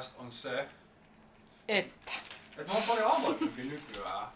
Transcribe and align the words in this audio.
tästä 0.00 0.20
on 0.22 0.32
se, 0.32 0.68
Että. 1.68 2.12
että 2.58 2.72
mä 2.72 2.78
oon 2.78 2.82
paljon 2.88 3.12
avoimempi 3.12 3.62
nykyään 3.62 4.28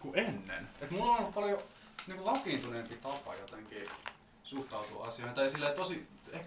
kuin 0.00 0.18
ennen. 0.18 0.68
Et 0.80 0.90
mulla 0.90 1.12
on 1.12 1.18
ollut 1.18 1.34
paljon 1.34 1.58
niin 2.06 2.18
kuin 2.18 2.34
vakiintuneempi 2.34 2.94
tapa 2.96 3.34
jotenkin 3.34 3.88
suhtautua 4.44 5.06
asioihin. 5.06 5.34
Tai 5.34 5.50
silleen 5.50 5.74
tosi... 5.74 6.08
Eh, 6.32 6.40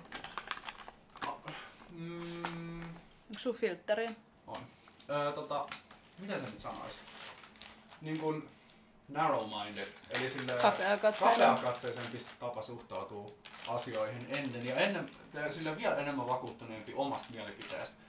mm, 1.89 2.81
Onko 2.83 3.37
sun 3.37 3.55
filtteri? 3.55 4.09
on. 4.47 4.61
Öö, 5.09 5.31
tota, 5.31 5.65
miten 6.19 6.39
se 6.39 6.45
nyt 6.45 6.59
sanois? 6.59 6.93
Niin 8.01 8.19
kuin 8.19 8.49
narrow-minded, 9.11 9.87
eli 10.09 10.29
silleen 10.29 10.61
Kapeakatseinen. 10.61 11.55
kapeakatseisempi 11.55 12.25
tapa 12.39 12.63
suhtautua 12.63 13.31
asioihin 13.67 14.27
ennen 14.29 14.65
ja 14.67 14.75
ennen, 14.75 15.09
sille 15.49 15.77
vielä 15.77 15.95
enemmän 15.95 16.27
vakuuttuneempi 16.27 16.93
omasta 16.95 17.27
mielipiteestä. 17.31 18.06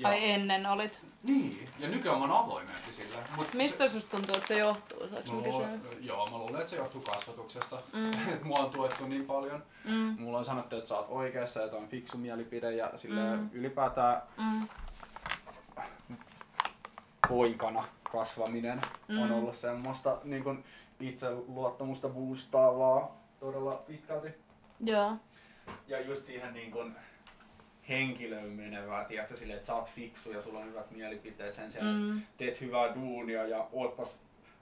Ja, 0.00 0.08
Ai 0.08 0.30
ennen 0.30 0.66
olit. 0.66 1.00
Niin, 1.22 1.68
ja 1.78 1.88
nykyään 1.88 2.18
mä 2.18 2.24
oon 2.24 2.44
avoimempi 2.44 2.92
sille. 2.92 3.16
Mut 3.36 3.54
Mistä 3.54 3.88
susta 3.88 4.16
tuntuu, 4.16 4.34
että 4.36 4.48
se 4.48 4.58
johtuu? 4.58 4.98
Saanko 4.98 5.26
se, 5.26 5.32
mä 5.32 5.42
kysyä? 5.42 5.68
joo, 6.00 6.26
mä 6.26 6.38
luulen, 6.38 6.56
että 6.60 6.70
se 6.70 6.76
johtuu 6.76 7.00
kasvatuksesta. 7.00 7.82
Mm. 7.92 8.04
Et 8.34 8.42
mua 8.42 8.58
on 8.58 8.70
tuettu 8.70 9.06
niin 9.06 9.24
paljon. 9.26 9.64
Mm. 9.84 10.16
Mulla 10.18 10.38
on 10.38 10.44
sanottu, 10.44 10.76
että 10.76 10.88
sä 10.88 10.96
oot 10.96 11.06
oikeassa 11.08 11.60
ja 11.60 11.68
toi 11.68 11.78
on 11.80 11.88
fiksu 11.88 12.18
mielipide 12.18 12.72
ja 12.72 12.90
sille 12.94 13.36
Mm. 13.36 13.50
ylipäätään 13.52 14.22
Mm. 14.38 14.68
poikana 17.28 17.84
kasvaminen 18.12 18.80
mm. 19.08 19.22
on 19.22 19.32
ollut 19.32 19.54
semmoista 19.56 20.18
niin 20.24 20.44
kun 20.44 20.64
itseluottamusta 21.00 22.08
boostaavaa 22.08 23.16
todella 23.40 23.72
pitkälti. 23.86 24.28
Joo. 24.84 25.12
Ja 25.88 26.00
just 26.00 26.26
siihen 26.26 26.54
niin 26.54 26.70
kun 26.70 26.94
henkilöön 27.90 28.48
menevää, 28.52 29.04
tiedätkö, 29.04 29.36
silleen, 29.36 29.56
että 29.56 29.66
sä 29.66 29.74
oot 29.74 29.88
fiksu 29.90 30.32
ja 30.32 30.42
sulla 30.42 30.58
on 30.58 30.66
hyvät 30.68 30.90
mielipiteet 30.90 31.54
sen 31.54 31.72
sijaan, 31.72 32.00
mm. 32.02 32.22
Teet 32.36 32.60
hyvää 32.60 32.94
duunia 32.94 33.46
ja 33.46 33.66
ootpas 33.72 34.18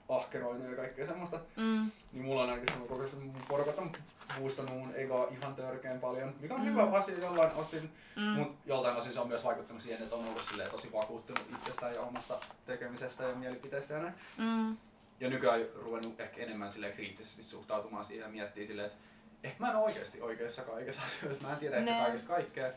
ahkeroinen 0.09 0.69
ja 0.71 0.75
kaikkea 0.75 1.07
semmoista. 1.07 1.39
Mm. 1.55 1.91
Niin 2.13 2.25
mulla 2.25 2.43
on 2.43 2.49
ainakin 2.49 2.67
semmoinen 2.69 2.89
kokemus, 2.89 3.13
että 3.13 3.25
mun 3.25 3.43
porukat 3.47 3.77
on 3.77 3.91
boostannut 4.39 4.77
mun 4.77 4.95
egoa 4.95 5.27
ihan 5.31 5.55
törkeän 5.55 5.99
paljon, 5.99 6.35
mikä 6.39 6.53
on 6.53 6.59
Mm. 6.61 6.65
hyvä 6.67 6.83
asia 6.83 7.19
jollain 7.19 7.51
osin, 7.55 7.91
Mm. 8.15 8.23
Mut 8.23 8.55
joltain 8.65 8.95
osin 8.97 9.13
se 9.13 9.19
on 9.19 9.27
myös 9.27 9.43
vaikuttanut 9.43 9.81
siihen, 9.81 10.03
että 10.03 10.15
on 10.15 10.25
ollut 10.25 10.43
silleen 10.43 10.71
tosi 10.71 10.91
vakuuttunut 10.93 11.45
itsestään 11.51 11.93
ja 11.95 12.01
omasta 12.01 12.37
tekemisestä 12.65 13.23
ja 13.23 13.35
mielipiteestä 13.35 13.93
ja 13.93 13.99
näin. 14.01 14.13
Mm. 14.37 14.77
Ja 15.19 15.29
nykyään 15.29 15.61
ruvennut 15.75 16.19
ehkä 16.19 16.41
enemmän 16.41 16.69
silleen 16.71 16.93
kriittisesti 16.93 17.43
suhtautumaan 17.43 18.03
siihen 18.05 18.23
ja 18.25 18.29
miettii 18.31 18.65
silleen, 18.65 18.85
että 18.87 18.97
ehkä 19.43 19.63
mä 19.63 19.69
en 19.71 19.75
oikeasti 19.77 20.21
oikeassa 20.21 20.61
kaikessa 20.61 21.01
asioissa. 21.01 21.47
Mä 21.47 21.53
en 21.53 21.59
tiedä 21.59 21.77
ehkä 21.77 21.91
Ne. 21.91 22.01
kaikesta 22.01 22.27
kaikkea. 22.27 22.67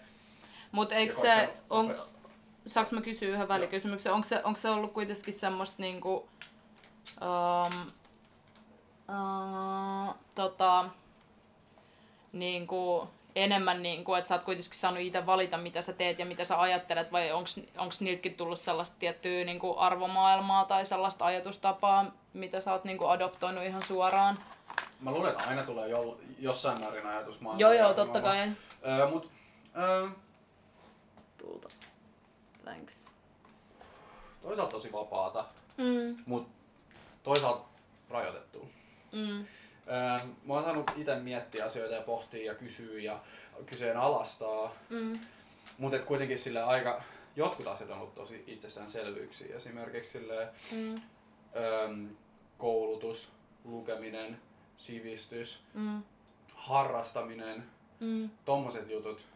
Mut 0.73 0.93
eikö 0.93 1.15
se, 1.15 1.53
on, 1.71 1.97
saanko 2.67 2.91
mä 2.95 3.01
kysyä 3.01 3.29
yhden 3.29 3.49
välikysymyksen, 3.49 4.13
onko 4.13 4.29
se, 4.29 4.41
onko 4.45 4.61
se 4.61 4.71
ollut 4.71 4.93
kuitenkin 4.93 5.35
semmoista 5.35 5.83
niinku, 5.83 6.29
um, 7.21 7.81
uh, 9.09 10.15
tota, 10.35 10.85
niinku, 12.33 13.09
enemmän 13.35 13.83
niinku, 13.83 14.15
että 14.15 14.29
sä 14.29 14.35
oot 14.35 14.45
kuitenkin 14.45 14.75
saanut 14.75 15.01
itse 15.01 15.27
valita, 15.27 15.59
mitä 15.59 15.83
sä 15.83 15.93
teet 15.93 16.19
ja 16.19 16.27
mitä 16.27 16.45
sä 16.45 16.61
ajattelet, 16.61 17.13
vai 17.13 17.33
onko 17.33 17.93
niiltäkin 18.01 18.35
tullut 18.35 18.61
sellaista 18.61 18.97
tiettyä 18.99 19.45
niinku 19.45 19.79
arvomaailmaa 19.79 20.65
tai 20.65 20.87
sellaista 20.87 21.25
ajatustapaa, 21.25 22.13
mitä 22.33 22.61
sä 22.61 22.73
oot 22.73 22.85
niinku 22.85 23.07
adoptoinut 23.07 23.65
ihan 23.65 23.83
suoraan? 23.83 24.39
Mä 25.01 25.11
luulen, 25.11 25.31
että 25.31 25.49
aina 25.49 25.63
tulee 25.63 25.89
jo, 25.89 26.19
jossain 26.39 26.81
määrin 26.81 27.07
ajatus 27.07 27.41
maailman 27.41 27.61
Joo, 27.61 27.73
joo, 27.73 27.95
totta 27.95 28.21
kai. 28.21 28.49
Öö, 28.87 29.09
mut, 29.09 29.31
öö, 29.77 30.09
Tulta. 31.43 31.69
Thanks. 32.65 33.11
toisaalta 34.43 34.71
tosi 34.73 34.93
vapaata, 34.93 35.45
Mm, 35.77 36.17
mut 36.27 36.49
toisaalta 37.23 37.65
rajoitettua. 38.11 38.67
mm, 39.13 39.39
Öö, 39.89 40.27
mä 40.45 40.55
oon 40.55 40.63
saanut 40.63 40.91
itse 40.97 41.15
miettiä 41.17 41.65
asioita 41.65 41.95
ja 41.95 42.01
pohtia 42.03 42.45
ja 42.53 42.55
kysyä 42.55 43.01
ja 43.01 43.21
kyseenalaistaa. 43.67 44.73
mm, 44.91 45.19
Mutta 45.79 45.99
kuitenkin 45.99 46.39
sille 46.39 46.63
aika, 46.63 47.03
jotkut 47.37 47.67
asiat 47.67 47.91
on 47.91 47.99
ollut 47.99 48.15
tosi 48.15 48.45
itsestäänselvyyksiä. 48.47 49.57
Esimerkiksi 49.57 50.11
sille, 50.11 50.49
mm, 50.73 51.01
öm, 51.85 52.09
koulutus, 52.59 53.33
lukeminen, 53.65 54.41
sivistys, 54.77 55.61
mm, 55.75 56.03
harrastaminen, 56.55 57.65
mm. 58.01 58.31
tommoset 58.45 58.91
jutut. 58.91 59.27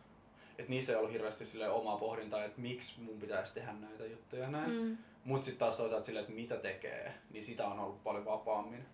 Että 0.59 0.71
niissä 0.71 0.93
ei 0.93 0.99
ollut 0.99 1.13
hirveästi 1.13 1.45
sille 1.45 1.69
omaa 1.71 1.99
pohdintaa, 1.99 2.45
että 2.45 2.61
miksi 2.61 3.01
mun 3.01 3.21
pitäisi 3.21 3.55
tehdä 3.55 3.73
näitä 3.73 4.05
juttuja 4.07 4.43
ja 4.43 4.51
näin. 4.51 4.71
Mm. 4.71 4.77
Mm. 4.83 4.97
Mut 5.25 5.45
sitten 5.45 5.59
taas 5.59 5.77
toisaalta 5.77 6.07
silleen, 6.07 6.23
että 6.23 6.35
mitä 6.35 6.57
tekee, 6.57 7.15
niin 7.31 7.45
sitä 7.45 7.67
on 7.67 7.79
ollut 7.81 8.05
paljon 8.05 8.25
vapaammin. 8.25 8.87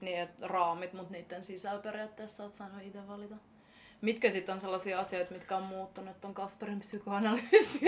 Niin, 0.00 0.18
että 0.18 0.48
raamit, 0.48 0.92
mutta 0.92 1.12
niiden 1.12 1.44
sisällä 1.44 1.82
periaatteessa 1.82 2.42
oot 2.42 2.52
saanut 2.52 2.82
itse 2.82 3.08
valita. 3.08 3.34
Mitkä 4.00 4.30
sitten 4.30 4.52
on 4.52 4.60
sellaisia 4.60 5.00
asioita, 5.00 5.32
mitkä 5.32 5.56
on 5.56 5.62
muuttunut 5.62 6.20
ton 6.20 6.34
Kasperin 6.34 6.80
psykoanalyysi? 6.86 7.80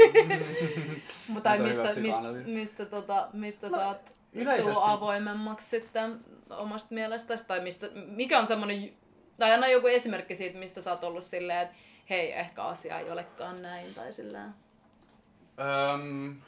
Mutta 1.28 1.50
on 1.50 1.60
mistä, 1.60 1.82
mistä, 2.00 2.32
mistä, 2.46 2.86
tota, 2.86 3.28
mistä 3.32 3.68
No, 3.68 3.76
sä 3.76 3.88
oot 3.88 4.10
yleisesti- 4.32 4.72
tullut 4.72 4.88
avoimemmaksi 4.90 5.68
sitten 5.68 6.20
omasta 6.50 6.94
mielestäsi? 6.94 7.46
Tai 7.46 7.60
mistä, 7.60 7.86
mikä 8.06 8.38
on 8.38 8.46
semmoinen, 8.46 8.92
tai 9.36 9.52
anna 9.52 9.68
joku 9.68 9.86
esimerkki 9.86 10.34
siitä, 10.36 10.58
mistä 10.58 10.82
sä 10.82 10.90
oot 10.90 11.04
ollut 11.04 11.24
silleen, 11.24 11.60
että 11.62 11.76
hei, 12.10 12.32
ehkä 12.32 12.62
asia 12.62 12.98
ei 12.98 13.10
olekaan 13.10 13.62
näin, 13.62 13.94
tai 13.94 14.12
silleen. 14.12 14.54
Öm, 15.94 16.40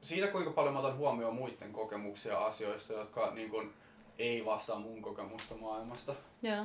siitä 0.00 0.26
kuinka 0.26 0.50
paljon 0.50 0.74
mä 0.74 0.80
otan 0.80 0.96
huomioon 0.96 1.34
muiden 1.34 1.72
kokemuksia 1.72 2.38
asioista, 2.38 2.92
jotka 2.92 3.30
niin 3.34 3.50
kun, 3.50 3.74
ei 4.18 4.44
vastaa 4.44 4.78
mun 4.78 5.02
kokemusta 5.02 5.54
maailmasta. 5.54 6.14
Joo. 6.42 6.64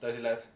Tai 0.00 0.12
silleen, 0.12 0.34
että 0.34 0.46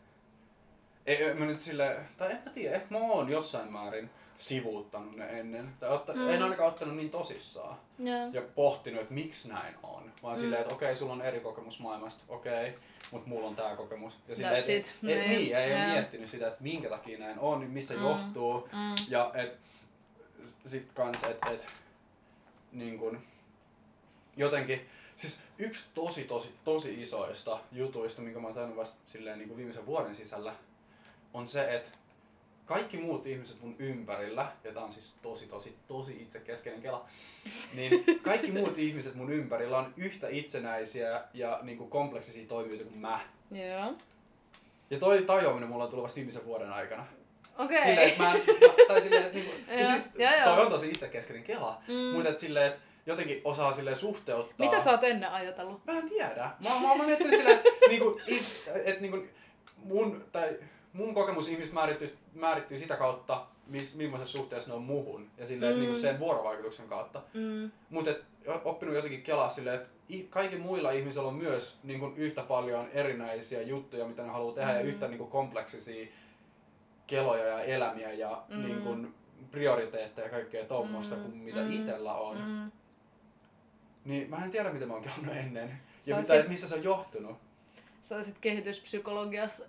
ei, 1.07 1.35
mä 1.35 1.45
nyt 1.45 1.61
silleen, 1.61 2.09
tai 2.17 2.31
en 2.33 2.43
mä 2.45 2.51
tiedä, 2.51 2.77
ehkä 2.77 2.99
mä 2.99 2.99
oon 2.99 3.29
jossain 3.29 3.73
määrin 3.73 4.11
sivuuttanut 4.41 5.17
ne 5.17 5.41
ennen. 5.41 5.73
Tai 5.81 5.89
otta, 5.91 6.13
Mm. 6.13 6.29
en 6.29 6.43
ainakaan 6.43 6.69
ottanut 6.69 6.97
niin 6.97 7.11
tosissaan. 7.11 7.77
Joo. 7.99 8.29
Ja 8.33 8.43
pohtinut, 8.55 9.01
että 9.01 9.15
miksi 9.15 9.49
näin 9.49 9.75
on. 9.83 10.13
Vaan 10.23 10.37
Mm. 10.37 10.41
silleen, 10.41 10.63
että 10.63 10.75
okei, 10.75 10.95
sulla 10.95 11.13
on 11.13 11.23
eri 11.23 11.41
kokemus 11.41 11.81
maailmasta, 11.81 12.25
okei, 12.29 12.75
mutta 13.11 13.29
mulla 13.29 13.49
on 13.49 13.57
tää 13.57 13.77
kokemus. 13.77 14.19
Ja 14.29 14.37
silleen, 14.37 14.57
et, 14.57 14.69
et, 14.71 14.97
Niin. 15.03 15.31
niin, 15.31 15.51
ja 15.51 15.59
ei 15.65 15.73
ole 15.73 15.81
Joo. 15.83 15.93
miettinyt 15.93 16.29
sitä, 16.31 16.49
että 16.49 16.63
minkä 16.63 16.89
takia 16.89 17.19
näin 17.19 17.39
on, 17.39 17.61
niin 17.61 17.71
missä 17.71 17.95
Mm. 17.95 18.03
johtuu. 18.03 18.69
Mm. 18.73 19.05
Ja 19.09 19.31
et, 19.35 19.59
sit 20.65 20.89
kans, 20.95 21.25
että 21.25 21.51
et, 21.53 21.67
niin 22.73 22.99
kun, 22.99 23.21
jotenkin, 24.37 24.89
siis 25.17 25.41
yksi 25.59 25.87
tosi, 25.95 26.25
tosi, 26.25 26.55
tosi 26.65 27.03
isoista 27.03 27.59
jutuista, 27.73 28.23
minkä 28.23 28.41
mä 28.41 28.47
oon 28.47 28.55
tajunnut 28.55 28.79
vasta 28.79 28.99
silleen 29.05 29.39
niin 29.39 29.49
kuin 29.49 29.57
viimeisen 29.57 29.87
vuoden 29.87 30.15
sisällä, 30.15 30.55
on 31.35 31.47
se, 31.47 31.75
että 31.77 31.91
kaikki 32.71 32.97
muut 32.97 33.27
ihmiset 33.27 33.61
mun 33.61 33.77
ympärillä, 33.79 34.47
ja 34.65 34.73
tää 34.73 34.83
on 34.85 34.93
siis 34.93 35.17
tosi, 35.23 35.47
tosi, 35.47 35.77
tosi 35.89 36.19
itsekeskeinen 36.23 36.83
kela, 36.83 37.05
niin 37.75 38.05
kaikki 38.23 38.53
muut 38.53 38.79
ihmiset 38.79 39.15
mun 39.15 39.33
ympärillä 39.33 39.79
on 39.79 39.95
yhtä 39.97 40.27
itsenäisiä 40.31 41.23
ja 41.35 41.59
niin 41.63 41.79
kuin 41.79 41.91
kompleksisia 41.91 42.47
toimijoita 42.47 42.85
kuin 42.85 42.99
mä. 42.99 43.21
Joo. 43.51 43.95
Ja 44.91 44.99
toi 44.99 45.23
tajuaminen 45.23 45.69
mulla 45.69 45.85
on 45.85 45.91
tullut 45.91 46.03
vasta 46.03 46.17
viimeisen 46.17 46.45
vuoden 46.45 46.73
aikana. 46.73 47.07
Okei. 47.59 47.81
Silleen, 47.83 48.09
että 48.09 48.23
mä 48.23 48.35
en, 48.35 48.43
tai 48.89 49.01
silleen, 49.03 49.23
että 49.27 49.39
niinku, 49.39 49.55
ja 49.69 49.81
Joo, 49.81 49.91
siis 49.91 50.11
joo, 50.19 50.33
joo. 50.33 50.45
toi 50.45 50.65
on 50.65 50.73
tosi 50.73 50.91
itsekeskeinen 50.91 51.45
kela, 51.45 51.83
Mm. 51.89 51.95
mutta 52.15 52.29
et 52.29 52.39
silleen, 52.39 52.67
että 52.67 52.81
jotenkin 53.07 53.41
osaa 53.45 53.73
silleen 53.73 53.97
suhteuttaa. 53.97 54.67
Mitä 54.67 54.81
sä 54.81 54.91
oot 54.91 55.05
ennen 55.05 55.31
ajatellut? 55.31 55.87
Mä 55.87 55.93
en 55.99 56.09
tiedä. 56.09 56.51
Mä, 56.65 56.71
mä, 56.89 56.97
mä 56.97 57.05
miettinyt 57.05 57.37
silleen, 57.37 57.57
että 57.59 57.71
niinku, 57.89 58.21
it, 58.27 58.71
et, 58.85 59.01
niinku, 59.01 59.27
mun, 59.77 60.25
tai 60.33 60.59
mun 60.93 61.15
kokemus 61.15 61.49
ihmistä 61.49 61.75
määrittyy, 61.75 62.19
määrittyy 62.35 62.79
sitä 62.79 62.97
kautta, 62.97 63.47
mis, 63.67 63.95
millaisessa 63.95 64.39
suhteessa 64.39 64.71
ne 64.71 64.75
on 64.77 64.83
muhun. 64.83 65.31
Ja 65.39 65.47
silleen, 65.47 65.73
Mm. 65.75 65.79
mm. 65.79 65.83
niinku 65.85 65.99
sen 66.01 66.19
vuorovaikutuksen 66.19 66.89
kautta. 66.89 67.23
Mm. 67.35 67.71
Mutta 67.91 68.11
oppinut 68.65 68.95
jotenkin 68.95 69.23
kelaa 69.23 69.49
silleen, 69.49 69.77
että 69.77 69.89
i- 70.11 70.27
kaikilla 70.31 70.65
muilla 70.65 70.91
ihmisillä 70.91 71.29
on 71.29 71.35
myös 71.35 71.79
niin 71.83 72.01
kuin, 72.01 72.17
yhtä 72.17 72.43
paljon 72.43 72.89
erinäisiä 72.93 73.63
juttuja, 73.63 74.07
mitä 74.07 74.23
ne 74.23 74.29
haluaa 74.29 74.55
tehdä, 74.55 74.71
Mm. 74.73 74.77
ja 74.79 74.83
yhtä 74.85 75.09
niin 75.09 75.19
kuin, 75.19 75.31
kompleksisia 75.31 76.07
keloja 77.07 77.45
ja 77.47 77.61
elämiä 77.63 78.13
ja 78.13 78.43
Mm. 78.49 78.63
niin 78.63 78.81
kuin, 78.83 79.15
prioriteetteja 79.51 80.27
ja 80.27 80.31
kaikkea 80.31 80.65
tuommoista 80.65 81.17
Mm. 81.17 81.23
kuin 81.23 81.37
mitä 81.37 81.61
Mm. 81.61 81.73
itsellä 81.73 82.15
on. 82.15 82.37
Mm. 82.37 82.71
Niin 84.05 84.31
mä 84.31 84.45
en 84.45 84.51
tiedä, 84.51 84.71
mitä 84.73 84.87
mä 84.87 84.93
oon 84.93 85.03
kelannut 85.03 85.37
ennen. 85.37 85.81
Ja 86.07 86.17
mitä, 86.17 86.37
sit- 86.41 86.49
missä 86.49 86.69
se 86.69 86.75
on 86.75 86.85
johtunut. 86.85 87.37
Sä 88.03 88.17
olisit 88.17 88.39
kehityspsykologiassa 88.39 89.65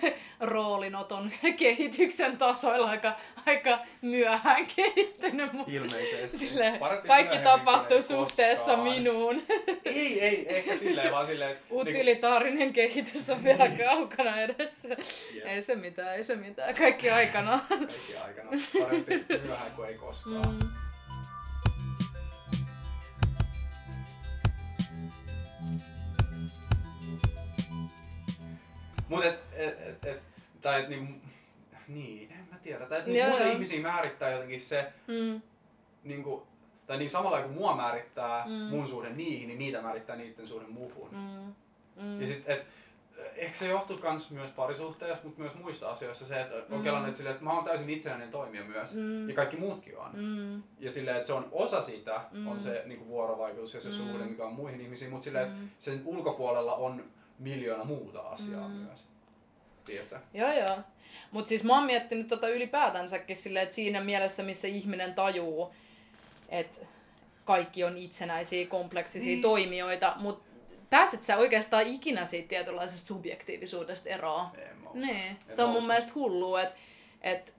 roolinoton 0.40 1.30
kehityksen 1.58 2.36
tasoilla 2.38 2.90
aika, 2.90 3.12
aika 3.46 3.78
myöhään 4.02 4.66
kehittynyt, 4.76 5.52
mutta 5.52 5.72
Ilmeisesti. 5.72 6.38
silleen, 6.38 6.78
Parempi 6.78 7.08
kaikki 7.08 7.38
tapahtuu 7.38 8.02
suhteessa 8.02 8.64
koskaan. 8.64 8.80
minuun. 8.90 9.42
Ei, 9.84 10.20
ei, 10.20 10.56
ehkä 10.56 10.76
silleen, 10.76 11.12
vaan 11.12 11.26
silleen... 11.26 11.50
niinku- 11.56 11.80
Utilitaarinen 11.80 12.72
kehitys 12.72 13.30
on 13.30 13.44
vielä 13.44 13.68
kaukana 13.84 14.40
edessä. 14.40 14.88
Jep. 15.34 15.46
Ei 15.46 15.62
se 15.62 15.74
mitään, 15.76 16.14
ei 16.16 16.24
se 16.24 16.36
mitään. 16.36 16.74
Kaikki 16.74 17.10
aikana. 17.10 17.60
Kaikki 17.68 18.16
aikana. 18.24 18.50
Parempi 18.82 19.24
myöhään 19.44 19.70
kuin 19.76 19.88
ei 19.88 19.94
koskaan. 19.94 20.54
Mm. 20.54 20.85
Mut 29.08 29.24
et, 29.24 29.40
et, 29.52 29.78
et, 29.80 30.04
et 30.04 30.24
tai 30.60 30.82
et 30.82 30.88
niinku, 30.88 31.12
niin, 31.88 32.30
en 32.32 32.48
mä 32.52 32.58
tiedä. 32.62 32.86
Tai 32.86 33.02
niinku, 33.06 33.30
muita 33.30 33.46
ihmisiä 33.52 33.82
määrittää 33.82 34.30
jotenkin 34.30 34.60
se, 34.60 34.92
Mm. 35.06 35.40
niinku, 36.04 36.46
tai 36.86 36.98
niin 36.98 37.10
samalla 37.10 37.42
kuin 37.42 37.54
mua 37.54 37.76
määrittää 37.76 38.44
Mm. 38.46 38.52
mun 38.52 38.88
suhde 38.88 39.10
niihin, 39.10 39.48
niin 39.48 39.58
niitä 39.58 39.82
määrittää 39.82 40.16
niiden 40.16 40.46
suhde 40.46 40.66
muuhun. 40.66 41.08
Mm. 41.12 41.54
Mm. 42.04 42.20
Ja 42.20 42.26
sit, 42.26 42.48
et, 42.48 42.66
ehkä 43.36 43.56
se 43.56 43.68
johtuu 43.68 43.96
kans 43.98 44.30
myös 44.30 44.50
parisuhteesta, 44.50 45.24
mutta 45.24 45.40
myös 45.40 45.54
muista 45.54 45.90
asioista 45.90 46.24
se, 46.24 46.40
että 46.40 46.56
on 46.56 46.78
Mm. 46.78 46.82
kelannut, 46.82 47.08
että, 47.08 47.16
silleen, 47.16 47.34
että 47.34 47.44
mä 47.44 47.52
oon 47.52 47.64
täysin 47.64 47.90
itsenäinen 47.90 48.30
toimija 48.30 48.64
myös. 48.64 48.94
Mm. 48.94 49.28
Ja 49.28 49.34
kaikki 49.34 49.56
muutkin 49.56 49.98
on. 49.98 50.10
Mm. 50.12 50.62
Ja 50.78 50.90
silleen, 50.90 51.16
että 51.16 51.26
se 51.26 51.32
on 51.32 51.48
osa 51.52 51.80
sitä, 51.80 52.20
Mm. 52.32 52.46
on 52.48 52.60
se 52.60 52.82
niin 52.86 53.06
vuorovaikutus 53.08 53.74
ja 53.74 53.80
se 53.80 53.88
Mm. 53.88 53.94
suhde, 53.94 54.24
mikä 54.24 54.44
on 54.44 54.52
muihin 54.52 54.80
ihmisiin, 54.80 55.10
mutta 55.10 55.24
silleen, 55.24 55.46
että 55.46 55.58
Mm. 55.58 55.68
sen 55.78 56.02
ulkopuolella 56.04 56.74
on 56.74 57.04
miljoona 57.38 57.84
muuta 57.84 58.20
asiaa 58.20 58.68
Mm. 58.68 58.74
myös. 58.74 59.04
Tiedätkö? 59.84 60.18
Joo, 60.34 60.52
joo. 60.52 60.76
Mutta 61.30 61.48
siis 61.48 61.64
mä 61.64 61.74
oon 61.74 61.86
miettinyt 61.86 62.28
tota 62.28 62.48
ylipäätänsäkin 62.48 63.36
silleen, 63.36 63.62
että 63.62 63.74
siinä 63.74 64.00
mielessä, 64.00 64.42
missä 64.42 64.68
ihminen 64.68 65.14
tajuu, 65.14 65.74
että 66.48 66.78
kaikki 67.44 67.84
on 67.84 67.98
itsenäisiä, 67.98 68.66
kompleksisia 68.66 69.26
Niin. 69.26 69.42
toimijoita, 69.42 70.14
mutta 70.16 70.44
pääset 70.90 71.22
sä 71.22 71.36
oikeastaan 71.36 71.86
ikinä 71.86 72.24
siitä 72.26 72.48
tietynlaisesta 72.48 73.06
subjektiivisuudesta 73.06 74.08
eroon? 74.08 74.46
En 74.58 74.76
mä 74.76 74.90
usko. 74.90 75.06
Niin, 75.06 75.16
En 75.26 75.36
se 75.48 75.62
on 75.62 75.68
mun 75.68 75.76
usko. 75.78 75.86
mielestä 75.88 76.12
hullua, 76.14 76.62
että 76.62 76.74
et, 77.22 77.54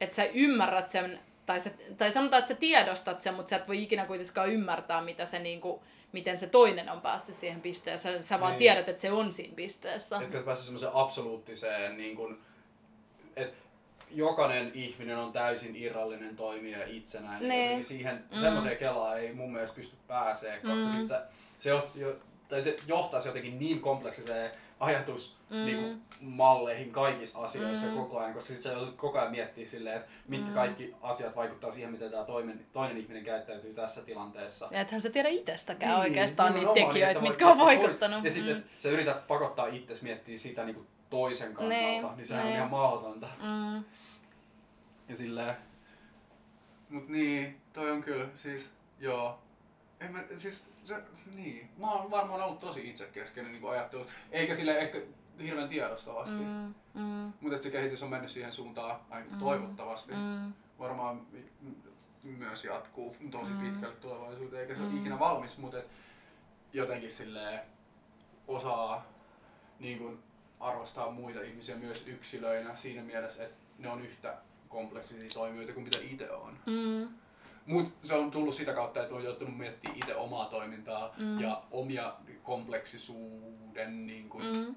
et 0.00 0.12
sä 0.12 0.24
ymmärrät 0.24 0.88
sen, 0.88 1.20
tai, 1.46 1.60
sä, 1.60 1.70
tai 1.98 2.12
sanotaan, 2.12 2.38
että 2.42 2.54
sä 2.54 2.60
tiedostat 2.60 3.22
sen, 3.22 3.34
mutta 3.34 3.50
sä 3.50 3.56
et 3.56 3.68
voi 3.68 3.82
ikinä 3.82 4.06
kuitenkaan 4.06 4.48
ymmärtää, 4.50 5.02
mitä 5.02 5.26
se, 5.26 5.38
niinku, 5.38 5.82
miten 6.12 6.38
se 6.38 6.46
toinen 6.46 6.88
on 6.90 7.00
päässyt 7.00 7.34
siihen 7.34 7.60
pisteeseen. 7.60 8.22
Sä 8.22 8.40
vaan 8.40 8.52
Niin. 8.52 8.58
tiedät, 8.58 8.88
että 8.88 9.02
se 9.02 9.12
on 9.12 9.32
siinä 9.32 9.54
pisteessä. 9.56 10.18
Etkä 10.22 10.38
sä 10.38 10.44
pääse 10.44 10.62
semmoiseen 10.62 10.92
absoluuttiseen, 10.94 11.96
niin 11.96 12.16
kun, 12.16 12.38
että 13.36 13.56
jokainen 14.10 14.70
ihminen 14.74 15.18
on 15.18 15.32
täysin 15.32 15.76
irrallinen 15.76 16.36
toimija 16.36 16.78
ja 16.78 16.86
itsenäinen. 16.86 17.48
Niin. 17.48 17.84
Siihen 17.84 18.24
Mm. 18.30 18.38
semmoiseen 18.40 18.76
kelaan 18.76 19.20
ei 19.20 19.32
mun 19.32 19.52
mielestä 19.52 19.76
pysty 19.76 19.96
pääsee, 20.06 20.58
koska 20.58 20.86
Mm. 20.86 20.96
sit 20.96 21.08
se, 21.08 21.20
se, 21.58 21.70
jo, 22.00 22.16
tai 22.48 22.62
se 22.62 22.76
johtaisi 22.86 23.28
jotenkin 23.28 23.58
niin 23.58 23.80
kompleksiseen 23.80 24.50
ajatus 24.80 25.36
Mm. 25.50 25.56
niin 25.56 26.02
malleihin 26.20 26.92
kaikissa 26.92 27.38
asioissa 27.40 27.86
Mm. 27.86 27.94
koko 27.94 28.18
ajan, 28.18 28.34
koska 28.34 28.48
sit 28.54 28.62
sä 28.62 28.72
joudut 28.72 28.96
koko 28.96 29.18
ajan 29.18 29.30
miettiä 29.30 29.66
silleen, 29.66 29.96
että 29.96 30.10
mitkä 30.28 30.48
Mm. 30.48 30.54
kaikki 30.54 30.94
asiat 31.02 31.36
vaikuttaa 31.36 31.70
siihen, 31.70 31.92
miten 31.92 32.10
tämä 32.10 32.24
toinen, 32.24 32.66
toinen 32.72 32.96
ihminen 32.96 33.24
käyttäytyy 33.24 33.74
tässä 33.74 34.02
tilanteessa. 34.02 34.68
Ja 34.70 34.80
ethän 34.80 35.00
sä 35.00 35.10
tiedä 35.10 35.28
itsestäkään 35.28 35.92
niin, 35.92 36.00
oikeastaan 36.00 36.54
niitä 36.54 36.72
niin, 36.72 36.86
tekijöitä, 36.86 37.14
sä 37.14 37.20
mitkä 37.20 37.48
on 37.48 37.58
vaikuttanut. 37.58 38.24
Ja 38.24 38.30
sitten, 38.30 38.54
mm. 38.54 38.58
että 38.60 38.82
sä 38.82 38.88
yrität 38.88 39.26
pakottaa 39.26 39.66
itsesi 39.66 40.02
miettiä 40.02 40.36
sitä 40.36 40.64
niin 40.64 40.86
toisen 41.10 41.54
kannalta, 41.54 41.76
Niin, 41.80 42.02
niin, 42.02 42.16
niin 42.16 42.26
sehän 42.26 42.44
niin. 42.44 42.52
on 42.52 42.56
ihan 42.58 42.70
mahdotonta. 42.70 43.26
Mm. 43.42 43.84
Ja 45.08 45.16
silleen... 45.16 45.56
Mut 46.88 47.08
niin, 47.08 47.60
toi 47.72 47.90
on 47.90 48.02
kyllä, 48.02 48.26
siis, 48.34 48.70
joo. 49.00 49.38
En 50.00 50.12
mä, 50.12 50.24
siis, 50.36 50.64
se, 50.84 50.96
niin. 51.36 51.68
Mä 51.78 51.90
oon 51.92 52.10
varmaan 52.10 52.42
ollut 52.42 52.58
tosi 52.60 52.90
itsekeskeinen 52.90 53.52
niin 53.52 53.70
ajattelu. 53.70 54.06
Eikä 54.30 54.54
sille 54.54 54.78
ehkä 54.78 54.98
hirveän 55.42 55.68
tiedostavasti. 55.68 56.36
Mm. 56.44 56.74
Mm. 56.94 57.32
Mutta 57.40 57.62
se 57.62 57.70
kehitys 57.70 58.02
on 58.02 58.10
mennyt 58.10 58.30
siihen 58.30 58.52
suuntaan 58.52 59.00
ainakin 59.10 59.32
Mm. 59.34 59.38
toivottavasti. 59.40 60.12
Mm. 60.12 60.52
Varmaan 60.78 61.20
myös 62.22 62.64
jatkuu 62.64 63.16
tosi 63.30 63.50
Mm. 63.50 63.60
pitkälle 63.60 63.96
tulevaisuuteen, 63.96 64.62
eikä 64.62 64.74
se 64.74 64.80
Mm. 64.82 64.90
ole 64.92 65.00
ikinä 65.00 65.18
valmis, 65.18 65.58
mutta 65.58 65.78
jotenkin 66.72 67.10
silleen 67.10 67.60
osaa 68.48 69.06
niin 69.78 69.98
kun 69.98 70.22
arvostaa 70.60 71.10
muita 71.10 71.40
ihmisiä 71.42 71.76
myös 71.76 72.06
yksilöinä 72.06 72.74
siinä 72.74 73.02
mielessä, 73.02 73.44
että 73.44 73.56
ne 73.78 73.88
on 73.90 74.00
yhtä 74.00 74.34
kompleksisia 74.68 75.28
toimijoita 75.34 75.72
kuin 75.72 75.84
mitä 75.84 75.98
itse 76.10 76.30
on. 76.30 76.58
Mm. 76.66 77.08
Mut 77.66 77.92
se 78.04 78.14
on 78.14 78.30
tullut 78.30 78.54
sitä 78.54 78.72
kautta, 78.72 79.02
että 79.02 79.14
on 79.14 79.24
joutunut 79.24 79.58
miettimään 79.58 79.98
itse 79.98 80.14
omaa 80.16 80.44
toimintaa 80.46 81.14
Mm. 81.18 81.40
ja 81.40 81.62
omia 81.70 82.14
kompleksisuuden 82.42 84.06
niin 84.06 84.28
kun, 84.28 84.42
Mm. 84.44 84.74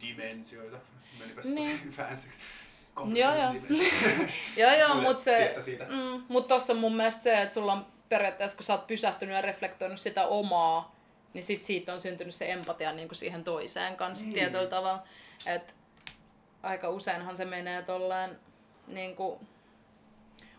dimensioita. 0.00 0.76
Menipäs 1.18 1.44
Niin. 1.44 1.78
tosi 1.78 1.90
fansiksi. 1.90 2.38
Joo, 3.14 3.34
joo. 3.34 3.54
Joo, 4.56 4.74
joo, 4.78 4.94
Mut 4.94 5.02
mutta 5.02 5.22
se... 5.22 5.54
Mm, 5.88 6.22
mutta 6.28 6.48
tossa 6.54 6.72
on 6.72 6.78
mun 6.78 6.96
mielestä 6.96 7.22
se, 7.22 7.42
että 7.42 7.54
sulla 7.54 7.72
on 7.72 7.86
periaatteessa, 8.08 8.56
kun 8.56 8.64
sä 8.64 8.72
oot 8.74 8.86
pysähtynyt 8.86 9.34
ja 9.34 9.40
reflektoinut 9.40 10.00
sitä 10.00 10.26
omaa, 10.26 10.96
niin 11.34 11.44
sit 11.44 11.62
siitä 11.62 11.92
on 11.92 12.00
syntynyt 12.00 12.34
se 12.34 12.52
empatia 12.52 12.92
niin 12.92 13.08
kuin 13.08 13.16
siihen 13.16 13.44
toiseen 13.44 13.96
kanssa 13.96 14.24
niin. 14.24 14.34
tietyllä 14.34 14.66
tavalla. 14.66 15.02
Et 15.46 15.74
aika 16.62 16.88
useinhan 16.88 17.36
se 17.36 17.44
menee 17.44 17.82
tolleen 17.82 18.38
niin 18.86 19.16
kuin, 19.16 19.38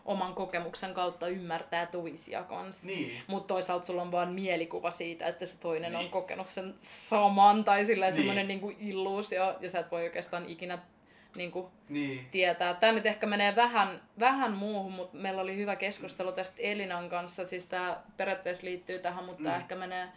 oman 0.08 0.34
kokemuksen 0.34 0.94
kautta 0.94 1.28
ymmärtää 1.28 1.86
toisia 1.86 2.42
kanssa. 2.42 2.86
Niin. 2.86 3.12
Mutta 3.26 3.54
toisaalta 3.54 3.86
sulla 3.86 4.02
on 4.02 4.12
vaan 4.12 4.32
mielikuva 4.32 4.90
siitä, 4.90 5.26
että 5.26 5.46
se 5.46 5.60
toinen 5.60 5.92
Niin. 5.92 6.04
on 6.04 6.10
kokenut 6.10 6.46
sen 6.46 6.74
saman 6.78 7.64
tai 7.64 7.84
silleen 7.84 8.10
Niin. 8.10 8.16
semmoinen 8.16 8.48
niinku 8.48 8.72
illuusio, 8.80 9.56
ja 9.60 9.70
sä 9.70 9.78
et 9.78 9.90
voi 9.90 10.02
oikeastaan 10.02 10.48
ikinä 10.48 10.78
niinku 11.36 11.70
Niin. 11.88 12.28
tietää. 12.30 12.74
Tämä 12.74 12.92
nyt 12.92 13.06
ehkä 13.06 13.26
menee 13.26 13.56
vähän, 13.56 14.00
vähän 14.18 14.52
muuhun, 14.52 14.92
mutta 14.92 15.16
meillä 15.16 15.42
oli 15.42 15.56
hyvä 15.56 15.76
keskustelu 15.76 16.32
tästä 16.32 16.56
Elinan 16.62 17.08
kanssa. 17.08 17.44
Siis 17.44 17.66
tämä 17.66 18.00
periaatteessa 18.16 18.64
liittyy 18.66 18.98
tähän, 18.98 19.24
mutta 19.24 19.42
tämä 19.42 19.54
Mm. 19.54 19.60
ehkä 19.60 19.74
menee 19.76 20.08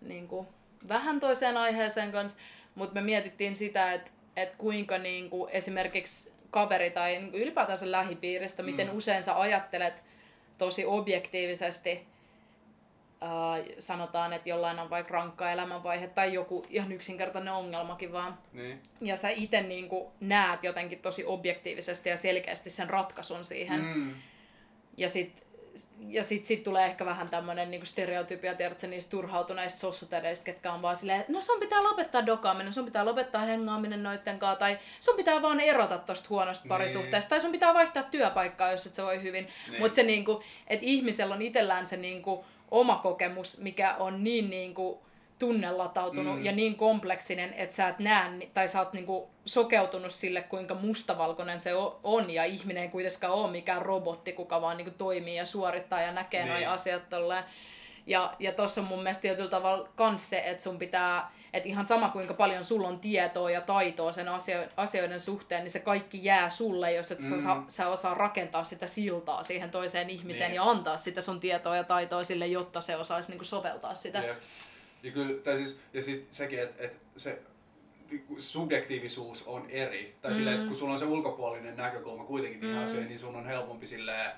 niin 0.00 0.28
kuin, 0.28 0.46
vähän 0.88 1.20
toiseen 1.20 1.56
aiheeseen 1.56 2.12
kanssa. 2.12 2.40
Mutta 2.74 2.94
me 2.94 3.00
mietittiin 3.00 3.56
sitä, 3.56 3.92
että 3.92 4.10
et 4.36 4.54
kuinka 4.58 4.98
niin 4.98 5.30
kuin, 5.30 5.50
esimerkiksi 5.50 6.32
kaveri 6.54 6.90
tai 6.90 7.12
niin 7.16 7.30
kuin 7.30 7.42
ylipäätänsä 7.42 7.90
lähipiiristä, 7.90 8.62
miten 8.62 8.88
Mm. 8.90 8.96
usein 8.96 9.22
sä 9.22 9.40
ajattelet 9.40 10.04
tosi 10.58 10.84
objektiivisesti 10.86 12.06
Uh, 13.22 13.74
sanotaan, 13.78 14.32
että 14.32 14.48
jollain 14.48 14.78
on 14.78 14.90
vaikka 14.90 15.14
rankka 15.14 15.50
elämänvaihe 15.50 16.06
tai 16.08 16.32
joku 16.32 16.66
ihan 16.70 16.92
yksinkertainen 16.92 17.54
ongelmakin 17.54 18.12
vaan 18.12 18.38
Niin. 18.52 18.82
ja 19.00 19.16
sä 19.16 19.28
itse 19.28 19.62
niin 19.62 19.88
näet 20.20 20.64
jotenkin 20.64 20.98
tosi 20.98 21.24
objektiivisesti 21.24 22.08
ja 22.08 22.16
selkeästi 22.16 22.70
sen 22.70 22.90
ratkaisun 22.90 23.44
siihen. 23.44 23.80
Mm. 23.80 24.14
Ja 24.96 25.08
sit, 25.08 25.46
ja 26.08 26.24
sit, 26.24 26.44
sit 26.44 26.62
tulee 26.62 26.86
ehkä 26.86 27.04
vähän 27.04 27.28
tämmönen 27.28 27.70
niin 27.70 27.86
stereotypia, 27.86 28.54
tiedätkö, 28.54 28.86
niistä 28.86 29.10
turhautuneista 29.10 29.78
sossutereista, 29.78 30.44
ketkä 30.44 30.72
on 30.72 30.82
vaan 30.82 30.96
silleen, 30.96 31.24
no 31.28 31.40
sun 31.40 31.60
pitää 31.60 31.82
lopettaa 31.82 32.26
dokaaminen, 32.26 32.72
sun 32.72 32.84
pitää 32.84 33.04
lopettaa 33.04 33.42
hengaaminen 33.42 34.02
noitten 34.02 34.38
kanssa, 34.38 34.58
tai 34.58 34.78
sun 35.00 35.16
pitää 35.16 35.42
vaan 35.42 35.60
erota 35.60 35.98
tosta 35.98 36.28
huonosta 36.30 36.64
Niin. 36.64 36.68
parisuhteesta, 36.68 37.28
tai 37.28 37.40
sun 37.40 37.52
pitää 37.52 37.74
vaihtaa 37.74 38.02
työpaikkaa, 38.02 38.70
jos 38.70 38.86
et 38.86 38.94
sä 38.94 39.02
voi 39.04 39.22
hyvin. 39.22 39.48
Niin. 39.70 39.80
Mutta 39.80 39.94
se 39.94 40.02
niinku, 40.02 40.42
että 40.66 40.86
ihmisellä 40.86 41.34
on 41.34 41.42
itsellään 41.42 41.86
se 41.86 41.96
niinku 41.96 42.44
oma 42.70 42.96
kokemus, 42.96 43.58
mikä 43.58 43.94
on 43.94 44.24
niin 44.24 44.50
niinku 44.50 45.03
tunnelatautunut 45.38 46.36
Mm. 46.38 46.44
ja 46.44 46.52
niin 46.52 46.76
kompleksinen, 46.76 47.54
että 47.54 47.74
sä 47.76 47.88
et 47.88 47.98
näe, 47.98 48.30
tai 48.54 48.68
sä 48.68 48.78
oot 48.78 48.92
niinku 48.92 49.30
sokeutunut 49.44 50.12
sille, 50.12 50.42
kuinka 50.42 50.74
mustavalkoinen 50.74 51.60
se 51.60 51.70
on, 52.02 52.30
ja 52.30 52.44
ihminen 52.44 52.82
ei 52.82 52.88
kuitenkaan 52.88 53.32
ole 53.32 53.50
mikään 53.50 53.82
robotti, 53.82 54.32
kuka 54.32 54.60
vaan 54.60 54.76
niinku 54.76 54.92
toimii 54.98 55.36
ja 55.36 55.44
suorittaa 55.46 56.00
ja 56.00 56.12
näkee 56.12 56.42
Niin. 56.42 56.52
noi 56.52 56.64
asiat 56.66 57.08
tolleen. 57.10 57.44
Ja, 58.06 58.34
ja 58.38 58.52
tossa 58.52 58.80
on 58.80 58.86
mun 58.86 59.02
mielestä 59.02 59.22
tietyllä 59.22 59.50
tavalla 59.50 59.88
kans 59.94 60.30
se, 60.30 60.42
että 60.46 60.62
sun 60.62 60.78
pitää, 60.78 61.30
että 61.52 61.68
ihan 61.68 61.86
sama 61.86 62.08
kuinka 62.08 62.34
paljon 62.34 62.64
sulla 62.64 62.88
on 62.88 63.00
tietoa 63.00 63.50
ja 63.50 63.60
taitoa 63.60 64.12
sen 64.12 64.28
asio- 64.28 64.68
asioiden 64.76 65.20
suhteen, 65.20 65.64
niin 65.64 65.72
se 65.72 65.78
kaikki 65.78 66.24
jää 66.24 66.50
sulle, 66.50 66.92
jos 66.92 67.12
et 67.12 67.20
mm. 67.20 67.40
sä, 67.42 67.54
Mm. 67.54 67.64
sä 67.68 67.88
osaa 67.88 68.14
rakentaa 68.14 68.64
sitä 68.64 68.86
siltaa 68.86 69.42
siihen 69.42 69.70
toiseen 69.70 70.10
ihmiseen 70.10 70.50
Niin. 70.50 70.56
ja 70.56 70.70
antaa 70.70 70.96
sitä 70.96 71.20
sun 71.20 71.40
tietoa 71.40 71.76
ja 71.76 71.84
taitoa 71.84 72.24
sille, 72.24 72.46
jotta 72.46 72.80
se 72.80 72.96
osaisi 72.96 73.30
niinku 73.30 73.44
soveltaa 73.44 73.94
sitä. 73.94 74.18
Jep. 74.18 74.36
Ja 75.04 75.10
kyllä, 75.12 75.42
tai 75.42 75.56
siis, 75.56 75.80
ja 75.92 76.02
sit 76.02 76.26
sekin, 76.30 76.58
että 76.58 76.84
et 76.84 76.96
se 77.16 77.38
niinku 78.10 78.36
subjektiivisuus 78.38 79.42
on 79.46 79.66
eri. 79.70 80.14
Tai 80.22 80.30
mm. 80.30 80.36
silleen, 80.36 80.56
että 80.56 80.68
kun 80.68 80.76
sulla 80.76 80.92
on 80.92 80.98
se 80.98 81.04
ulkopuolinen 81.04 81.76
näkökulma 81.76 82.24
kuitenkin 82.24 82.70
Mm. 82.70 82.82
asioihin, 82.82 83.08
niin 83.08 83.18
sun 83.18 83.36
on 83.36 83.46
helpompi 83.46 83.86
silleen 83.86 84.32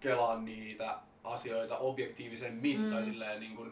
kelaa 0.00 0.40
niitä 0.40 0.98
asioita 1.24 1.78
objektiivisemmin. 1.78 2.80
Mm. 2.80 2.90
Tai 2.90 3.04
silleen 3.04 3.40
niin 3.40 3.56
kuin, 3.56 3.70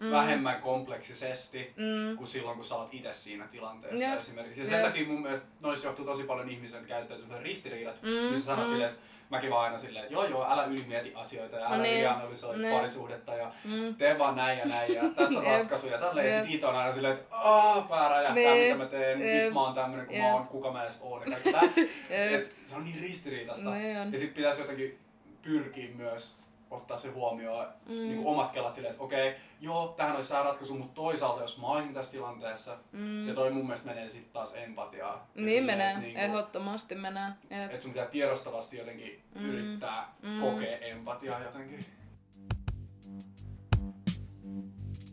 mm. 0.00 0.10
vähemmän 0.10 0.60
kompleksisesti 0.62 1.58
Mm. 1.76 2.16
kuin 2.16 2.28
silloin, 2.28 2.56
kun 2.56 2.64
sä 2.66 2.74
oot 2.74 2.94
itse 2.94 3.12
siinä 3.12 3.46
tilanteessa 3.46 4.04
Jep. 4.04 4.18
esimerkiksi. 4.20 4.60
Ja 4.60 4.66
sen 4.66 4.74
Jep. 4.80 4.86
takia 4.86 5.06
mun 5.06 5.22
mielestä 5.22 5.46
noista 5.60 5.86
johtuu 5.86 6.04
tosi 6.04 6.22
paljon 6.22 6.48
ihmisen 6.50 6.84
käyttäytymisen 6.84 7.42
ristiriidat, 7.42 8.02
Mm, 8.02 8.08
missä 8.30 8.44
sanot 8.46 8.64
mm. 8.66 8.70
silleen, 8.70 8.90
että 8.90 9.02
mäkin 9.30 9.50
vaan 9.50 9.64
aina 9.64 9.78
silleen, 9.78 10.02
että 10.04 10.14
joo 10.14 10.24
joo, 10.24 10.46
älä 10.52 10.64
ylimieti 10.64 11.12
asioita 11.14 11.56
ja 11.56 11.66
älä 11.66 11.76
No 11.76 11.82
niin. 11.82 11.94
ylianalysoi 11.94 12.58
Niin. 12.58 12.74
parisuhdetta 12.74 13.34
ja 13.34 13.52
Mm. 13.64 13.94
tee 13.94 14.18
vaan 14.18 14.36
näin 14.36 14.58
ja 14.58 14.64
näin 14.64 14.94
ja 14.94 15.02
tässä 15.16 15.38
on 15.38 15.44
ratkaisu 15.46 15.86
ja 15.86 15.98
tälleen. 15.98 16.38
Ja 16.38 16.44
sit 16.44 16.64
on 16.64 16.76
aina 16.76 16.92
silleen, 16.92 17.14
että 17.18 17.36
aah, 17.36 17.88
pää 17.88 18.08
räjähtää, 18.08 18.34
Niin. 18.34 18.62
mitä 18.72 18.84
mä 18.84 18.90
teen, 18.90 19.20
Jep. 19.20 19.34
miksi 19.34 19.50
mä 19.54 19.60
oon 19.60 19.74
tämmönen, 19.74 20.06
kun 20.06 20.16
mä 20.18 20.32
oon, 20.34 20.46
kuka 20.46 20.72
mä 20.72 20.84
edes 20.84 20.98
oon 21.00 21.22
ja 21.22 21.26
kaikki 21.30 21.52
tää. 21.52 21.62
Se 22.64 22.76
on 22.76 22.84
niin 22.84 23.00
ristiriitasta. 23.00 23.70
Niin 23.70 23.98
on. 24.00 24.12
Ja 24.12 24.18
sit 24.18 24.34
pitäisi 24.34 24.60
jotenkin 24.60 24.98
pyrkiä 25.42 25.88
myös 25.96 26.36
ottaa 26.70 26.98
se 26.98 27.08
huomioon, 27.08 27.66
mm. 27.86 27.94
niin 27.94 28.26
omat 28.26 28.52
kelat 28.52 28.74
silleen, 28.74 28.92
että 28.92 29.04
okei, 29.04 29.34
joo, 29.60 29.94
tähän 29.96 30.16
olisi 30.16 30.28
tämä 30.28 30.42
ratkaisu, 30.42 30.74
mutta 30.74 30.94
toisaalta 30.94 31.42
jos 31.42 31.58
mä 31.58 31.66
olisin 31.66 31.94
tässä 31.94 32.12
tilanteessa, 32.12 32.76
mm. 32.92 33.28
ja 33.28 33.34
toi 33.34 33.50
mun 33.50 33.66
mielestä 33.66 33.86
menee 33.86 34.08
sitten 34.08 34.32
taas 34.32 34.54
empatiaa. 34.54 35.28
Niin 35.34 35.48
silleen, 35.48 35.64
menee, 35.64 35.88
että 35.88 36.00
niinku- 36.00 36.20
ehdottomasti 36.20 36.94
menee. 36.94 37.30
Jep. 37.50 37.70
Että 37.70 37.82
sun 37.82 37.92
pitää 37.92 38.06
tiedostavasti 38.06 38.76
jotenkin 38.76 39.22
mm. 39.34 39.50
yrittää 39.50 40.14
mm. 40.22 40.40
kokea 40.40 40.78
empatiaa 40.78 41.40
jotenkin. 41.40 41.84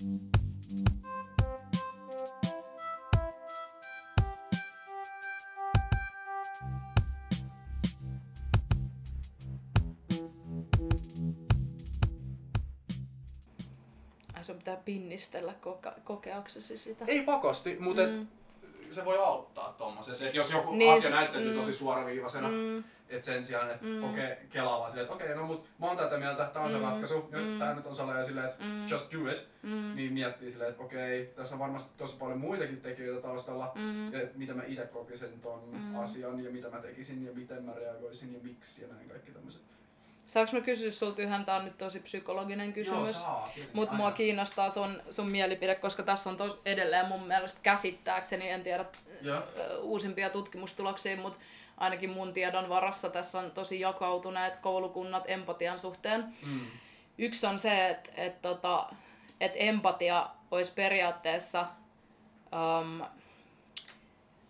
Ai 0.05 0.34
sun 14.45 14.57
pitää 14.57 14.77
pinnistellä 14.85 15.53
koke- 15.61 15.99
kokeaksesi 16.03 16.77
sitä. 16.77 17.05
Ei 17.07 17.23
pakosti, 17.23 17.77
mutta 17.79 18.01
Mm. 18.01 18.21
et 18.85 18.91
se 18.91 19.05
voi 19.05 19.17
auttaa 19.17 19.75
tommosessa. 19.77 20.25
Että 20.25 20.37
jos 20.37 20.51
joku 20.51 20.71
Niin, 20.75 20.91
asia 20.91 21.01
se- 21.03 21.09
näyttäytyy 21.09 21.51
mm. 21.53 21.59
tosi 21.59 21.73
suoraviivaisena, 21.73 22.47
Mm. 22.47 22.83
että 23.09 23.25
sen 23.25 23.43
sijaan, 23.43 23.71
että 23.71 23.85
Mm. 23.85 24.03
okei, 24.03 24.31
okay, 24.31 24.45
kelaa 24.49 24.79
vaan 24.79 24.89
silleen, 24.89 25.03
että 25.03 25.15
okei, 25.15 25.27
okay, 25.27 25.37
no 25.41 25.47
mut 25.47 25.67
mä 25.79 25.85
oon 25.87 25.97
tätä 25.97 26.17
mieltä, 26.17 26.45
tää 26.53 26.61
on 26.61 26.69
se 26.69 26.77
Mm. 26.77 26.83
ratkaisu, 26.83 27.29
ja 27.31 27.37
Mm. 27.37 27.59
tää 27.59 27.73
nyt 27.75 27.85
on 27.85 28.17
ja 28.17 28.23
silleen, 28.23 28.45
että 28.49 28.63
Mm. 28.65 28.85
just 28.91 29.13
do 29.13 29.31
it. 29.31 29.47
Mm. 29.63 29.95
Niin 29.95 30.13
miettii 30.13 30.51
silleen, 30.51 30.69
että 30.71 30.83
okei, 30.83 31.21
okay, 31.21 31.33
tässä 31.35 31.55
on 31.55 31.59
varmasti 31.59 31.89
tosi 31.97 32.15
paljon 32.19 32.39
muitakin 32.39 32.81
tekijöitä 32.81 33.21
taustalla, 33.21 33.71
Mm. 33.75 34.13
ja 34.13 34.21
että 34.21 34.37
mitä 34.37 34.53
mä 34.53 34.63
itse 34.67 34.85
kokisin 34.85 35.41
ton 35.41 35.61
Mm. 35.71 35.95
asian, 35.95 36.43
ja 36.43 36.51
mitä 36.51 36.69
mä 36.69 36.79
tekisin, 36.81 37.25
ja 37.25 37.31
miten 37.33 37.63
mä 37.63 37.73
reagoisin, 37.73 38.33
ja 38.33 38.39
miksi, 38.43 38.81
ja 38.81 38.87
näin 38.87 39.09
kaikki 39.09 39.31
tämmöiset. 39.31 39.61
Saanko 40.25 40.51
mä 40.53 40.61
kysyä 40.61 40.91
sulta 40.91 41.21
yhden, 41.21 41.45
tää 41.45 41.55
on 41.55 41.65
nyt 41.65 41.77
tosi 41.77 41.99
psykologinen 41.99 42.73
kysymys. 42.73 43.17
Mutta 43.73 43.95
mua 43.95 44.11
kiinnostaa 44.11 44.69
sun, 44.69 45.01
sun 45.09 45.29
mielipide, 45.29 45.75
koska 45.75 46.03
tässä 46.03 46.29
on 46.29 46.37
tos, 46.37 46.59
edelleen 46.65 47.07
mun 47.07 47.27
mielestä 47.27 47.59
käsittääkseni, 47.63 48.49
en 48.49 48.63
tiedä 48.63 48.85
Joo. 49.21 49.41
ö, 49.57 49.79
uusimpia 49.79 50.29
tutkimustuloksia, 50.29 51.17
mutta 51.17 51.39
ainakin 51.77 52.09
mun 52.09 52.33
tiedon 52.33 52.69
varassa 52.69 53.09
tässä 53.09 53.39
on 53.39 53.51
tosi 53.51 53.79
jakautuneet 53.79 54.57
koulukunnat 54.57 55.23
empatian 55.27 55.79
suhteen. 55.79 56.33
Mm. 56.45 56.67
Yksi 57.17 57.47
on 57.47 57.59
se, 57.59 57.89
että 57.89 58.11
et, 58.17 58.41
tota, 58.41 58.89
et 59.41 59.51
empatia 59.55 60.29
olisi 60.51 60.71
periaatteessa, 60.75 61.67
um, 62.81 63.05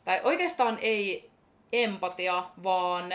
tai 0.06 0.22
oikeastaan 0.24 0.78
ei 0.82 1.30
empatia, 1.72 2.44
vaan 2.64 3.14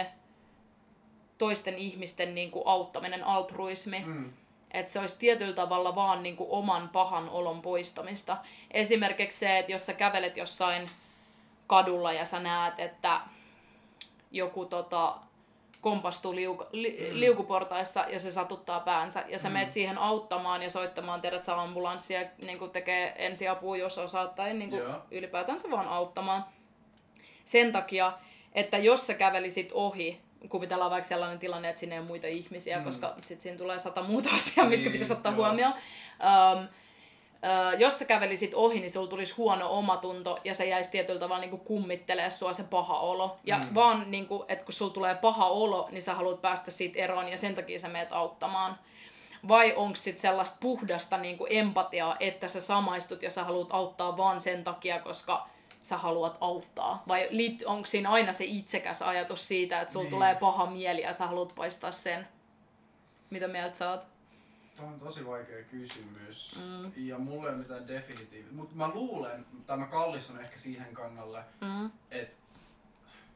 toisten 1.41 1.75
ihmisten 1.79 2.35
niinku 2.35 2.63
auttaminen, 2.65 3.25
altruismi. 3.25 4.03
Mm. 4.07 4.33
Että 4.71 4.93
se 4.93 4.99
olisi 5.01 5.17
tietyllä 5.19 5.53
tavalla 5.55 5.95
vaan 5.95 6.23
niinku 6.23 6.47
oman 6.51 6.89
pahan 6.89 7.29
olon 7.29 7.63
poistamista. 7.63 8.37
Esimerkiksi 8.71 9.39
se, 9.39 9.59
että 9.59 9.73
jos 9.73 9.87
sä 9.87 9.93
kävelet 9.93 10.37
jossain 10.37 10.91
kadulla 11.67 12.13
ja 12.13 12.25
sä 12.25 12.39
näet, 12.41 12.81
että 12.81 13.21
joku 14.31 14.65
tota, 14.65 15.15
kompastuu 15.81 16.35
liuku, 16.35 16.65
li, 16.73 17.09
Mm. 17.13 17.21
liukuportaissa 17.21 18.05
ja 18.09 18.21
se 18.21 18.31
satuttaa 18.31 18.81
päänsä 18.81 19.25
ja 19.29 19.39
sä 19.39 19.49
Mm. 19.49 19.53
menet 19.53 19.73
siihen 19.73 19.99
auttamaan 19.99 20.63
ja 20.63 20.71
soittamaan, 20.71 21.21
tiedät 21.21 21.43
sä 21.45 21.61
ambulanssia, 21.63 22.21
niin 22.39 22.71
tekee 22.73 23.15
ensiapua, 23.27 23.77
jos 23.77 23.99
osaat, 23.99 24.35
tai 24.35 24.55
niin 24.55 24.71
Joo. 24.75 24.95
ylipäätänsä 25.11 25.71
vaan 25.71 25.89
auttamaan. 25.89 26.45
Sen 27.45 27.73
takia, 27.73 28.13
että 28.53 28.79
jos 28.79 29.07
sä 29.07 29.15
kävelisit 29.15 29.71
ohi, 29.73 30.21
kuvitellaan 30.49 30.91
vaikka 30.91 31.09
sellainen 31.09 31.39
tilanne, 31.39 31.69
että 31.69 31.81
sinne 31.81 31.95
ei 31.95 31.99
ole 31.99 32.07
muita 32.09 32.27
ihmisiä, 32.27 32.79
Mm. 32.79 32.85
koska 32.85 33.15
sitten 33.23 33.41
siinä 33.41 33.59
tulee 33.59 33.79
sata 33.79 34.03
muuta 34.03 34.29
asiaa, 34.37 34.67
mitkä 34.67 34.83
Niin, 34.83 34.93
pitäisi 34.93 35.13
ottaa 35.13 35.33
joo. 35.33 35.45
huomioon. 35.45 35.73
Um, 35.73 36.69
Öö, 37.45 37.73
jos 37.79 37.99
sä 37.99 38.05
kävelisit 38.05 38.55
ohi, 38.55 38.81
niin 38.81 38.91
sulla 38.91 39.09
tulisi 39.09 39.35
huono 39.37 39.71
omatunto 39.79 40.39
ja 40.45 40.55
se 40.55 40.65
jäisi 40.69 40.91
tietyllä 40.91 41.21
tavalla 41.21 41.41
niin 41.41 41.61
kummittelee 41.61 42.31
sua 42.31 42.53
se 42.55 42.63
paha 42.63 42.99
olo. 42.99 43.37
Ja 43.45 43.59
mm. 43.59 43.75
vaan, 43.75 44.11
niin 44.11 44.27
kuin, 44.29 44.43
että 44.49 44.65
kun 44.65 44.73
sulla 44.73 44.93
tulee 44.93 45.15
paha 45.15 45.47
olo, 45.47 45.89
niin 45.91 46.03
sä 46.03 46.15
haluat 46.15 46.43
päästä 46.43 46.71
siitä 46.71 46.99
eroon 46.99 47.29
ja 47.29 47.39
sen 47.39 47.55
takia 47.55 47.79
sä 47.79 47.89
meet 47.89 48.13
auttamaan. 48.13 48.79
Vai 49.49 49.73
onko 49.77 49.97
sitten 49.97 50.21
sellaista 50.23 50.57
puhdasta 50.61 51.17
niin 51.19 51.39
kuin 51.39 51.53
empatiaa, 51.53 52.17
että 52.21 52.49
sä 52.49 52.61
samaistut 52.61 53.23
ja 53.23 53.31
sä 53.31 53.45
haluat 53.45 53.69
auttaa 53.71 54.17
vaan 54.17 54.41
sen 54.41 54.65
takia, 54.65 55.01
koska 55.01 55.49
sä 55.83 55.97
haluat 55.97 56.39
auttaa? 56.41 57.03
Vai 57.09 57.29
onko 57.67 57.87
siinä 57.87 58.11
aina 58.11 58.33
se 58.33 58.45
itsekäs 58.45 59.03
ajatus 59.03 59.49
siitä, 59.49 59.81
että 59.81 59.93
sulla 59.93 60.05
Niin. 60.05 60.11
tulee 60.11 60.35
paha 60.35 60.67
mieli 60.67 61.01
ja 61.03 61.13
sä 61.13 61.27
haluat 61.27 61.55
poistaa 61.55 61.93
sen? 61.93 62.29
Mitä 63.31 63.49
mieltä 63.49 63.77
sä 63.79 63.91
oot? 63.91 64.07
Tuo 64.77 64.87
on 64.87 65.01
tosi 65.01 65.27
vaikea 65.27 65.65
kysymys. 65.65 66.59
Mm. 66.59 66.93
Ja 66.97 67.19
mulla 67.19 67.43
ei 67.49 67.55
ole 67.55 67.63
mitään 67.63 67.89
definitiivistä. 67.89 68.55
Mutta 68.55 68.75
mä 68.77 68.89
luulen, 68.95 69.47
tai 69.67 69.77
mä 69.77 69.87
kallistun 69.87 70.41
ehkä 70.41 70.57
siihen 70.59 70.95
kannalle, 70.95 71.45
Mm. 71.61 71.91
että 72.11 72.41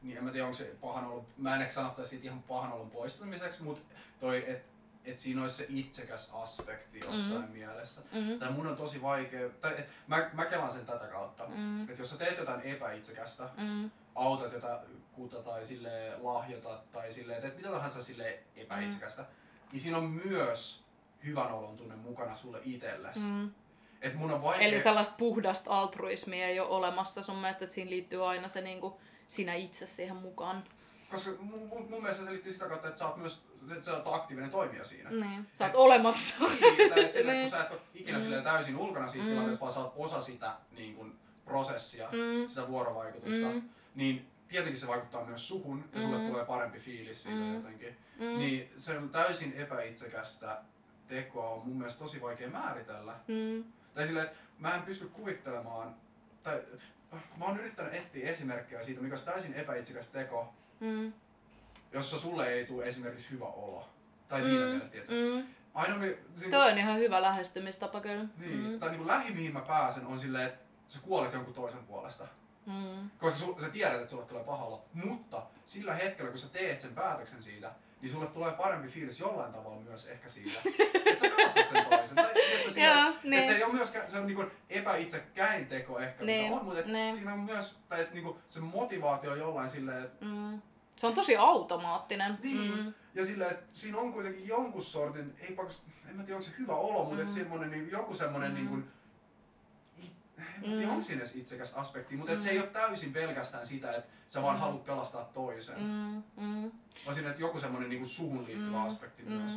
niin 0.03 0.19
en 0.19 0.25
mä 0.25 0.31
tiedä 0.31 0.47
onko 0.47 0.57
se 0.57 0.75
pahan 0.81 1.05
ollut, 1.07 1.25
mä 1.39 1.55
en 1.55 1.63
ehkä 1.63 1.75
sanottaisi 1.75 2.11
siitä 2.11 2.27
ihan 2.27 2.43
pahan 2.43 2.73
olon 2.73 2.91
poistamiseksi, 2.91 3.63
mutta 3.63 3.83
toi, 4.21 4.51
että 4.51 4.74
et 5.05 5.19
siinä 5.19 5.43
olisi 5.43 5.57
se 5.57 5.67
itsekäs 5.69 6.31
aspekti 6.33 7.01
jossain 7.01 7.45
mm. 7.45 7.51
mielessä. 7.51 8.01
Mm. 8.13 8.39
Tai 8.39 8.53
mun 8.53 8.67
on 8.67 8.77
tosi 8.77 9.03
vaikea, 9.03 9.49
tai 9.61 9.73
et, 9.79 9.89
mä, 10.07 10.31
mä 10.33 10.45
kelaan 10.45 10.73
sen 10.73 10.87
tätä 10.87 11.07
kautta. 11.07 11.47
Mm. 11.47 11.81
Että 11.83 12.01
jos 12.01 12.11
sä 12.11 12.17
teet 12.17 12.39
jotain 12.39 12.61
epäitsekästä, 12.61 13.49
Mm. 13.57 13.91
autat 14.15 14.53
jotakuta 14.53 15.43
tai 15.43 15.65
sille 15.65 16.13
lahjotat 16.19 16.91
tai 16.91 17.13
sille 17.13 17.41
teet 17.41 17.57
mitä 17.57 17.71
tahansa 17.71 18.03
sille 18.03 18.39
epäitsekästä, 18.57 19.23
mm. 19.23 19.29
niin 19.73 19.81
siinä 19.81 19.99
on 19.99 20.05
myös 20.05 20.85
hyvän 21.25 21.53
olon 21.53 21.77
tunne 21.77 21.97
mukana 21.97 22.35
sulle 22.35 22.61
itsellesi. 22.65 23.21
Mm. 23.21 23.27
Mm. 23.27 23.51
Et 24.03 24.15
mun 24.15 24.31
on 24.31 24.43
vaikea... 24.43 24.67
Eli 24.67 24.81
sellaista 24.81 25.15
puhdasta 25.19 25.81
altruismia 25.81 26.47
ei 26.47 26.61
ole 26.61 26.69
olemassa 26.69 27.23
sun 27.23 27.37
mielestä, 27.37 27.65
että 27.65 27.75
siinä 27.75 27.91
liittyy 27.91 28.29
aina 28.29 28.49
se 28.49 28.61
niin 28.61 28.81
kuin 28.81 28.95
sinä 29.27 29.55
itse 29.55 29.87
siihen 29.87 30.17
mukaan. 30.17 30.65
Koska 31.11 31.31
mun, 31.41 31.69
mun, 31.69 31.91
mun 31.91 32.03
mielestä 32.03 32.25
se 32.25 32.31
liittyy 32.31 32.53
sitä 32.53 32.69
kautta, 32.69 32.89
että 32.89 32.99
sä 32.99 33.09
oot 33.09 33.17
myös 33.17 33.43
että 33.54 33.54
sä 33.81 33.97
oot 33.97 34.15
aktiivinen 34.15 34.51
toimija 34.51 34.85
siinä. 34.85 35.11
Niin. 35.11 35.49
Sä 35.53 35.65
oot 35.65 35.71
Et- 35.71 35.77
olemassa. 35.77 36.35
Niin, 36.61 36.81
että 36.81 37.01
et 37.01 37.27
Niin. 37.27 37.41
kun 37.41 37.51
sä 37.51 37.65
et 37.65 37.71
ole 37.71 37.81
ikinä 37.95 38.19
Mm. 38.19 38.43
täysin 38.45 38.77
ulkona 38.77 39.07
siitä 39.07 39.25
Mm. 39.25 39.31
tilanteesta, 39.31 39.61
vaan 39.61 39.73
sä 39.73 39.81
oot 39.81 39.93
osa 39.97 40.21
sitä 40.21 40.57
niin 40.71 40.95
kun, 40.95 41.19
prosessia, 41.45 42.09
Mm. 42.13 42.49
sitä 42.49 42.69
vuorovaikutusta, 42.69 43.47
Mm. 43.53 43.63
niin 43.95 44.29
tietenkin 44.49 44.81
se 44.81 44.87
vaikuttaa 44.87 45.25
myös 45.25 45.49
suhun 45.49 45.85
ja 45.95 46.01
sulle 46.01 46.19
Mm. 46.19 46.27
tulee 46.27 46.45
parempi 46.45 46.79
fiilis 46.79 47.23
siitä 47.23 47.39
Mm. 47.39 47.55
jotenkin. 47.55 47.97
Mm. 48.19 48.39
Niin 48.39 48.71
se 48.77 48.99
on 48.99 49.09
täysin 49.11 49.53
epäitsekästä 49.53 50.63
tekoa 51.09 51.49
on 51.51 51.67
mun 51.69 51.77
mielestä 51.77 51.99
tosi 51.99 52.23
vaikea 52.23 52.49
määritellä. 52.51 53.15
Mm. 53.29 53.65
Tai 53.95 54.07
silleen, 54.07 54.29
mä 54.59 54.75
en 54.75 54.83
pysty 54.83 55.07
kuvittelemaan, 55.09 55.95
tai 56.43 56.63
mä 57.37 57.45
oon 57.45 57.59
yrittänyt 57.61 57.95
etsiä 57.95 58.29
esimerkkejä 58.31 58.83
siitä, 58.83 59.01
mikä 59.01 59.15
on 59.15 59.21
täysin 59.25 59.55
epäitsekäs 59.55 60.09
teko, 60.09 60.55
Mm. 60.81 61.13
Jossa 61.95 62.19
sulle 62.19 62.49
ei 62.49 62.67
tule 62.67 62.85
esimerkiksi 62.87 63.31
hyvä 63.31 63.45
olo. 63.45 63.89
Tai 64.29 64.43
siinä 64.43 64.61
Mm. 64.65 64.67
mielessä, 64.67 64.93
tiedätkö? 64.93 65.15
Mm. 65.15 65.47
Aina 65.75 65.95
mi, 65.97 66.07
niin, 66.41 66.51
Toi 66.51 66.73
on 66.73 66.79
ihan 66.79 66.99
hyvä 66.99 67.23
lähestymistapa 67.23 68.01
kyllä. 68.01 68.25
niin, 68.39 68.59
Mm. 68.73 68.79
tai 68.79 68.89
niin 68.89 68.99
kuin 68.99 69.09
lähi 69.09 69.35
mihin 69.35 69.53
mä 69.53 69.61
pääsen 69.61 70.07
on 70.07 70.19
silleen, 70.19 70.47
että 70.47 70.59
sä 70.89 70.99
kuolet 71.03 71.33
jonkun 71.33 71.55
toisen 71.55 71.85
puolesta. 71.87 72.27
Mm. 72.67 73.11
Koska 73.19 73.39
sul, 73.39 73.61
sä 73.61 73.69
tiedät, 73.69 73.95
että 74.01 74.11
sulle 74.11 74.25
tulee 74.27 74.45
paha 74.45 74.65
olo. 74.65 74.85
Mutta 74.93 75.43
sillä 75.65 75.95
hetkellä, 75.95 76.31
kun 76.31 76.39
sä 76.39 76.49
teet 76.49 76.81
sen 76.81 76.95
päätöksen 76.95 77.43
siitä, 77.43 77.73
niin 78.01 78.13
sulle 78.13 78.27
tulee 78.27 78.53
parempi 78.53 78.89
fiilis 78.89 79.21
jollain 79.21 79.53
tavalla 79.53 79.81
myös 79.81 80.07
ehkä 80.07 80.29
siitä. 80.29 80.59
että 81.07 81.21
sä 81.29 81.35
pelastat 81.37 81.69
sen 81.69 81.85
toisen. 81.85 82.15
Tai, 82.17 82.25
että, 82.31 82.71
sillä, 82.71 82.87
Joo, 82.89 83.09
että 83.11 83.21
niin. 83.29 83.47
se 83.49 83.57
ei 83.57 83.65
ole 83.65 83.73
myöskään, 83.73 84.11
se 84.11 84.19
on 84.19 84.27
niinku 84.27 84.45
epäitsekäin 84.71 85.67
teko 85.67 85.99
ehkä, 86.01 86.25
Niin, 86.25 86.45
mitä 86.45 86.57
on, 86.61 86.65
mutta 86.65 86.83
niin. 86.93 87.15
siinä 87.15 87.33
on 87.33 87.39
myös, 87.41 87.79
tai 87.89 88.01
että 88.01 88.15
niinku 88.15 88.39
se 88.47 88.61
motivaatio 88.61 89.35
jollain 89.35 89.69
silleen, 89.69 90.05
että 90.05 90.25
Mm. 90.25 90.63
Se 90.97 91.07
on 91.07 91.15
tosi 91.15 91.37
automaattinen. 91.37 92.39
niin, 92.43 92.75
Mm. 92.85 92.95
ja 93.15 93.25
silleen, 93.27 93.51
että 93.51 93.65
siinä 93.73 93.99
on 93.99 94.13
kuitenkin 94.13 94.49
jonkun 94.49 94.83
sortin, 94.83 95.37
ei 95.41 95.53
pakas, 95.53 95.83
en 96.11 96.17
mä 96.17 96.23
tiedä 96.23 96.37
onko 96.37 96.49
se 96.51 96.57
hyvä 96.59 96.75
olo, 96.77 97.05
mutta 97.05 97.23
Mm. 97.23 97.29
mm. 97.29 97.35
semmonen, 97.35 97.71
niin, 97.71 97.91
joku 97.91 98.15
semmonen 98.15 98.51
Mm. 98.51 98.55
niin 98.55 98.69
kuin, 98.69 98.85
Mm. 100.67 100.89
onko 100.91 101.01
siinä 101.03 101.23
edes 101.23 101.37
itsekästä 101.37 101.81
aspektia, 101.81 102.19
mutta 102.19 102.33
Mm. 102.33 102.37
et 102.39 102.43
se 102.43 102.51
ei 102.51 102.59
ole 102.59 102.67
täysin 102.67 103.13
pelkästään 103.13 103.67
sitä, 103.67 103.93
että 103.93 104.09
sä 104.29 104.43
vaan 104.43 104.57
Mm. 104.57 104.61
haluat 104.61 104.85
pelastaa 104.85 105.25
toisen. 105.25 105.79
Mm. 105.83 106.23
Mm. 106.45 106.71
Vaan 107.05 107.15
siinä, 107.15 107.29
että 107.31 107.41
joku 107.41 107.59
semmonen 107.59 107.89
niin 107.89 108.07
suhun 108.07 108.45
liittyvä 108.45 108.69
Mm, 108.79 108.87
aspekti 108.87 109.23
myös. 109.23 109.53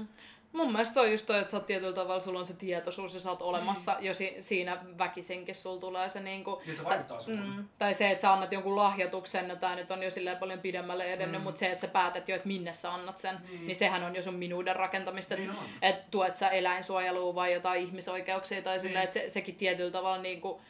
Mm. 0.58 0.64
Mun 0.64 0.72
mielestä 0.72 0.94
se 0.94 1.00
on 1.00 1.12
just 1.12 1.28
toi, 1.28 1.40
että 1.40 1.52
sä 1.52 1.58
oot 1.58 1.66
tietyllä 1.66 1.94
tavalla, 1.94 2.20
sulla 2.20 2.40
on 2.40 2.46
se 2.46 2.54
tietoisuus 2.58 3.14
ja 3.14 3.20
sä 3.20 3.30
oot 3.30 3.42
olemassa 3.42 3.96
jo 4.00 4.14
si- 4.14 4.36
siinä 4.40 4.78
väkisinkin, 4.98 5.56
sulla 5.56 5.80
tulee 5.80 6.10
se 6.10 6.20
niinku... 6.20 6.62
Niin 6.66 6.78
se 6.78 6.84
vaikuttaa 6.84 7.18
tai, 7.18 7.26
suhun. 7.26 7.70
tai 7.80 7.94
se, 7.94 8.12
että 8.12 8.22
sä 8.22 8.34
annat 8.34 8.52
jonkun 8.52 8.76
lahjoituksen, 8.76 9.48
no 9.48 9.56
tää 9.56 9.76
nyt 9.76 9.92
on 9.92 10.04
jo 10.04 10.12
silleen 10.12 10.38
paljon 10.38 10.60
pidemmälle 10.60 11.14
edennyt, 11.14 11.42
mm. 11.42 11.44
mutta 11.44 11.60
se, 11.60 11.68
että 11.68 11.82
sä 11.82 11.88
päätät 11.88 12.30
jo, 12.30 12.36
että 12.36 12.48
minne 12.48 12.74
sä 12.74 12.94
annat 12.94 13.18
sen, 13.18 13.38
niin, 13.50 13.68
niin 13.68 13.76
sehän 13.76 14.04
on 14.04 14.16
jo 14.16 14.22
sun 14.22 14.34
minuuden 14.36 14.76
rakentamista. 14.76 15.36
Niin. 15.36 15.52
Että 15.82 16.06
tuet 16.12 16.36
sä 16.36 16.50
eläinsuojelua 16.50 17.36
vai 17.36 17.54
jotain 17.54 17.84
ihmisoikeuksia 17.84 18.62
tai 18.62 18.80
silleen, 18.80 18.96
Niin. 18.96 19.04
että 19.04 19.14
se, 19.14 19.30
sekin 19.30 19.56
tietyllä 19.56 19.92
tavalla 19.92 20.18
niinku 20.22 20.62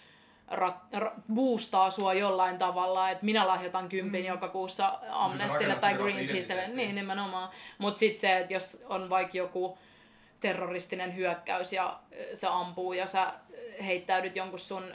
ra- 0.52 1.00
ra- 1.00 1.22
boostaa 1.34 1.90
sua 1.90 2.14
jollain 2.14 2.58
tavalla, 2.58 3.10
että 3.10 3.26
minä 3.26 3.48
lahjoitan 3.48 3.90
kympin 3.90 4.22
mm. 4.24 4.28
joka 4.28 4.48
kuussa 4.48 5.00
Amnestille 5.10 5.76
tai 5.76 5.94
Greenpeacelle, 5.94 6.68
niin 6.68 6.96
nimenomaan. 6.96 7.50
Mutta 7.78 8.00
sitten 8.00 8.22
se, 8.22 8.38
että 8.38 8.54
jos 8.54 8.84
on 8.90 9.10
vaikka 9.10 9.38
joku 9.38 9.78
terroristinen 10.40 11.16
hyökkäys 11.16 11.74
ja 11.74 12.00
se 12.34 12.48
ampuu 12.48 12.94
ja 12.94 13.08
sä 13.08 13.34
heittäydyt 13.86 14.36
jonkun 14.36 14.60
sun 14.60 14.94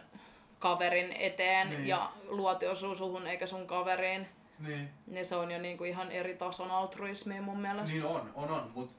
kaverin 0.59 1.12
eteen 1.12 1.71
Niin. 1.71 1.87
ja 1.87 2.11
luoti 2.28 2.66
osuu 2.66 2.94
suhun 2.94 3.26
eikä 3.26 3.47
sun 3.47 3.66
kaveriin, 3.66 4.28
Niin. 4.59 4.90
niin 5.06 5.26
se 5.26 5.37
on 5.37 5.50
jo 5.50 5.59
niinku 5.59 5.85
ihan 5.85 6.12
eri 6.12 6.35
tason 6.35 6.71
altruismia 6.71 7.42
mun 7.42 7.61
mielestä. 7.61 7.90
Niin 7.97 8.04
on, 8.06 8.30
on, 8.35 8.50
on, 8.50 8.71
mutta 8.75 8.94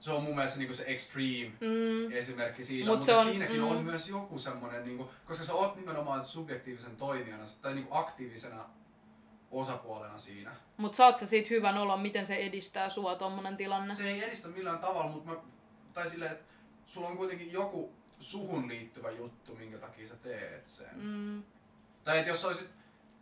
se 0.00 0.10
on 0.12 0.22
mun 0.22 0.34
mielestä 0.34 0.58
niinku 0.58 0.74
se 0.74 0.84
extreme 0.86 1.52
Mm, 1.60 2.12
esimerkki 2.12 2.62
siitä, 2.62 2.86
Mut 2.90 2.98
mutta 2.98 3.18
on- 3.18 3.26
siinäkin 3.26 3.60
mm. 3.60 3.66
on 3.68 3.84
myös 3.84 4.08
joku 4.08 4.38
semmoinen, 4.38 4.84
niinku, 4.84 5.10
koska 5.24 5.44
sä 5.44 5.54
oot 5.54 5.76
nimenomaan 5.76 6.24
subjektiivisen 6.24 6.96
toimijana 6.96 7.44
tai 7.62 7.74
niinku 7.74 7.94
aktiivisena 7.94 8.64
osapuolena 9.50 10.18
siinä. 10.18 10.56
Mut 10.76 10.94
saat 10.94 11.18
sä 11.18 11.26
siitä 11.26 11.48
hyvän 11.50 11.78
olon, 11.78 12.00
miten 12.00 12.26
se 12.26 12.36
edistää 12.36 12.88
sua 12.88 13.14
tommonen 13.14 13.56
tilanne? 13.56 13.94
Se 13.94 14.08
ei 14.10 14.24
edistä 14.24 14.48
millään 14.48 14.78
tavalla, 14.78 15.10
mutta 15.10 15.30
mä, 15.30 15.36
tai 15.94 16.10
silleen, 16.10 16.32
että 16.32 16.44
sulla 16.86 17.08
on 17.08 17.16
kuitenkin 17.16 17.52
joku 17.52 17.92
suhun 18.20 18.68
liittyvä 18.68 19.10
juttu, 19.10 19.54
minkä 19.56 19.78
takia 19.78 20.08
sä 20.08 20.16
teet 20.16 20.66
sen. 20.66 20.88
Mm, 20.94 21.42
Tai 22.04 22.18
että 22.18 22.30
jos 22.30 22.44
olisit, 22.44 22.68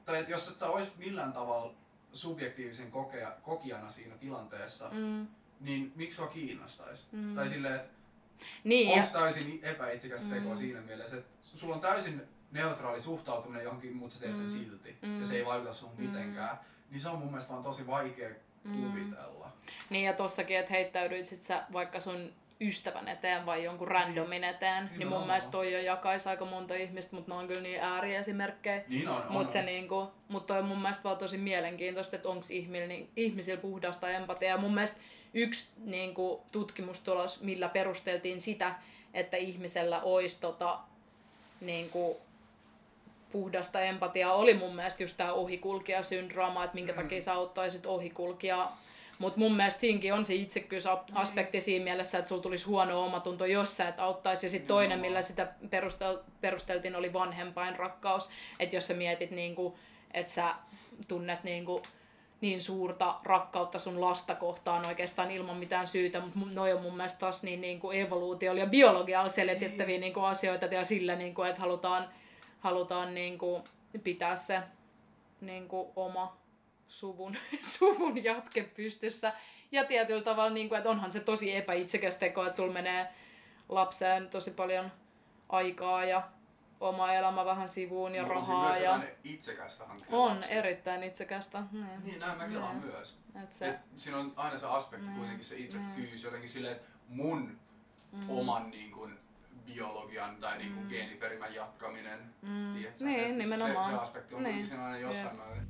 tai 0.05 0.19
että 0.19 0.33
jos 0.33 0.49
et 0.49 0.59
sä 0.59 0.69
ois 0.71 0.97
millään 0.97 1.33
tavalla 1.33 1.75
subjektiivisen 2.13 2.91
kokea, 2.91 3.31
kokijana 3.43 3.89
siinä 3.89 4.17
tilanteessa, 4.17 4.89
mm, 4.93 5.27
niin 5.61 5.93
miksi 5.97 6.17
sua 6.17 6.27
kiinnostaisi? 6.27 7.05
Mm. 7.13 7.35
Tai 7.35 7.49
silleen, 7.49 7.75
että 7.75 7.89
niin, 8.65 8.89
ja, 8.89 8.95
onko 8.95 9.07
täysin 9.19 9.61
epäitsikästä 9.63 10.35
tekoa 10.35 10.51
Mm. 10.53 10.57
siinä 10.57 10.81
mielessä, 10.81 11.17
että 11.17 11.31
sulla 11.43 11.75
on 11.75 11.81
täysin 11.81 12.23
neutraali 12.53 13.01
suhtautuminen 13.01 13.65
johonkin, 13.65 13.97
mutta 13.97 14.15
sä 14.15 14.21
teet 14.21 14.35
sen 14.37 14.45
Mm. 14.45 14.51
silti, 14.65 14.97
Mm. 15.03 15.19
ja 15.19 15.25
se 15.25 15.37
ei 15.37 15.45
vaikuta 15.45 15.73
sun 15.73 15.91
Mm. 15.99 16.05
mitenkään, 16.07 16.59
niin 16.91 17.01
se 17.01 17.09
on 17.09 17.19
mun 17.19 17.29
mielestä 17.29 17.51
vaan 17.53 17.63
tosi 17.63 17.87
vaikea 17.87 18.29
kuvitella. 18.73 19.53
niin 19.91 20.05
ja 20.05 20.13
tossakin, 20.13 20.59
että 20.59 20.73
heittäydyit 20.73 21.27
sit 21.27 21.43
sä 21.43 21.63
vaikka 21.73 22.01
sun 22.01 22.33
ystävän 22.61 23.09
eteen 23.09 23.47
vai 23.47 23.65
jonkun 23.65 23.89
randomin 23.89 24.45
eteen, 24.45 24.85
niin 24.85 24.91
mun 24.91 24.99
Nimenomaan. 24.99 25.27
mielestä 25.27 25.51
toi 25.53 25.73
jo 25.73 25.81
jakaisi 25.81 26.29
aika 26.29 26.45
monta 26.45 26.75
ihmistä, 26.75 27.17
mutta 27.17 27.33
ne 27.33 27.39
on 27.39 27.47
kyllä 27.49 27.61
niin 27.61 27.81
ääriesimerkkejä. 27.81 28.85
Niin 28.89 29.09
on, 29.09 29.23
Mutta 29.33 29.53
se 29.53 29.59
on. 29.59 29.67
niinku, 29.67 30.11
mut 30.29 30.47
toi 30.47 30.59
on 30.59 30.65
mun 30.67 30.83
mielestä 30.83 31.05
vaan 31.05 31.17
tosi 31.17 31.39
mielenkiintoista, 31.39 32.17
että 32.17 32.29
onko 32.29 32.47
ihmisillä, 32.51 32.87
niin, 32.87 33.11
ihmisillä 33.17 33.61
puhdasta 33.61 34.11
empatiaa. 34.11 34.51
Ja 34.51 34.57
mun 34.61 34.75
mielestä 34.75 34.97
yksi 35.35 35.69
niinku, 35.85 36.43
tutkimustulos, 36.53 37.43
millä 37.43 37.69
perusteltiin 37.69 38.41
sitä, 38.41 38.75
että 39.15 39.37
ihmisellä 39.37 40.01
olisi 40.03 40.41
tota, 40.41 40.79
niinku, 41.61 42.21
puhdasta 43.33 43.81
empatiaa, 43.81 44.35
oli 44.35 44.55
mun 44.55 44.77
mielestä 44.77 45.03
just 45.03 45.17
tää 45.17 45.33
ohikulkijasyndrooma, 45.33 46.65
että 46.65 46.75
minkä 46.75 46.93
Mm. 46.93 46.97
takia 46.97 47.21
sä 47.21 47.35
auttaisit 47.35 47.87
ohikulkijaa. 47.87 48.85
Mutta 49.19 49.39
mun 49.41 49.57
mielestä 49.57 49.81
siinkin 49.81 50.15
on 50.15 50.25
se 50.25 50.35
itsekyysaspekti 50.35 51.61
siinä 51.61 51.85
mielessä, 51.85 52.19
että 52.19 52.29
sulla 52.29 52.43
tulisi 52.43 52.67
huono 52.67 53.05
omatunto, 53.05 53.47
jos 53.47 53.77
sä 53.77 53.89
et 53.89 54.01
auttaisi. 54.01 54.47
Ja 54.47 54.51
sitten 54.51 54.69
toinen, 54.69 55.01
millä 55.01 55.23
sitä 55.23 55.53
perustel, 55.71 56.19
perusteltiin, 56.41 56.97
oli 56.97 57.13
vanhempain 57.13 57.77
rakkaus. 57.77 58.31
Että 58.59 58.77
jos 58.77 58.87
sä 58.87 58.95
mietit, 58.95 59.31
niinku, 59.31 59.79
että 60.15 60.33
sä 60.33 60.55
tunnet 61.09 61.45
niinku, 61.45 61.83
niin 62.45 62.61
suurta 62.61 63.21
rakkautta 63.23 63.79
sun 63.79 64.01
lasta 64.01 64.35
kohtaan 64.35 64.87
oikeastaan 64.87 65.31
ilman 65.31 65.57
mitään 65.57 65.87
syytä, 65.87 66.21
mutta 66.21 66.55
noi 66.55 66.73
on 66.73 66.83
mun 66.83 66.97
mielestä 66.97 67.19
taas 67.19 67.43
niin, 67.43 67.61
niin 67.61 67.81
kuin 67.81 68.01
evoluutiolla 68.01 68.61
ja 68.61 68.67
biologialla 68.67 69.29
selitettäviä 69.29 70.01
niin 70.01 70.13
kuin 70.13 70.27
asioita 70.27 70.67
ja 70.67 70.85
sillä, 70.85 71.17
niin 71.17 71.35
kuin, 71.35 71.49
että 71.49 71.61
halutaan, 71.61 72.09
halutaan 72.61 73.15
niin 73.15 73.39
kuin 73.39 73.63
pitää 74.03 74.37
se 74.37 74.61
niin 75.41 75.69
kuin 75.69 75.89
oma 75.97 76.37
suvun, 76.89 77.37
suvun 77.79 78.25
jatke 78.25 78.63
pystyssä. 78.77 79.33
Ja 79.73 79.85
tietyllä 79.85 80.23
tavalla, 80.23 80.51
niin 80.51 80.69
kuin, 80.69 80.79
että 80.79 80.91
onhan 80.91 81.13
se 81.13 81.21
tosi 81.21 81.57
epäitsekäs 81.57 82.17
teko, 82.17 82.45
että 82.45 82.57
sulla 82.57 82.73
menee 82.73 83.09
lapseen 83.69 84.29
tosi 84.29 84.51
paljon 84.51 84.93
aikaa 85.49 86.05
ja 86.05 86.23
oma 86.81 87.13
elämä 87.13 87.45
vähän 87.45 87.69
sivuun 87.69 88.15
ja 88.15 88.23
on 88.23 88.29
siinä 88.29 88.41
rahaa. 88.41 88.69
myös 88.69 88.81
Ja... 88.83 89.01
itsekästä 89.25 89.85
hankkia 89.87 90.17
On 90.17 90.45
erittäin 90.45 91.03
itsekästä. 91.03 91.63
Niin. 91.73 91.87
Niin, 92.05 92.19
näin 92.21 92.39
mä 92.39 92.49
kelaan 92.49 92.81
Niin. 92.81 92.93
myös. 92.95 93.19
Et 93.43 93.53
se, 93.53 93.69
Et 93.69 93.77
siinä 93.97 94.19
on 94.19 94.33
aina 94.37 94.57
se 94.59 94.67
aspekti 94.67 95.07
Niin. 95.07 95.17
kuitenkin 95.19 95.45
se 95.45 95.57
itsekkyys 95.57 96.25
jotenkin 96.25 96.49
silleen, 96.49 96.77
että 96.77 96.89
mun 97.09 97.59
Mm. 98.13 98.31
oman 98.31 98.71
niin 98.71 98.91
kuin, 98.93 99.19
biologian 99.67 100.37
tai 100.37 100.59
niin 100.59 100.75
kuin, 100.75 100.87
geeniperimän 100.89 101.55
jatkaminen. 101.55 102.35
Mm. 102.43 102.75
tiedätkö? 102.75 103.05
Niin, 103.05 103.31
Et 103.31 103.37
nimenomaan. 103.37 103.91
Se, 103.91 103.97
se 103.97 104.03
aspekti 104.03 104.35
on 104.35 104.43
Niin. 104.43 104.67
siinä 104.67 104.85
aina 104.85 104.99
jossain 104.99 105.37
määrin. 105.37 105.63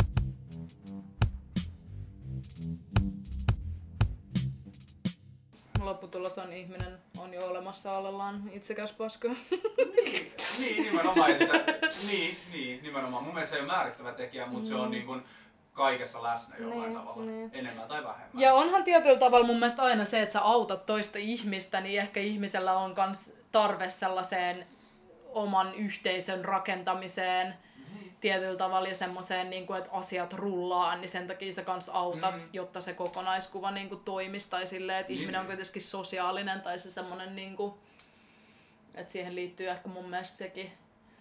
Lopputulos 5.84 6.38
on 6.38 6.52
ihminen 6.52 6.98
on 7.18 7.34
jo 7.34 7.46
olemassa 7.46 7.92
olellaan 7.92 8.50
itsekäs 8.52 8.92
paska. 8.92 9.28
Niin, 9.28 10.26
niin, 10.60 10.82
nimenomaan. 10.84 11.38
Sitä, 11.38 11.52
niin, 12.06 12.36
niin, 12.52 12.82
nimenomaan. 12.82 13.24
Mun 13.24 13.34
mielestä 13.34 13.50
se 13.50 13.56
ei 13.56 13.62
ole 13.64 13.72
määrittävä 13.72 14.12
tekijä, 14.12 14.46
mutta 14.46 14.68
se 14.68 14.74
on 14.74 14.90
niin 14.90 15.06
kuin 15.06 15.24
kaikessa 15.72 16.22
läsnä 16.22 16.56
jollain 16.58 16.80
Niin, 16.82 16.94
tavalla. 16.94 17.24
niin. 17.24 17.50
Enemmän 17.52 17.88
tai 17.88 18.04
vähemmän. 18.04 18.42
Ja 18.42 18.54
onhan 18.54 18.84
tietyllä 18.84 19.18
tavalla 19.18 19.46
mun 19.46 19.58
mielestä 19.58 19.82
aina 19.82 20.04
se, 20.04 20.22
että 20.22 20.32
sä 20.32 20.40
autat 20.40 20.86
toista 20.86 21.18
ihmistä, 21.18 21.80
niin 21.80 22.00
ehkä 22.00 22.20
ihmisellä 22.20 22.72
on 22.78 22.94
kans 22.94 23.36
tarve 23.52 23.88
sellaiseen 23.88 24.66
oman 25.32 25.74
yhteisön 25.74 26.44
rakentamiseen 26.44 27.54
tietyllä 28.24 28.56
tavalla 28.56 28.88
ja 28.88 28.94
semmoiseen, 28.94 29.50
niin 29.50 29.66
kuin, 29.66 29.78
että 29.78 29.90
asiat 29.92 30.32
rullaa, 30.32 30.96
niin 30.96 31.08
sen 31.08 31.26
takia 31.26 31.52
sä 31.52 31.62
kans 31.62 31.88
autat, 31.88 32.34
Mm. 32.34 32.40
jotta 32.52 32.80
se 32.80 32.94
kokonaiskuva 32.94 33.70
niin 33.70 33.88
kuin, 33.88 34.00
toimisi 34.04 34.50
tai 34.50 34.66
silleen, 34.66 35.00
että 35.00 35.12
Niin, 35.12 35.20
ihminen 35.20 35.40
on 35.40 35.46
niin. 35.46 35.56
kuitenkin 35.56 35.82
sosiaalinen 35.82 36.60
tai 36.60 36.78
se 36.78 36.90
semmoinen, 36.90 37.36
niin 37.36 37.56
kuin, 37.56 37.74
että 38.94 39.12
siihen 39.12 39.34
liittyy 39.34 39.68
ehkä 39.68 39.88
mun 39.88 40.10
mielestä 40.10 40.36
sekin 40.38 40.72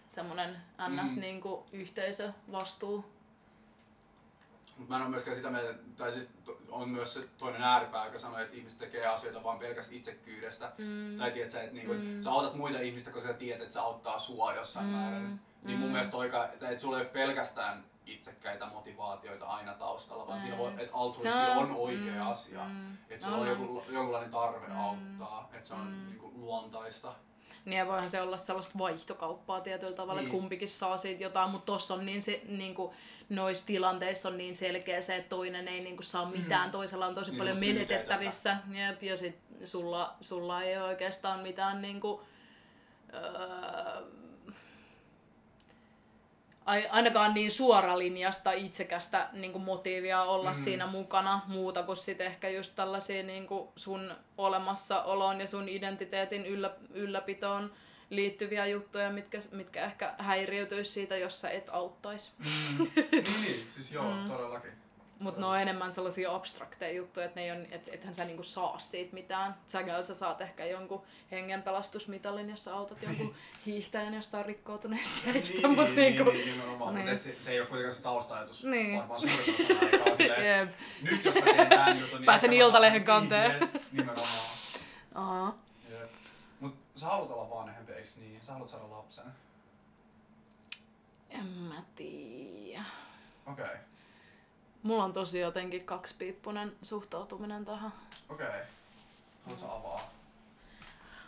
semmoinen 0.08 0.58
ns. 0.90 1.16
Mm. 1.16 1.22
Niin 1.22 1.42
kuin, 1.42 1.64
yhteisövastuu. 1.72 3.06
Mutta 4.78 4.90
mä 4.94 4.96
en 4.96 5.02
ole 5.02 5.10
myöskään 5.12 5.38
sitä 5.38 5.50
mieltä, 5.50 5.74
tai 5.98 6.12
siis 6.12 6.28
on 6.70 6.90
myös 6.90 7.14
se 7.14 7.20
toinen 7.38 7.62
ääripää, 7.64 8.06
joka 8.06 8.20
sanoo, 8.20 8.40
että 8.40 8.56
ihmiset 8.58 8.80
tekee 8.80 9.06
asioita 9.06 9.44
vaan 9.44 9.60
pelkästä 9.60 9.96
itsekkyydestä. 9.96 10.72
Mm. 10.78 11.18
Tai 11.18 11.32
tiedät 11.32 11.52
sä, 11.52 11.62
että 11.64 11.76
niinku, 11.76 11.94
Mm. 11.94 12.22
sä 12.22 12.32
autat 12.32 12.56
muita 12.56 12.80
ihmistä, 12.80 13.12
koska 13.12 13.28
sä 13.28 13.34
tiedät, 13.34 13.62
että 13.62 13.74
se 13.74 13.80
auttaa 13.80 14.20
sua 14.20 14.54
jossain 14.56 14.86
Mm. 14.86 14.92
määrin. 14.92 15.40
Niin 15.64 15.80
mun 15.80 15.88
Mm. 15.90 15.92
mielestä 15.92 16.12
toika, 16.12 16.46
että 16.46 16.70
et 16.70 16.80
sulla 16.82 16.98
ei 16.98 17.04
ole 17.04 17.10
pelkästään 17.10 17.86
itsekkäitä 18.06 18.66
motivaatioita 18.66 19.46
aina 19.46 19.74
taustalla, 19.74 20.28
vaan 20.28 20.40
siinä 20.40 20.58
voi, 20.58 20.72
Mm. 20.72 20.80
että 20.80 20.96
altruismi 20.98 21.42
on- 21.42 21.58
on 21.58 21.72
oikea 21.72 22.24
mm, 22.24 22.32
asia. 22.32 22.64
mm. 22.66 22.98
Että 23.10 23.26
sulla 23.26 23.38
on 23.38 23.44
On, 23.44 23.50
joku, 23.50 23.84
jonkunlainen 23.90 24.32
tarve 24.32 24.68
Mm. 24.68 24.78
auttaa, 24.82 25.50
että 25.54 25.68
se 25.68 25.74
on 25.74 25.88
Mm. 25.88 26.06
niinku 26.10 26.32
luontaista. 26.36 27.14
Niin 27.66 27.78
ja 27.78 27.88
voihan 27.88 28.10
se 28.10 28.22
olla 28.22 28.38
sellaista 28.38 28.80
vaihtokauppaa 28.80 29.62
tietyllä 29.62 29.96
tavalla, 29.96 30.22
Niin. 30.22 30.28
että 30.30 30.38
kumpikin 30.40 30.70
saa 30.70 30.98
siitä 30.98 31.24
jotain, 31.24 31.50
mutta 31.50 31.66
tossa 31.66 31.94
on 31.94 32.06
niin 32.06 32.22
se, 32.22 32.42
niin 32.48 32.76
kuin, 32.76 32.96
noissa 33.30 33.66
tilanteissa 33.66 34.30
on 34.30 34.38
niin 34.38 34.56
selkeä 34.56 35.02
se, 35.02 35.16
että 35.16 35.30
toinen 35.30 35.68
ei 35.68 35.82
niin 35.84 35.96
kuin, 35.96 36.06
saa 36.06 36.26
mitään, 36.30 36.72
toisella 36.72 37.06
on 37.06 37.16
tosi 37.16 37.32
Niin, 37.32 37.38
paljon 37.40 37.58
menetettävissä, 37.58 38.58
Jep, 38.72 39.04
ja 39.04 39.18
sit 39.18 39.40
sulla, 39.64 40.16
sulla 40.22 40.62
ei 40.64 40.78
ole 40.78 40.84
oikeastaan 40.88 41.40
mitään 41.40 41.82
niin 41.82 42.00
kuin, 42.00 42.22
öö, 43.14 44.02
ainakaan 46.92 47.34
niin 47.34 47.52
suoralinjasta 47.52 48.52
itsekästä 48.52 49.30
niin 49.34 49.52
kuin 49.52 49.64
motiivia 49.64 50.22
olla 50.24 50.50
Mm. 50.50 50.56
siinä 50.56 50.88
mukana, 50.88 51.42
muuta 51.48 51.84
kuin 51.84 51.98
sit 51.98 52.22
ehkä 52.22 52.50
just 52.50 52.76
tällaisia 52.76 53.24
niin 53.24 53.48
kuin 53.48 53.70
sun 53.76 54.14
olemassaoloon 54.38 55.40
ja 55.40 55.48
sun 55.48 55.70
identiteetin 55.70 56.46
yllä, 56.46 56.72
ylläpitoon 56.94 57.74
liittyviä 58.10 58.66
juttuja, 58.66 59.10
mitkä, 59.10 59.40
mitkä 59.52 59.84
ehkä 59.86 60.14
häiriötyisi 60.18 60.92
siitä, 60.92 61.18
jos 61.18 61.42
sä 61.42 61.50
et 61.50 61.70
auttaisi. 61.72 62.32
Mm. 62.38 62.88
niin, 63.42 63.68
siis 63.76 63.92
joo, 63.92 64.14
Mm. 64.14 64.28
todellakin. 64.28 64.72
Mutta 65.24 65.42
ne 65.42 65.46
on 65.48 65.60
enemmän 65.60 65.92
sellaisia 65.92 66.36
abstrakteja 66.36 66.98
juttuja, 66.98 67.26
että 67.26 67.40
on, 67.42 67.66
et, 67.72 67.90
ethän 67.92 68.16
sä 68.16 68.26
niinku 68.26 68.44
saa 68.44 68.80
siitä 68.80 69.14
mitään. 69.14 69.56
Sägällä 69.68 70.04
sä 70.04 70.16
saat 70.16 70.42
ehkä 70.42 70.66
jonkun 70.66 71.04
hengenpelastusmitalin, 71.32 72.50
jos 72.50 72.64
sä 72.64 72.76
autat 72.76 73.04
jonkun 73.04 73.36
hiihtäjän 73.66 74.14
jostain 74.14 74.46
rikkoutuneesta 74.46 75.30
jäistä, 75.30 75.68
niin, 75.68 75.76
mut 75.76 75.86
niin, 75.86 75.96
niinku... 75.96 76.24
niin, 76.24 76.46
niin, 76.46 76.52
nimenomaan, 76.58 76.96
niin. 76.96 77.10
mutta 77.10 77.16
et 77.16 77.22
se, 77.22 77.44
se 77.44 77.52
ei 77.52 77.60
ole 77.60 77.68
kuitenkaan 77.68 77.96
se 77.96 78.02
taustajatus 78.02 78.64
Niin. 78.64 78.98
varmaan 79.00 79.20
suurin 79.20 79.66
osa 79.66 79.86
aikaa 79.86 80.16
silleen, 80.16 80.76
nyt 81.02 81.26
jos 81.26 81.36
mä 81.36 81.42
teen 81.42 81.70
tämän 81.70 82.00
jutun, 82.00 82.18
niin 82.18 82.26
Pääsen 82.26 82.50
saan- 82.50 82.58
kanteen. 83.04 83.52
Niin, 83.52 83.62
yes, 83.62 83.82
nimenomaan. 83.92 84.30
Aha. 85.16 85.56
Mut 86.60 86.76
sä 86.96 87.06
haluat 87.06 87.32
olla 87.32 87.50
vanhempi, 87.50 87.94
eiks 87.94 88.18
niin? 88.18 88.42
Sä 88.42 88.52
haluat 88.52 88.70
saada 88.70 88.92
lapsen. 88.92 89.26
En 91.30 91.46
mä 91.46 91.84
tiedä. 91.96 92.84
Okei. 93.46 93.66
Okay. 93.66 93.78
Mulla 94.84 95.04
on 95.04 95.14
tosi 95.14 95.40
jotenkin 95.40 95.86
kaksipiippunen 95.86 96.76
suhtautuminen 96.82 97.66
tähän. 97.66 97.94
Okei. 98.30 98.48
Okay. 98.48 98.60
Haluat 99.44 99.60
sä 99.60 99.66
avaa? 99.66 100.12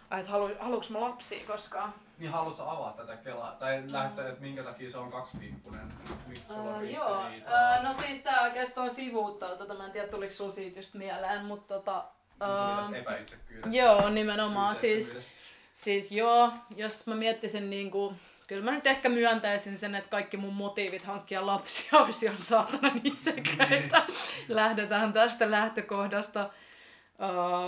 Ai, 0.10 0.22
et 0.22 0.28
halu, 0.28 0.50
haluuks 0.60 0.90
mä 0.90 1.02
lapsia 1.02 1.48
koskaan? 1.48 1.94
Niin 2.18 2.32
haluat 2.32 2.58
sä 2.58 2.72
avaa 2.72 2.94
tätä 2.94 3.18
kelaa? 3.18 3.52
Tai 3.52 3.84
lähteä, 3.88 4.28
että 4.28 4.42
minkä 4.42 4.64
takia 4.64 4.90
se 4.90 4.98
on 4.98 5.12
kaksipiippunen? 5.12 5.94
Miksi 6.28 6.44
sulla 6.48 6.76
on 6.76 6.84
Uh, 6.84 6.90
joo, 6.90 7.20
uh, 7.20 7.84
no 7.84 7.94
siis 7.94 8.24
tää 8.24 8.42
oikeastaan 8.42 8.92
sivuuttaa 8.92 9.56
tota, 9.56 9.74
mä 9.74 9.86
en 9.86 9.92
tiedä 9.92 10.08
tuliko 10.08 10.32
sulla 10.32 10.52
siitä 10.52 10.80
just 10.80 10.94
mieleen, 10.94 11.46
mutta 11.46 11.74
tota... 11.74 12.06
Uh, 12.42 13.74
joo, 13.74 14.10
nimenomaan 14.10 14.76
siis, 14.76 15.28
siis 15.74 16.12
joo, 16.12 16.52
jos 16.76 17.08
mä 17.08 17.16
miettisin 17.16 17.70
niinku, 17.70 18.14
kyllä 18.48 18.64
mä 18.64 18.72
nyt 18.72 18.88
ehkä 18.88 19.10
myöntäisin 19.10 19.78
sen, 19.78 19.96
että 19.96 20.10
kaikki 20.10 20.38
mun 20.38 20.54
motiivit 20.54 21.04
hankkia 21.04 21.46
lapsia 21.46 22.00
olisi 22.00 22.26
ihan 22.26 22.40
saatanan 22.40 23.02
itsekkäitä. 23.04 24.04
Lähdetään 24.48 25.14
tästä 25.14 25.52
lähtökohdasta. 25.52 26.50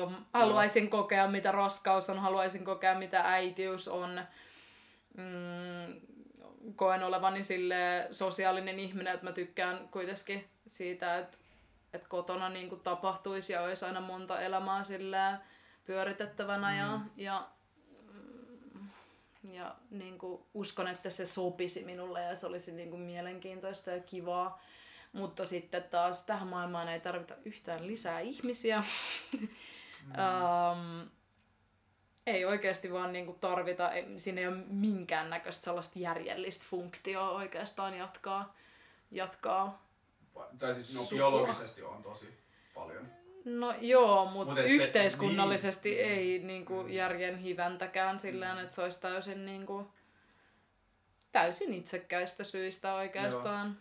Um, 0.05 0.15
haluaisin 0.33 0.89
kokea, 0.89 1.27
mitä 1.27 1.51
raskaus 1.51 2.09
on, 2.09 2.19
haluaisin 2.19 2.63
kokea, 2.63 2.99
mitä 2.99 3.21
äitiys 3.21 3.87
on. 3.87 4.21
Mm, 5.17 6.01
koen 6.75 7.03
olevani 7.03 7.43
sille 7.43 8.07
sosiaalinen 8.11 8.79
ihminen, 8.79 9.13
että 9.13 9.25
mä 9.25 9.31
tykkään 9.31 9.89
kuitenkin 9.89 10.49
siitä, 10.67 11.17
että, 11.17 11.37
että 11.93 12.09
kotona 12.09 12.49
niin 12.49 12.69
kuin 12.69 12.81
tapahtuisi 12.81 13.53
ja 13.53 13.61
olisi 13.61 13.85
aina 13.85 14.01
monta 14.01 14.41
elämää 14.41 14.83
silleen 14.83 15.37
pyöritettävänä 15.85 16.75
ja, 16.75 16.99
ja, 17.17 17.39
mm, 17.39 17.56
ja 19.53 19.75
niin 19.89 20.17
kuin 20.17 20.43
uskon, 20.53 20.87
että 20.87 21.09
se 21.09 21.25
sopisi 21.25 21.83
minulle 21.83 22.21
ja 22.21 22.35
se 22.35 22.47
olisi 22.47 22.71
niin 22.71 22.89
kuin 22.89 23.01
mielenkiintoista 23.01 23.91
ja 23.91 23.99
kivaa. 23.99 24.61
Mutta 25.13 25.45
sitten 25.45 25.83
taas 25.83 26.23
tähän 26.25 26.47
maailmaan 26.47 26.89
ei 26.89 26.99
tarvita 26.99 27.35
yhtään 27.45 27.87
lisää 27.87 28.19
ihmisiä. 28.19 28.83
um, 30.07 31.09
ei 32.25 32.45
oikeasti 32.45 32.93
vaan 32.93 33.13
niinku 33.13 33.33
tarvita, 33.33 33.91
ei, 33.91 34.19
siinä 34.19 34.41
ei 34.41 34.47
ole 34.47 34.63
minkäännäköistä 34.67 35.63
sellaista 35.63 35.99
järjellistä 35.99 36.65
funktioa 36.69 37.29
oikeastaan 37.29 37.97
jatkaa, 37.97 38.55
jatkaa. 39.11 39.87
Tai 40.57 40.73
siis 40.73 40.95
no, 40.95 41.01
biologisesti 41.09 41.83
on 41.83 42.03
tosi 42.03 42.25
paljon. 42.73 43.16
No 43.47 43.75
joo, 43.81 44.25
mutta 44.25 44.53
Mut 44.53 44.59
et 44.59 44.65
se- 44.65 44.71
yhteiskunnallisesti 44.71 45.89
niin. 45.89 46.05
ei 46.05 46.39
niinku 46.39 46.83
Mm. 46.83 46.89
järjen 46.89 47.37
hiväntäkään 47.37 48.19
silleen, 48.19 48.57
että 48.59 48.75
se 48.75 48.81
olisi 48.81 49.01
täysin, 49.01 49.45
niinku, 49.45 49.91
täysin 51.31 51.73
itsekkäistä 51.73 52.43
syistä 52.43 52.93
oikeastaan. 52.93 53.77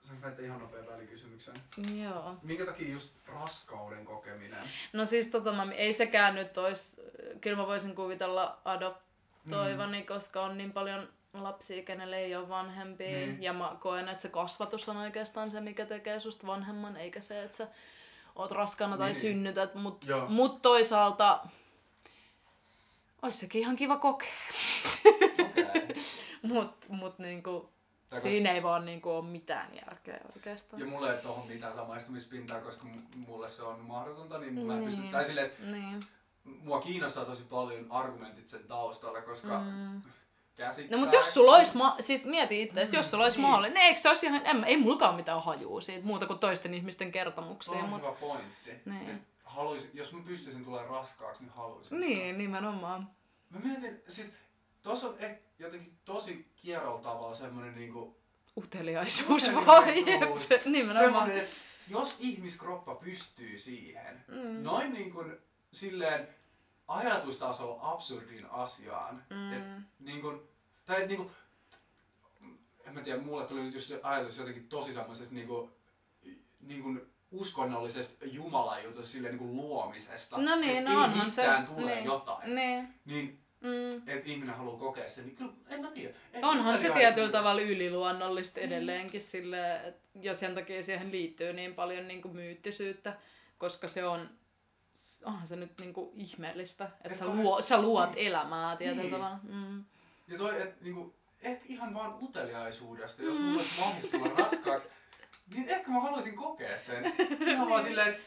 Saanko 0.00 0.28
mä 0.28 0.34
ihan 0.42 0.60
nopea 0.60 0.86
välikysymyksen? 0.86 1.54
Joo. 2.02 2.36
Minkä 2.42 2.66
takia 2.66 2.88
just 2.92 3.12
raskauden 3.26 4.04
kokeminen? 4.04 4.58
No 4.92 5.06
siis 5.06 5.28
tota, 5.28 5.52
mä, 5.52 5.66
ei 5.72 5.92
sekään 5.92 6.34
nyt 6.34 6.58
ois, 6.58 7.00
kyllä 7.40 7.56
mä 7.56 7.66
voisin 7.66 7.94
kuvitella 7.94 8.60
adoptoivani, 8.64 10.00
mm. 10.00 10.06
koska 10.06 10.42
on 10.44 10.58
niin 10.58 10.72
paljon 10.72 11.08
lapsia, 11.32 11.82
kenelle 11.82 12.18
ei 12.18 12.36
ole 12.36 12.48
vanhempia. 12.48 13.08
Niin. 13.08 13.42
Ja 13.42 13.52
mä 13.52 13.76
koen, 13.80 14.08
että 14.08 14.22
se 14.22 14.28
kasvatus 14.28 14.88
on 14.88 14.96
oikeastaan 14.96 15.50
se, 15.50 15.60
mikä 15.60 15.86
tekee 15.86 16.20
susta 16.20 16.46
vanhemman, 16.46 16.96
eikä 16.96 17.20
se, 17.20 17.42
että 17.42 17.56
sä 17.56 17.68
oot 18.36 18.50
raskana 18.50 18.96
tai 18.96 19.08
Niin. 19.08 19.16
synnytät. 19.16 19.74
Mut, 19.74 20.04
Joo. 20.04 20.26
mut 20.28 20.62
toisaalta 20.62 21.40
ois 23.22 23.40
sekin 23.40 23.60
ihan 23.60 23.76
kiva 23.76 23.96
kokea. 23.96 24.28
Okei. 25.50 25.96
mut, 26.42 26.88
mut 26.88 27.18
niinku, 27.18 27.70
koska- 28.10 28.28
siinä 28.30 28.52
ei 28.52 28.62
vaan 28.62 28.84
niinku 28.86 29.10
ole 29.10 29.24
mitään 29.24 29.74
järkeä 29.74 30.20
oikeastaan. 30.36 30.80
Ja 30.80 30.86
mulla 30.86 31.12
ei 31.12 31.22
tohon 31.22 31.46
mitään 31.48 31.74
samaistumispintaa, 31.74 32.60
koska 32.60 32.86
mulle 33.16 33.50
se 33.50 33.62
on 33.62 33.80
mahdotonta, 33.80 34.38
niin 34.38 34.66
mä 34.66 34.72
en 34.72 34.78
Niin. 34.80 34.84
pysty... 34.90 35.02
Tai 35.12 35.24
silleen, 35.24 35.50
Niin. 35.72 36.06
mua 36.44 36.80
kiinnostaa 36.80 37.24
tosi 37.24 37.42
paljon 37.42 37.86
argumentit 37.90 38.48
sen 38.48 38.64
taustalla, 38.64 39.20
koska 39.22 39.58
mm. 39.60 40.02
No 40.90 40.98
mut 40.98 41.12
jos 41.12 41.34
sulla 41.34 41.56
olisi, 41.56 41.76
ma- 41.76 41.96
siis 42.00 42.24
mieti 42.24 42.62
itse, 42.62 42.84
mm, 42.84 42.90
jos 42.92 43.10
sulla 43.10 43.24
olisi 43.24 43.38
niin. 43.38 43.48
mahdollinen, 43.48 43.82
eikö 43.82 44.00
se 44.00 44.08
olisi 44.08 44.26
ihan, 44.26 44.46
en, 44.46 44.64
ei 44.64 44.76
mullakaan 44.76 45.14
mitään 45.14 45.42
hajua 45.42 45.80
siitä, 45.80 46.06
muuta 46.06 46.26
kuin 46.26 46.38
toisten 46.38 46.74
ihmisten 46.74 47.12
kertomuksia, 47.12 47.78
on 47.78 47.88
mut 47.88 48.02
hyvä 48.02 48.12
pointti. 48.12 48.70
Niin. 48.84 49.26
Haluaisin, 49.44 49.90
jos 49.94 50.12
mä 50.12 50.20
pystyisin 50.26 50.64
tulemaan 50.64 50.90
raskaaksi, 50.90 51.42
niin 51.42 51.52
haluaisin. 51.52 52.00
niin, 52.00 52.38
nimenomaan. 52.38 53.10
Mä 53.50 53.58
mietin, 53.58 54.02
siis 54.08 54.32
tossa 54.82 55.08
on 55.08 55.16
ehkä 55.18 55.40
jotenkin 55.58 55.92
tosi 56.04 56.46
kierrolla 56.56 57.02
tavalla 57.02 57.34
semmonen 57.34 57.74
niinku... 57.74 58.16
Uteliaisuus 58.56 59.48
Uteliaisuus. 59.48 60.50
jep, 60.50 60.66
nimenomaan. 60.76 61.04
Semmonen, 61.04 61.36
että 61.36 61.56
jos 61.88 62.16
ihmiskroppa 62.18 62.94
pystyy 62.94 63.58
siihen, 63.58 64.24
mm. 64.28 64.62
noin 64.62 64.92
niin 64.92 65.10
kuin 65.12 65.36
silleen 65.72 66.28
ajatustasolla 66.88 67.78
absurdin 67.82 68.46
asiaan, 68.50 69.24
mm. 69.30 69.52
et 69.52 69.62
niin 69.98 70.20
kuin, 70.20 70.40
tai 70.86 71.02
et 71.02 71.08
niin 71.08 71.16
kuin, 71.18 71.30
en 72.84 72.94
mä 72.94 73.00
tiedä, 73.00 73.22
mulle 73.22 73.46
tuli 73.46 73.62
nyt 73.62 73.74
just 73.74 73.92
ajatus 74.02 74.38
jotenkin 74.38 74.68
tosi 74.68 74.92
semmoisesta 74.92 75.34
niin 75.34 75.46
kuin, 75.46 75.70
niin 76.60 76.82
kuin 76.82 77.00
uskonnollisesta 77.30 78.24
jumalajutusta 78.24 79.12
silleen 79.12 79.34
niin 79.34 79.48
kuin 79.48 79.56
luomisesta. 79.56 80.38
No 80.38 80.56
niin, 80.56 80.84
no 80.84 81.04
ei 81.04 81.08
mistään 81.08 81.66
se. 81.66 81.72
tule 81.72 81.94
niin. 81.94 82.04
jotain. 82.04 82.54
Niin. 82.54 82.94
Niin, 83.04 83.46
Mm. 83.60 83.96
että 84.08 84.30
ihminen 84.30 84.56
haluaa 84.56 84.78
kokea 84.78 85.08
sen, 85.08 85.24
niin 85.26 85.36
kyllä, 85.36 85.52
en 85.68 85.80
mä 85.80 85.90
tiedä. 85.90 86.14
En 86.32 86.44
Onhan 86.44 86.78
se 86.78 86.90
tietyllä 86.90 87.32
tavalla 87.32 87.62
yliluonnollista 87.62 88.60
edelleenkin 88.60 89.20
sille, 89.20 89.76
et, 89.76 89.96
ja 90.22 90.34
sen 90.34 90.54
takia 90.54 90.82
siihen 90.82 91.12
liittyy 91.12 91.52
niin 91.52 91.74
paljon 91.74 92.08
niin 92.08 92.22
kuin 92.22 92.34
myyttisyyttä, 92.34 93.16
koska 93.58 93.88
se 93.88 94.04
on, 94.04 94.30
onhan 95.24 95.46
se 95.46 95.56
nyt 95.56 95.78
niin 95.80 95.94
kuin 95.94 96.10
ihmeellistä, 96.20 96.84
että 96.84 97.08
Et 97.08 97.14
sä, 97.14 97.26
luo, 97.26 97.62
sä 97.62 97.82
luot 97.82 98.14
niin. 98.14 98.26
elämää 98.28 98.76
tietyllä 98.76 99.02
Niin. 99.02 99.14
tavalla. 99.14 99.38
Mm. 99.42 99.84
Ja 100.28 100.38
toi, 100.38 100.62
että 100.62 100.84
niinku, 100.84 101.14
ehkä 101.42 101.64
ihan 101.68 101.94
vaan 101.94 102.14
uteliaisuudesta, 102.22 103.22
jos 103.22 103.38
mulla 103.38 103.52
olisi 103.52 103.80
mahdollista 103.80 104.18
tulla 104.18 104.44
raskaaksi, 104.44 104.88
niin 105.54 105.68
ehkä 105.68 105.90
mä 105.90 106.00
haluaisin 106.00 106.36
kokea 106.36 106.78
sen. 106.78 107.12
Ihan 107.40 107.68
vaan 107.70 107.82
silleen, 107.82 108.08
että 108.08 108.22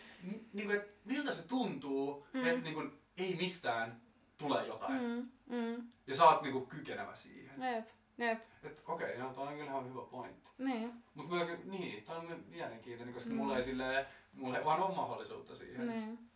niinku, 0.54 0.74
et 0.74 0.98
miltä 1.06 1.34
se 1.34 1.48
tuntuu, 1.48 2.28
mm. 2.34 2.46
että 2.48 2.62
niinku, 2.62 2.84
ei 3.18 3.36
mistään 3.36 4.02
tule 4.38 4.68
jotain. 4.68 4.94
Mm. 5.02 5.30
Mm. 5.46 5.56
Mm. 5.58 5.88
Ja 6.08 6.16
sä 6.16 6.26
oot 6.30 6.42
niinku 6.42 6.66
kykenevä 6.66 7.16
siihen. 7.16 7.62
Jep, 7.62 7.88
jep, 8.18 8.40
Et 8.64 8.84
okei, 8.88 9.08
okay, 9.14 9.18
no 9.28 9.34
toi 9.34 9.48
on 9.48 9.54
kyllä 9.54 9.66
ihan 9.66 9.90
hyvä 9.90 10.02
pointti. 10.02 10.50
niin, 10.58 10.94
Mut 11.16 11.30
mä, 11.30 11.38
niin, 11.66 12.04
toi 12.04 12.16
on 12.18 12.44
mielenkiintoinen, 12.48 13.14
koska 13.14 13.30
Mm. 13.30 13.36
mulla 13.36 13.58
ei 13.58 13.64
silleen, 13.64 14.06
mulla 14.34 14.58
ei 14.58 14.66
vaan 14.66 14.84
ole 14.84 14.96
mahdollisuutta 14.96 15.56
siihen. 15.56 15.88
niin. 15.88 16.29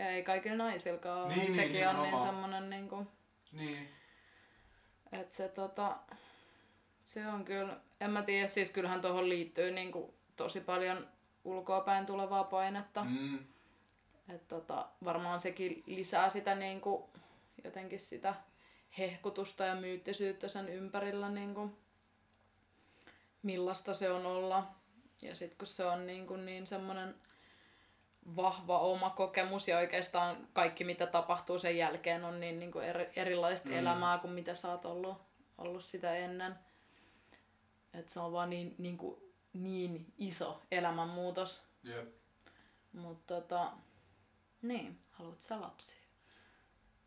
Ja 0.00 0.10
ei 0.10 0.22
kaikilla 0.22 0.56
naisillakaan 0.56 1.22
ole. 1.22 1.28
Niin, 1.28 1.40
niin, 1.40 1.54
Sekin 1.54 1.88
on 1.88 2.02
niin 2.02 2.20
semmonen 2.20 2.70
niinku, 2.70 3.06
Niin. 3.52 3.88
että 5.12 5.36
se 5.36 5.48
tota, 5.48 5.96
se 7.04 7.26
on 7.26 7.44
kyllä, 7.44 7.76
en 8.00 8.10
mä 8.10 8.22
tiedä, 8.22 8.46
siis 8.46 8.70
kyllähän 8.70 9.00
tuohon 9.00 9.28
liittyy 9.28 9.70
niinku 9.70 10.14
tosi 10.36 10.60
paljon 10.60 11.08
ulkoapäin 11.44 12.06
tulevaa 12.06 12.44
painetta. 12.44 13.04
Mm. 13.04 13.38
Et 14.28 14.48
tota, 14.48 14.88
varmaan 15.04 15.40
sekin 15.40 15.82
lisää 15.86 16.28
sitä 16.28 16.54
niinku, 16.54 17.10
jotenkin 17.64 18.00
sitä 18.00 18.34
hehkutusta 18.98 19.64
ja 19.64 19.74
myyttisyyttä 19.74 20.48
sen 20.48 20.68
ympärillä, 20.68 21.28
niinku, 21.28 21.78
millaista 23.42 23.94
se 23.94 24.10
on 24.10 24.26
olla. 24.26 24.74
Ja 25.22 25.34
sitten 25.34 25.58
kun 25.58 25.66
se 25.66 25.84
on 25.84 26.06
niinku 26.06 26.36
niin 26.36 26.66
semmoinen 26.66 27.14
vahva 28.36 28.78
oma 28.78 29.10
kokemus 29.10 29.68
ja 29.68 29.78
oikeastaan 29.78 30.48
kaikki 30.52 30.84
mitä 30.84 31.06
tapahtuu 31.06 31.58
sen 31.58 31.76
jälkeen 31.76 32.24
on 32.24 32.40
niin, 32.40 32.58
niin 32.58 32.72
kuin 32.72 32.84
eri, 32.84 33.10
erilaista 33.16 33.68
Mm. 33.68 33.74
elämää 33.78 34.18
kuin 34.18 34.32
mitä 34.32 34.54
sä 34.54 34.70
oot 34.70 34.84
ollut, 34.84 35.16
ollut 35.58 35.84
sitä 35.84 36.14
ennen. 36.14 36.54
Et 37.94 38.08
se 38.08 38.20
on 38.20 38.32
vaan 38.32 38.50
niin, 38.50 38.74
niin, 38.78 38.98
kuin, 38.98 39.20
niin 39.52 40.12
iso 40.18 40.62
elämänmuutos. 40.70 41.62
Jep. 41.82 42.08
Mutta 42.92 43.34
tota, 43.34 43.70
niin, 44.62 44.98
haluat 45.10 45.40
sä 45.40 45.60
lapsia? 45.60 46.00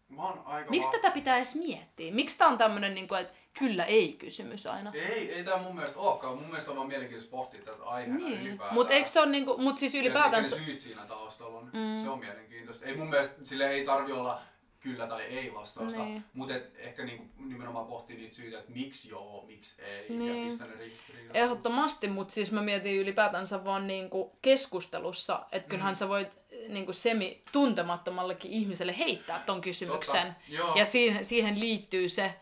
Mä 0.09 0.23
oon 0.23 0.41
aika 0.45 0.69
Miksi 0.69 0.91
va- 0.91 1.09
tätä 1.11 1.35
edes 1.37 1.55
miettiä? 1.55 2.13
Miksi 2.13 2.37
tää 2.37 2.47
on 2.47 2.57
tämmönen, 2.57 2.95
niin 2.95 3.07
kuin, 3.07 3.21
että 3.21 3.33
kyllä 3.59 3.85
ei 3.85 4.13
kysymys 4.13 4.65
aina? 4.67 4.91
Ei, 4.95 5.33
ei 5.33 5.43
tää 5.43 5.57
mun 5.57 5.75
mielestä 5.75 5.99
olekaan. 5.99 6.35
Mun 6.37 6.47
mielestä 6.47 6.71
on 6.71 6.77
vaan 6.77 6.87
mielenkiintoista 6.87 7.31
pohtia 7.31 7.61
tätä 7.61 7.83
aiheena 7.83 8.15
Niin, 8.27 8.41
ylipäätään. 8.41 8.73
mutta 8.73 8.93
eikö 8.93 9.09
se 9.09 9.19
ole 9.19 9.29
niinku, 9.29 9.57
mut 9.57 9.77
siis 9.77 9.93
Ja 9.95 10.01
ylipäätään... 10.01 10.43
mitkä 10.43 10.59
ne 10.59 10.65
syyt 10.65 10.79
siinä 10.79 11.05
taustalla 11.05 11.59
on. 11.59 11.65
Mm. 11.73 11.99
Se 12.03 12.09
on 12.09 12.19
mielenkiintoista. 12.19 12.85
Ei 12.85 12.97
mun 12.97 13.09
mielestä 13.09 13.35
sille 13.45 13.69
ei 13.69 13.85
tarvi 13.85 14.11
olla 14.11 14.41
kyllä 14.79 15.07
tai 15.07 15.21
ei 15.23 15.53
vastausta, 15.53 16.03
Niin. 16.05 16.23
mutta 16.33 16.53
ehkä 16.77 17.05
niinku 17.05 17.25
nimenomaan 17.37 17.85
pohtii 17.85 18.17
niitä 18.17 18.35
syitä, 18.35 18.59
että 18.59 18.71
miksi 18.71 19.09
joo, 19.09 19.43
miksi 19.47 19.81
ei 19.81 20.05
ja 20.09 20.15
Niin. 20.19 20.35
mistä 20.45 20.65
ne 20.65 20.75
ristiriidat. 20.77 21.35
Ehdottomasti, 21.35 22.07
mutta 22.07 22.33
siis 22.33 22.51
mä 22.51 22.61
mietin 22.61 22.99
ylipäätänsä 22.99 23.63
vaan 23.65 23.87
niinku 23.87 24.37
keskustelussa, 24.41 25.45
että 25.51 25.69
kyllähän 25.69 25.93
Mm. 25.93 25.95
sä 25.97 26.07
voit 26.09 26.39
niinku 26.69 26.93
semi 26.93 27.41
tuntemattomallekin 27.51 28.51
ihmiselle 28.51 28.97
heittää 28.97 29.43
ton 29.45 29.61
kysymyksen. 29.61 30.27
Totta. 30.27 30.41
Joo. 30.47 30.75
Ja 30.75 30.85
siihen, 30.85 31.25
siihen 31.25 31.59
liittyy 31.59 32.09
se, 32.09 32.33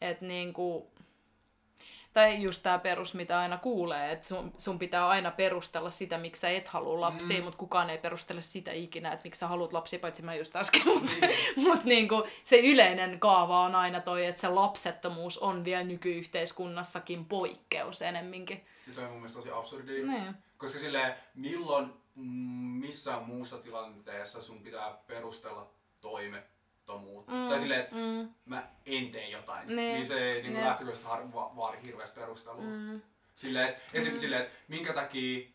että 0.00 0.24
niinku, 0.24 0.90
tai 2.12 2.42
just 2.42 2.62
tämä 2.62 2.78
perus, 2.78 3.14
mitä 3.14 3.38
aina 3.38 3.58
kuulee, 3.58 4.12
että 4.12 4.26
sun, 4.26 4.52
sun 4.56 4.78
pitää 4.78 5.08
aina 5.08 5.30
perustella 5.30 5.90
sitä, 5.90 6.18
miksi 6.18 6.40
sä 6.40 6.50
et 6.50 6.68
halua 6.68 7.00
lapsia, 7.00 7.36
Mm. 7.36 7.40
mm. 7.40 7.44
mutta 7.44 7.58
kukaan 7.58 7.90
ei 7.90 7.98
perustele 7.98 8.40
sitä 8.40 8.72
ikinä, 8.72 9.12
että 9.12 9.24
miksi 9.24 9.38
sä 9.38 9.48
haluat 9.48 9.72
lapsia, 9.72 9.98
paitsi 9.98 10.22
mä 10.22 10.34
just 10.34 10.56
äsken. 10.56 10.82
Mutta 10.86 11.16
Niin. 11.20 11.36
mut 11.68 11.84
niinku, 11.84 12.26
se 12.44 12.58
yleinen 12.60 13.20
kaava 13.20 13.60
on 13.60 13.74
aina 13.74 14.00
toi, 14.00 14.26
että 14.26 14.40
se 14.40 14.48
lapsettomuus 14.48 15.38
on 15.38 15.64
vielä 15.64 15.84
nykyyhteiskunnassakin 15.84 17.24
poikkeus 17.24 18.02
enemminkin. 18.02 18.66
Toi 18.94 19.04
on 19.04 19.10
mun 19.10 19.18
mielestä 19.18 19.38
tosi 19.38 19.50
absurdi. 19.50 20.02
Niin. 20.02 20.34
Koska 20.56 20.78
silleen, 20.78 21.14
milloin 21.34 21.92
mm, 22.14 22.24
missään 22.80 23.22
muussa 23.24 23.58
tilanteessa 23.58 24.42
sun 24.42 24.62
pitää 24.62 24.98
perustella 25.06 25.70
toimettomuutta. 26.92 27.32
Mm, 27.32 27.48
Tai 27.48 27.58
silleen, 27.58 27.80
että 27.80 27.96
mm, 27.96 28.28
mä 28.44 28.68
en 28.86 29.10
tee 29.10 29.28
jotain. 29.28 29.66
Niin. 29.66 29.76
Niin 29.76 30.06
se 30.06 30.30
ei 30.30 30.42
niin 30.42 30.54
Jep. 30.56 30.64
lähtökohtaisesti 30.64 31.08
har- 31.08 31.32
va- 31.32 31.52
vaadi 31.56 31.78
hirveästi 31.82 32.20
perustelua. 32.20 32.62
mm, 32.62 33.00
Silleen, 33.34 33.68
et, 33.68 33.82
esim. 33.94 34.12
Mm. 34.12 34.18
silleen, 34.18 34.42
että 34.42 34.54
minkä 34.68 34.92
takia 34.92 35.48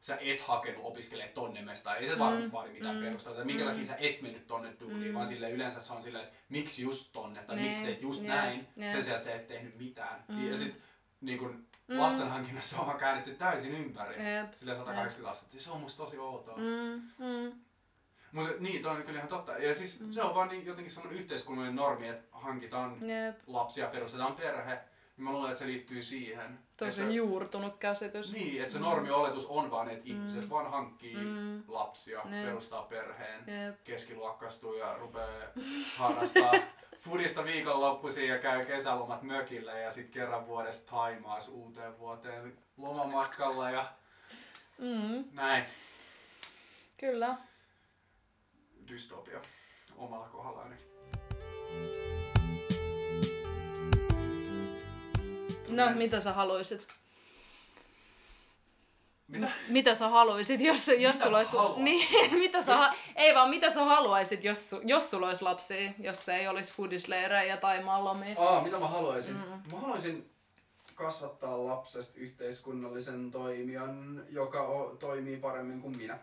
sä 0.00 0.18
et 0.20 0.40
hakenut 0.40 0.80
opiskelemaan 0.84 1.34
tonne 1.34 1.62
mestaan. 1.62 1.96
Ei 1.98 2.06
se 2.06 2.18
vaadi, 2.18 2.42
Mm. 2.42 2.52
vaadi 2.52 2.70
mitään 2.72 2.96
Mm. 2.96 3.02
perustelua. 3.02 3.36
Tai 3.36 3.44
minkä 3.46 3.64
Mm. 3.64 3.70
takia 3.70 3.84
sä 3.84 3.96
et 4.00 4.22
mennyt 4.22 4.46
tonne 4.46 4.72
duuniin, 4.80 5.08
Mm. 5.08 5.14
vaan 5.14 5.26
silleen 5.26 5.52
yleensä 5.52 5.80
se 5.80 5.92
on 5.92 6.02
silleen, 6.02 6.24
että 6.24 6.36
miksi 6.48 6.82
just 6.82 7.08
tonne, 7.12 7.42
tai 7.42 7.56
Niin. 7.56 7.64
miksi 7.66 7.82
teet 7.82 8.02
just 8.02 8.20
Jep. 8.20 8.28
näin, 8.28 8.68
Jep. 8.76 8.92
sen 8.92 9.02
sijaan, 9.02 9.16
että 9.16 9.30
sä 9.30 9.34
et 9.36 9.46
tehnyt 9.46 9.78
mitään. 9.78 10.24
Mm. 10.28 10.50
Ja 10.50 10.56
sit 10.56 10.80
niin 11.20 11.38
kun 11.38 11.66
Mm. 11.88 11.98
lastenhankinnassa 11.98 12.80
on 12.80 12.98
käännetty 12.98 13.34
täysin 13.34 13.72
ympäri. 13.74 14.14
Jep. 14.34 14.52
Silleen 14.54 14.78
180 14.78 15.30
astetta. 15.30 15.60
Se 15.64 15.70
on 15.70 15.80
musta 15.80 16.02
tosi 16.04 16.18
outoa. 16.18 16.56
Mm, 16.56 17.02
mm, 17.18 17.52
Mutta 18.32 18.54
niin, 18.58 18.82
toi 18.82 18.90
on 18.96 19.02
kyllä 19.02 19.18
ihan 19.18 19.28
totta. 19.28 19.52
Ja 19.52 19.74
siis 19.74 20.00
Mm. 20.00 20.12
se 20.12 20.22
on 20.22 20.34
vaan 20.34 20.48
niin, 20.48 20.66
jotenkin 20.66 20.92
sellainen 20.92 21.18
yhteiskunnallinen 21.20 21.76
normi, 21.76 22.08
että 22.08 22.28
hankitaan 22.32 22.96
jep. 23.08 23.36
lapsia, 23.46 23.86
perustetaan 23.86 24.32
perhe. 24.36 24.74
Niin 25.16 25.24
mä 25.24 25.32
luulen, 25.32 25.50
että 25.50 25.58
se 25.58 25.66
liittyy 25.66 26.02
siihen. 26.02 26.58
Tosi 26.78 27.00
että, 27.02 27.14
juurtunut 27.14 27.76
käsitys. 27.78 28.32
Niin, 28.32 28.60
että 28.60 28.72
se 28.72 28.78
Mm. 28.78 28.84
normioletus 28.84 29.46
on 29.46 29.70
vaan, 29.70 29.90
että 29.90 30.04
Mm. 30.04 30.10
ihmiset 30.10 30.50
vaan 30.50 30.70
hankkii 30.70 31.16
Mm, 31.16 31.62
lapsia, 31.68 32.22
Niin. 32.24 32.46
perustaa 32.46 32.82
perheen, 32.82 33.44
jep. 33.66 33.84
keskiluokkastuu 33.84 34.74
ja 34.74 34.96
rupeaa 34.98 35.28
harrastaa 35.98 36.52
fudista 36.98 37.44
viikonloppuisin 37.44 38.28
ja 38.28 38.38
käy 38.38 38.66
kesälomat 38.66 39.22
mökillä 39.22 39.78
ja 39.78 39.90
sitten 39.90 40.12
kerran 40.12 40.46
vuodessa 40.46 40.86
Taimaas 40.90 41.48
uuteen 41.48 41.98
vuoteen 41.98 42.58
lomamatkalla 42.76 43.70
ja 43.70 43.86
Mm, 44.78 45.24
näin. 45.32 45.64
kyllä. 46.96 47.36
Dystopia 48.90 49.40
omalla 49.96 50.28
kohdalla 50.28 50.62
ainakin. 50.62 50.86
No, 55.68 55.90
mitä 55.94 56.20
sä 56.20 56.32
haluaisit? 56.32 56.88
Mitä? 59.28 59.50
Mitä 59.68 59.94
sä 59.94 60.08
haluaisit, 60.08 60.60
jos, 60.60 60.88
jos 60.88 60.98
Mitä 60.98 61.24
sulla 61.24 61.38
olisi... 61.38 61.56
haluan? 61.56 61.84
Niin, 61.84 62.08
mitä 62.44 62.62
sä, 62.62 62.76
ha- 62.76 62.94
ei 63.16 63.34
vaan, 63.34 63.50
mitä 63.50 63.70
sä 63.70 63.84
haluaisit, 63.84 64.44
jos, 64.44 64.76
jos 64.84 65.10
sulla 65.10 65.28
olisi 65.28 65.42
lapsia, 65.42 65.92
jos 65.98 66.28
ei 66.28 66.48
olisi 66.48 66.74
foodisleirejä 66.74 67.56
tai 67.56 67.82
mallomia? 67.82 68.34
Aa, 68.38 68.62
mitä 68.62 68.78
mä 68.78 68.88
haluaisin? 68.88 69.34
Mm. 69.34 69.72
Mä 69.72 69.80
haluaisin 69.80 70.30
kasvattaa 70.94 71.64
lapsesta 71.66 72.18
yhteiskunnallisen 72.18 73.30
toimijan, 73.30 74.24
joka 74.30 74.62
o, 74.62 74.96
toimii 74.96 75.36
paremmin 75.36 75.80
kuin 75.80 75.96
minä. 75.96 76.18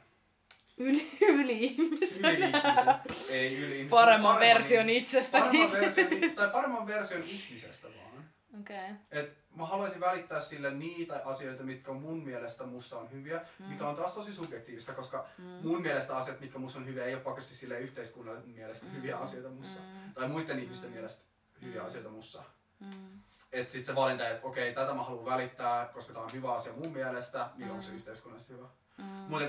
Yli, 0.78 1.18
yli-ihmisen. 1.22 2.36
Yli-ihmisen. 2.36 2.96
Ei 3.30 3.58
yli 3.58 3.88
Paremman 3.90 4.40
version 4.40 4.90
itsestäni. 4.90 5.44
Paremman 5.44 5.72
version, 5.72 6.36
tai 6.36 6.50
paremman 6.50 6.88
version 6.88 7.24
ihmisestä 7.24 7.88
vaan. 7.88 8.26
Okei. 8.60 8.76
Okay. 8.78 8.92
Et 9.12 9.38
mä 9.56 9.66
haluaisin 9.66 10.00
välittää 10.00 10.40
sille 10.40 10.72
niitä 10.74 11.22
asioita, 11.26 11.64
mitkä 11.64 11.92
mun 11.92 12.24
mielestä 12.24 12.64
musta 12.64 13.00
on 13.00 13.12
hyviä, 13.12 13.42
mm. 13.60 13.66
mikä 13.66 13.88
on 13.88 13.96
taas 13.96 14.14
tosi 14.14 14.34
subjektiivista, 14.36 14.94
koska 14.94 15.26
Mm. 15.38 15.44
mun 15.44 15.82
mielestä 15.82 16.18
asiat, 16.18 16.40
mitkä 16.40 16.58
musta 16.60 16.80
on 16.80 16.86
hyviä, 16.88 17.06
ei 17.06 17.14
ole 17.14 17.22
pakosti 17.24 17.56
sille 17.56 17.80
yhteiskunnan 17.80 18.44
mielestä 18.46 18.86
hyviä 18.96 19.16
Mm. 19.16 19.22
asioita 19.22 19.50
mussa. 19.50 19.80
Mm. 19.80 20.14
Tai 20.14 20.28
muiden 20.28 20.60
ihmisten 20.60 20.90
Mm. 20.90 20.94
mielestä 20.94 21.22
hyviä 21.62 21.82
Mm. 21.82 21.88
asioita 21.88 22.10
mussa. 22.10 22.44
Mm. 22.80 23.22
että 23.52 23.72
sit 23.72 23.86
se 23.86 23.96
valinta, 23.96 24.30
että 24.30 24.48
okei, 24.48 24.74
tätä 24.74 24.94
mä 24.94 25.04
haluan 25.04 25.26
välittää, 25.26 25.86
koska 25.94 26.14
tää 26.14 26.22
on 26.22 26.34
hyvä 26.34 26.54
asia 26.54 26.74
mun 26.74 26.94
mielestä, 26.94 27.50
niin 27.56 27.72
onko 27.72 27.84
se 27.84 27.90
Mm. 27.92 27.98
yhteiskunnallisesti 27.98 28.54
hyvä. 28.54 28.68
Mm. 28.98 29.04
Mutta 29.06 29.48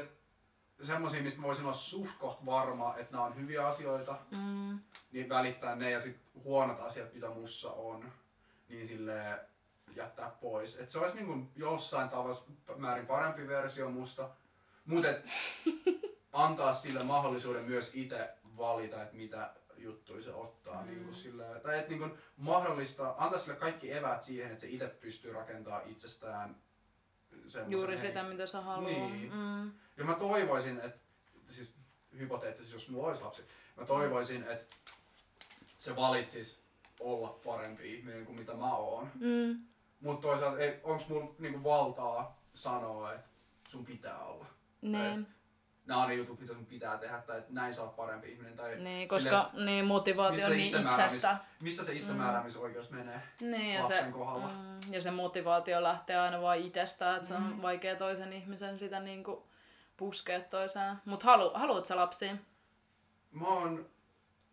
semmosia, 0.83 1.23
mistä 1.23 1.43
voisin 1.43 1.65
olla 1.65 1.75
suht 1.75 2.19
koht 2.19 2.47
varma, 2.47 2.95
että 2.97 3.13
nämä 3.13 3.25
on 3.25 3.37
hyviä 3.37 3.67
asioita, 3.67 4.19
Mm. 4.31 4.79
niin 5.13 5.29
välittää 5.29 5.77
ne 5.77 5.91
ja 5.91 6.01
sit 6.01 6.17
huonot 6.45 6.81
asiat, 6.81 7.15
mitä 7.15 7.29
mussa 7.29 7.71
on, 7.73 8.13
niin 8.69 8.87
sille 8.87 9.41
jättää 9.97 10.31
pois. 10.41 10.77
Et 10.77 10.91
se 10.91 10.99
olisi 10.99 11.15
niinku 11.15 11.51
jossain 11.57 12.09
tavalla 12.09 12.37
määrin 12.77 13.07
parempi 13.07 13.49
versio 13.49 13.91
musta, 13.91 14.31
mutta 14.85 15.09
antaa 16.33 16.73
sille 16.73 17.03
mahdollisuuden 17.03 17.65
myös 17.65 17.91
itse 17.95 18.31
valita, 18.57 19.03
että 19.03 19.17
mitä 19.17 19.51
juttuja 19.77 20.23
se 20.23 20.35
ottaa. 20.35 20.83
Mm. 20.83 20.89
Niin 20.89 21.15
sille, 21.15 21.61
tai 21.63 21.79
että 21.79 21.91
niin 21.91 22.19
mahdollista, 22.37 23.15
antaa 23.19 23.39
sille 23.39 23.57
kaikki 23.57 23.93
eväät 23.93 24.23
siihen, 24.23 24.49
että 24.51 24.61
se 24.61 24.69
itse 24.69 24.89
pystyy 24.89 25.33
rakentamaan 25.33 25.83
itsestään 25.87 26.57
Juuri 27.69 27.99
sitä, 27.99 28.23
mitä 28.23 28.47
sä 28.47 28.61
haluaa. 28.61 28.91
Niin. 28.91 29.33
Mm. 29.35 29.73
Ja 29.99 30.05
mä 30.05 30.15
toivoisin, 30.15 30.81
että 30.81 30.99
siis 31.49 31.75
hypoteettisesti, 32.19 32.75
jos 32.75 32.91
mulla 32.91 33.07
olisi 33.09 33.23
lapsi, 33.23 33.43
mä 33.77 33.85
toivoisin, 33.87 34.45
että 34.49 34.77
se 35.77 35.97
valitsisi 35.97 36.63
olla 37.01 37.29
parempi 37.29 37.95
ihminen 37.95 38.27
kuin 38.27 38.39
mitä 38.39 38.55
mä 38.55 38.75
oon. 38.75 39.11
Mm. 39.15 39.59
Mutta 40.01 40.29
toisaalta 40.29 40.59
ei, 40.59 40.81
onks 40.83 41.09
mulla 41.09 41.35
niinku 41.39 41.65
valtaa 41.65 42.43
sanoa, 42.55 43.13
että 43.15 43.29
sun 43.69 43.85
pitää 43.85 44.19
olla. 44.25 44.47
Niin. 44.83 45.27
Nämä 45.87 46.03
on 46.03 46.09
ne 46.09 46.15
jutut, 46.15 46.41
mitä 46.41 46.55
sun 46.55 46.67
pitää 46.67 46.99
tehdä, 46.99 47.21
tai 47.27 47.39
että 47.39 47.53
näin 47.53 47.81
oot 47.81 47.97
parempi 47.97 48.33
ihminen. 48.33 48.57
Tai 48.57 48.77
Niin, 48.77 49.09
koska 49.09 49.51
niin, 49.65 49.85
motivaatio 49.85 50.45
on 50.47 50.51
se 50.53 50.57
niin 50.57 50.77
itsestä. 50.87 51.37
missä 51.63 51.85
se 51.85 51.93
itsemääräämisoikeus 51.93 52.91
menee 52.91 53.23
Niin, 53.41 53.75
ja 53.75 53.83
se, 53.83 53.95
lapsen 53.95 54.13
kohdalla. 54.13 54.49
mm, 54.49 54.93
ja 54.93 55.03
se 55.03 55.11
motivaatio 55.11 55.83
lähtee 55.83 56.17
aina 56.17 56.41
vain 56.43 56.65
itsestä, 56.65 57.17
että 57.17 57.29
se 57.29 57.35
on 57.35 57.43
Mm. 57.43 57.63
vaikea 57.63 57.97
toisen 57.97 58.33
ihmisen 58.33 58.79
sitä 58.79 59.01
niinku 59.01 59.47
puskea 59.99 60.41
toiseen. 60.41 60.97
Mut 61.05 61.23
halu, 61.23 61.51
haluat 61.55 61.87
sä 61.87 61.97
lapsia? 61.97 62.37
Mä 63.31 63.47
oon 63.47 63.87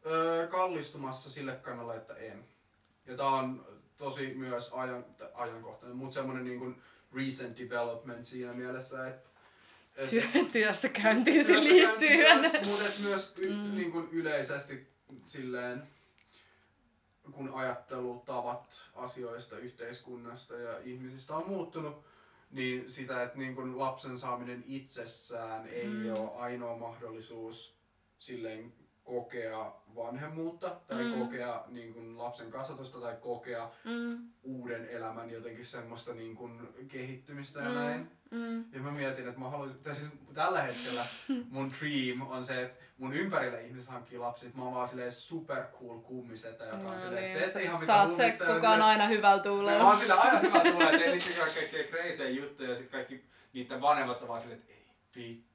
öö, 0.05 0.47
kallistumassa 0.47 1.29
sille 1.29 1.55
kannalle, 1.55 1.95
että 1.95 2.15
en. 2.15 2.47
Ja 3.05 3.17
tää 3.17 3.27
on 3.27 3.65
tosi 3.97 4.34
myös 4.34 4.71
ajan, 4.73 5.05
ajankohtainen, 5.34 5.97
mutta 5.97 6.13
semmonen 6.13 6.43
niin 6.43 6.60
kuin 6.60 6.81
recent 7.15 7.60
development 7.60 8.25
siinä 8.25 8.53
mielessä, 8.53 9.08
että 9.08 9.29
et, 9.95 10.10
Työ, 10.10 10.23
työssä 10.51 10.89
käyntiin 10.89 11.45
liittyen. 11.63 12.41
Mutta 12.65 12.91
myös 12.99 13.34
y, 13.39 13.49
mm. 13.49 13.75
niin 13.75 13.91
kuin 13.91 14.10
yleisesti 14.12 14.88
silleen, 15.25 15.88
kun 17.31 17.53
ajattelutavat 17.53 18.89
asioista, 18.95 19.58
yhteiskunnasta 19.58 20.55
ja 20.55 20.79
ihmisistä 20.79 21.36
on 21.36 21.47
muuttunut, 21.47 22.05
niin 22.51 22.89
sitä, 22.89 23.23
että 23.23 23.38
niin 23.38 23.55
kuin 23.55 23.79
lapsen 23.79 24.17
saaminen 24.17 24.63
itsessään 24.67 25.67
ei 25.67 25.88
Mm. 25.88 26.13
ole 26.13 26.31
ainoa 26.36 26.77
mahdollisuus 26.77 27.77
silleen 28.17 28.73
kokea 29.05 29.71
vanhemmuutta 29.95 30.75
tai 30.87 31.03
Mm. 31.03 31.19
kokea 31.19 31.63
niin 31.67 31.93
kuin 31.93 32.17
lapsen 32.17 32.51
kasvatusta 32.51 32.99
tai 32.99 33.15
kokea 33.21 33.71
Mm, 33.83 34.29
uuden 34.43 34.89
elämän 34.89 35.29
jotenkin 35.29 35.65
semmoista 35.65 36.13
niin 36.13 36.35
kuin 36.35 36.67
kehittymistä 36.87 37.59
ja 37.59 37.69
Mm. 37.69 37.75
näin. 37.75 38.11
mm, 38.31 38.65
Ja 38.71 38.79
mä 38.79 38.91
mietin, 38.91 39.27
että 39.27 39.39
mä 39.39 39.49
haluaisin, 39.49 39.79
tai 39.83 39.95
siis 39.95 40.09
tällä 40.33 40.61
hetkellä 40.61 41.01
mun 41.49 41.71
dream 41.79 42.21
on 42.31 42.43
se, 42.43 42.61
että 42.63 42.83
mun 42.97 43.13
ympärillä 43.13 43.59
ihmiset 43.59 43.89
hankkii 43.89 44.17
lapset, 44.17 44.55
mä 44.55 44.63
oon 44.63 44.73
vaan 44.73 44.87
silleen 44.87 45.11
super 45.11 45.63
cool 45.79 45.99
kummisetä, 45.99 46.63
joka 46.63 46.77
on 46.77 46.83
No 46.83 46.97
silleen, 46.97 47.41
niin, 47.41 47.61
ihan 47.63 47.75
mitä 47.75 47.85
Sä 47.85 48.01
oot 48.03 48.13
se, 48.13 48.27
ja 48.27 48.31
kuka 48.31 48.45
on 48.53 48.55
silleen- 48.61 48.81
aina 48.81 49.07
hyvällä 49.07 49.37
Mä 49.37 49.43
tuulella. 49.43 49.83
oon 49.83 49.97
sillä 49.97 50.15
aina 50.15 50.39
hyvä 50.39 50.59
tulee, 50.59 50.89
että 50.93 51.05
ei 51.05 51.11
niitä 51.11 51.29
kaikkea 51.53 51.83
crazy 51.91 52.29
juttuja 52.29 52.69
ja 52.69 52.75
sit 52.75 52.89
kaikki 52.91 53.23
niiden 53.53 53.81
vanhemmat 53.81 54.21
on 54.21 54.27
vaan 54.27 54.39
silleen, 54.39 54.59
että 54.59 54.73
ei 54.73 54.85
vittu, 55.15 55.49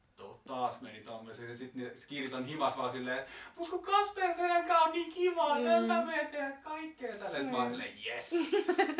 taas 0.46 0.80
meni 0.80 1.00
tommosia. 1.00 1.48
Ja 1.48 1.54
sit 1.56 1.74
ne 1.74 1.94
skirit 1.94 2.33
on 2.33 2.44
himas 2.44 2.76
vaan 2.76 2.90
silleen, 2.90 3.18
että 3.18 3.30
mut 3.56 3.68
kun 3.68 3.83
Kasper 3.83 4.33
Selänkä 4.35 4.78
on 4.80 4.92
niin 4.92 5.12
kiva, 5.12 5.54
Mm. 5.54 5.62
sen 5.62 5.85
mä 5.85 6.04
menen 6.04 6.26
tehdä 6.26 6.50
kaikkea 6.50 7.16
tällä. 7.16 7.40
Sit 7.40 7.50
mä 7.50 7.56
oon 7.56 7.66
Mm. 7.66 7.70
silleen, 7.70 7.94
yes, 8.06 8.30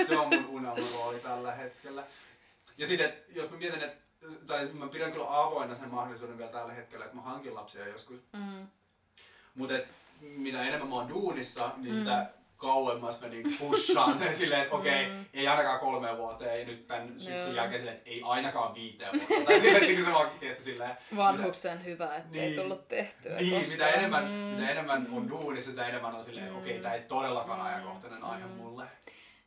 se 0.07 0.17
on 0.19 0.29
mun 0.29 0.47
unelmarooli 0.47 1.19
tällä 1.21 1.53
hetkellä. 1.55 2.05
Ja 2.79 2.87
sitten, 2.87 3.13
jos 3.29 3.51
mä 3.51 3.57
mietin, 3.57 3.83
että 3.83 4.01
tai 4.47 4.67
mä 4.67 4.89
pidän 4.89 5.13
kyllä 5.13 5.41
avoinna 5.43 5.75
sen 5.75 5.89
mahdollisuuden 5.91 6.39
vielä 6.39 6.51
tällä 6.53 6.73
hetkellä, 6.73 7.05
että 7.05 7.17
mä 7.17 7.23
hankin 7.23 7.55
lapsia 7.55 7.89
joskus. 7.89 8.21
Mm, 8.33 8.67
Mutta 9.55 9.75
mitä 10.21 10.63
enemmän 10.63 10.89
mä 10.89 10.95
oon 10.95 11.09
duunissa, 11.09 11.71
niin 11.77 11.95
mm. 11.95 11.99
sitä 11.99 12.31
kauemmas 12.61 13.21
mä 13.21 13.29
niin 13.29 13.57
pushaan 13.59 14.19
sen 14.19 14.37
silleen, 14.37 14.63
että 14.63 14.75
okei, 14.75 15.07
okay, 15.07 15.17
mm. 15.17 15.25
ei 15.35 15.49
ainakaan 15.49 15.81
kolmeen 15.81 16.17
vuoteen, 16.17 16.53
ei 16.53 16.65
nyt 16.65 16.87
tän 16.87 17.21
syksyn 17.21 17.55
jälkeen 17.55 17.79
silleen, 17.79 17.97
että 17.97 18.11
ei 18.11 18.23
ainakaan 18.25 18.75
viiteen 18.75 19.11
vuoteen. 19.13 19.45
tai 19.47 19.61
silleen, 19.61 19.91
että 19.91 20.05
se 20.05 20.13
vaan, 20.13 20.31
tiedätkö, 20.41 20.65
silleen. 20.65 20.97
Vanhuksen 21.17 21.79
mitä, 21.79 21.85
hyvä, 21.85 22.17
ettei 22.17 22.41
niin, 22.41 22.61
tullut 22.61 22.89
tehtyä. 22.89 23.37
Niin, 23.37 23.51
koskaan. 23.51 23.71
mitä 23.71 23.89
enemmän, 23.89 24.25
mm. 24.25 24.31
mitä 24.31 24.71
enemmän 24.71 25.07
on 25.13 25.31
duunissa, 25.31 25.71
sitä 25.71 25.87
enemmän 25.87 26.15
on 26.15 26.25
silleen, 26.25 26.53
mm. 26.53 26.59
okei, 26.59 26.71
okay, 26.71 26.83
tää 26.83 26.95
ei 26.95 27.03
todellakaan 27.03 27.61
mm. 27.61 27.67
ajankohtainen 27.67 28.25
aihe 28.25 28.45
mm. 28.45 28.51
mulle. 28.51 28.85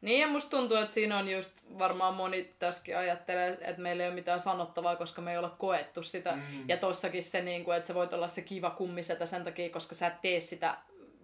Niin 0.02 0.22
ja 0.22 0.28
musta 0.28 0.50
tuntuu, 0.50 0.78
että 0.78 0.94
siinä 0.94 1.18
on 1.18 1.30
just 1.30 1.52
varmaan 1.80 2.14
moni 2.14 2.54
tässäkin 2.60 2.98
ajattelee, 2.98 3.58
että 3.62 3.82
meillä 3.82 4.04
ei 4.04 4.10
ole 4.10 4.16
mitään 4.16 4.40
sanottavaa, 4.40 4.96
koska 4.96 5.22
me 5.22 5.32
ei 5.32 5.38
olla 5.38 5.56
koettu 5.58 6.04
sitä. 6.04 6.32
Mm. 6.32 6.42
Ja 6.68 6.78
tossakin 6.78 7.24
se, 7.24 7.42
niin 7.42 7.64
kuin, 7.64 7.78
että 7.78 7.88
sä 7.88 7.94
voit 7.94 8.14
olla 8.14 8.28
se 8.28 8.42
kiva 8.42 8.70
kummisetä 8.70 9.26
sen 9.26 9.44
takia, 9.44 9.70
koska 9.70 9.96
sä 9.96 10.08
et 10.08 10.22
tee 10.22 10.40
sitä 10.40 10.78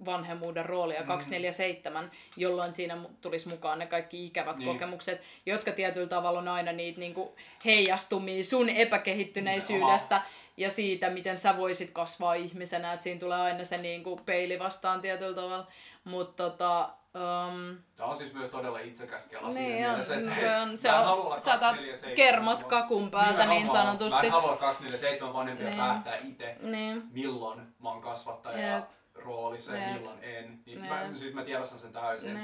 vanhemmuuden 0.05 0.65
roolia 0.65 1.01
mm. 1.01 1.07
247, 1.07 2.11
jolloin 2.37 2.73
siinä 2.73 2.97
tulisi 3.21 3.49
mukaan 3.49 3.79
ne 3.79 3.85
kaikki 3.85 4.25
ikävät 4.25 4.57
niin. 4.57 4.67
kokemukset, 4.73 5.21
jotka 5.45 5.71
tietyllä 5.71 6.07
tavalla 6.07 6.39
on 6.39 6.47
aina 6.47 6.71
niitä 6.71 6.99
niin 6.99 7.13
kuin 7.13 7.29
heijastumia 7.65 8.43
sun 8.43 8.69
epäkehittyneisyydestä 8.69 10.15
Oma. 10.15 10.25
ja 10.57 10.69
siitä, 10.69 11.09
miten 11.09 11.37
sä 11.37 11.57
voisit 11.57 11.91
kasvaa 11.91 12.33
ihmisenä, 12.33 12.93
että 12.93 13.03
siinä 13.03 13.19
tulee 13.19 13.41
aina 13.41 13.65
se 13.65 13.77
niin 13.77 14.03
kuin 14.03 14.19
peili 14.25 14.59
vastaan 14.59 15.01
tietyllä 15.01 15.35
tavalla. 15.35 15.67
Mutta 16.03 16.49
tota, 16.49 16.89
Um, 17.15 17.77
Tämä 17.95 18.09
on 18.09 18.15
siis 18.15 18.33
myös 18.33 18.49
todella 18.49 18.79
itsekäs 18.79 19.27
kela 19.27 19.47
niin 19.47 19.53
siinä 19.53 19.87
mielessä, 19.87 20.15
että 20.15 20.35
se 20.35 20.57
on, 20.57 20.77
se 20.77 20.91
on, 20.93 21.33
otat 21.53 21.75
kermat 22.15 22.63
kakun 22.63 23.11
päältä 23.11 23.45
niin 23.45 23.69
sanotusti. 23.69 24.17
Mä 24.17 24.23
en 24.23 24.31
halua 24.31 24.57
247 24.57 25.33
vanhempia 25.33 25.67
niin. 25.67 25.77
päättää 25.77 26.15
itse, 26.15 26.55
niin. 26.61 27.03
milloin 27.11 27.61
mä 27.79 27.89
oon 27.89 28.01
kasvattaja 28.01 28.75
Jep. 28.75 28.85
Roolissa 29.23 29.75
ja 29.75 29.93
milloin 29.93 30.23
en. 30.23 30.59
Niin 30.65 30.85
mä, 30.85 31.09
siis 31.13 31.33
mä 31.33 31.43
tiedostan 31.43 31.79
sen 31.79 31.93
täysin, 31.93 32.39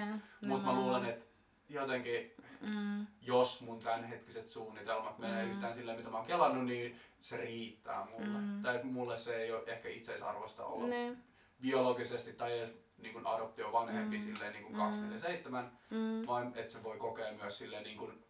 mutta 0.47 0.65
mä 0.65 0.75
luulen, 0.75 1.05
että 1.05 1.25
jotenkin 1.69 2.35
Mm. 2.61 3.07
jos 3.21 3.61
mun 3.61 3.79
tämänhetkiset 3.79 4.49
suunnitelmat 4.49 5.19
menee 5.19 5.45
mm. 5.45 5.51
yhtään 5.51 5.73
silleen, 5.73 5.97
mitä 5.97 6.09
mä 6.09 6.17
oon 6.17 6.25
kelannut, 6.25 6.65
niin 6.65 6.99
se 7.19 7.37
riittää 7.37 8.07
mulle. 8.11 8.39
Mm. 8.39 8.61
Tai 8.61 8.75
että 8.75 8.87
mulle 8.87 9.17
se 9.17 9.35
ei 9.35 9.51
ole 9.51 9.63
ehkä 9.67 9.89
itseisarvosta 9.89 10.65
olla 10.65 10.87
niin. 10.87 11.23
biologisesti 11.61 12.33
tai 12.33 12.57
edes 12.57 12.77
niin 12.97 13.13
kuin 13.13 13.27
adoptio 13.27 13.71
vanhempi 13.71 14.17
mm. 14.17 14.23
silleen 14.23 14.53
niin 14.53 14.63
kuin 14.63 14.75
247, 14.75 15.71
mm. 15.89 16.27
vaan 16.27 16.51
että 16.55 16.73
se 16.73 16.83
voi 16.83 16.97
kokea 16.97 17.33
myös 17.33 17.57
silleen 17.57 17.83
niin 17.83 17.97
kuin 17.97 18.25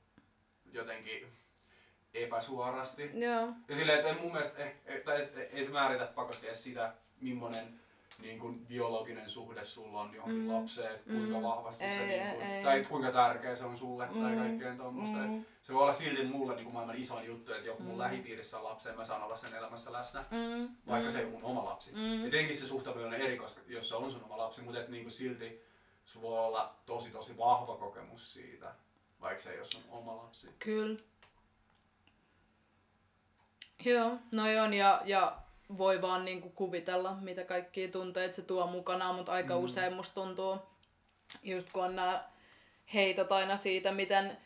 jotenkin 0.71 1.27
epäsuorasti. 2.13 3.11
Joo. 3.13 3.49
Ja 3.67 3.75
silleen, 3.75 3.99
että 3.99 4.21
mun 4.21 4.31
mielestä, 4.31 4.63
eh, 4.63 4.75
eh, 4.85 5.01
tai 5.03 5.27
ei 5.51 5.65
se 5.65 5.71
määritä 5.71 6.05
pakosti 6.05 6.47
edes 6.47 6.63
sitä, 6.63 6.93
millainen 7.21 7.79
niin 8.19 8.39
kuin 8.39 8.65
biologinen 8.65 9.29
suhde 9.29 9.65
sulla 9.65 10.01
on 10.01 10.13
johonkin 10.13 10.41
mm. 10.41 10.53
lapseen, 10.53 10.95
että 10.95 11.09
kuinka 11.13 11.37
mm. 11.37 11.43
vahvasti 11.43 11.83
ei, 11.83 11.89
se, 11.89 12.05
niin 12.05 12.35
kuin, 12.35 12.47
ei, 12.47 12.63
tai 12.63 12.85
kuinka 12.89 13.11
tärkeä 13.11 13.55
se 13.55 13.65
on 13.65 13.77
sulle 13.77 14.07
mm. 14.07 14.21
tai 14.21 14.35
kaikkeen 14.35 14.77
tuommoista. 14.77 15.17
Mm. 15.17 15.45
Se 15.63 15.73
voi 15.73 15.81
olla 15.81 15.93
silti 15.93 16.23
mulle 16.23 16.55
niin 16.55 16.63
kuin 16.63 16.73
maailman 16.73 16.95
isoin 16.95 17.25
juttu, 17.25 17.53
että 17.53 17.67
joku 17.67 17.83
mun 17.83 17.93
mm. 17.93 17.99
lähipiirissä 17.99 18.57
on 18.57 18.63
lapsi 18.63 18.89
ja 18.89 18.95
mä 18.95 19.03
saan 19.03 19.23
olla 19.23 19.35
sen 19.35 19.53
elämässä 19.53 19.93
läsnä, 19.93 20.25
mm. 20.31 20.69
vaikka 20.87 21.09
mm. 21.09 21.13
se 21.13 21.19
ei 21.19 21.25
ole 21.25 21.33
mun 21.33 21.43
oma 21.43 21.65
lapsi. 21.65 21.91
Mm. 21.91 22.23
Ja 22.23 22.29
tietenkin 22.29 22.57
se 22.57 22.67
suhtautuminen 22.67 23.13
on 23.13 23.27
eri, 23.27 23.37
koska 23.37 23.61
jos 23.67 23.89
se 23.89 23.95
on 23.95 24.11
sun 24.11 24.23
oma 24.23 24.37
lapsi, 24.37 24.61
mutta 24.61 24.79
et, 24.79 24.89
niin 24.89 25.03
kuin 25.03 25.11
silti 25.11 25.61
se 26.05 26.21
voi 26.21 26.39
olla 26.39 26.75
tosi 26.85 27.09
tosi 27.09 27.37
vahva 27.37 27.77
kokemus 27.77 28.33
siitä, 28.33 28.75
vaikka 29.21 29.43
se 29.43 29.51
ei 29.51 29.57
ole 29.57 29.65
sun 29.65 29.83
oma 29.89 30.17
lapsi. 30.17 30.49
Kyllä. 30.59 30.99
Joo, 33.85 34.17
no 34.31 34.43
on 34.63 34.73
ja, 34.73 35.01
ja 35.05 35.37
voi 35.77 36.01
vaan 36.01 36.25
niinku 36.25 36.49
kuvitella, 36.49 37.17
mitä 37.21 37.43
kaikkia 37.43 37.87
tunteita 37.87 38.35
se 38.35 38.41
tuo 38.41 38.67
mukanaan, 38.67 39.15
mutta 39.15 39.31
aika 39.31 39.55
mm. 39.55 39.63
usein 39.63 39.93
musta 39.93 40.15
tuntuu, 40.15 40.57
just 41.43 41.69
kun 41.71 41.83
on 41.83 41.95
nämä 41.95 42.23
heitot 42.93 43.31
aina 43.31 43.57
siitä, 43.57 43.91
miten, 43.91 44.37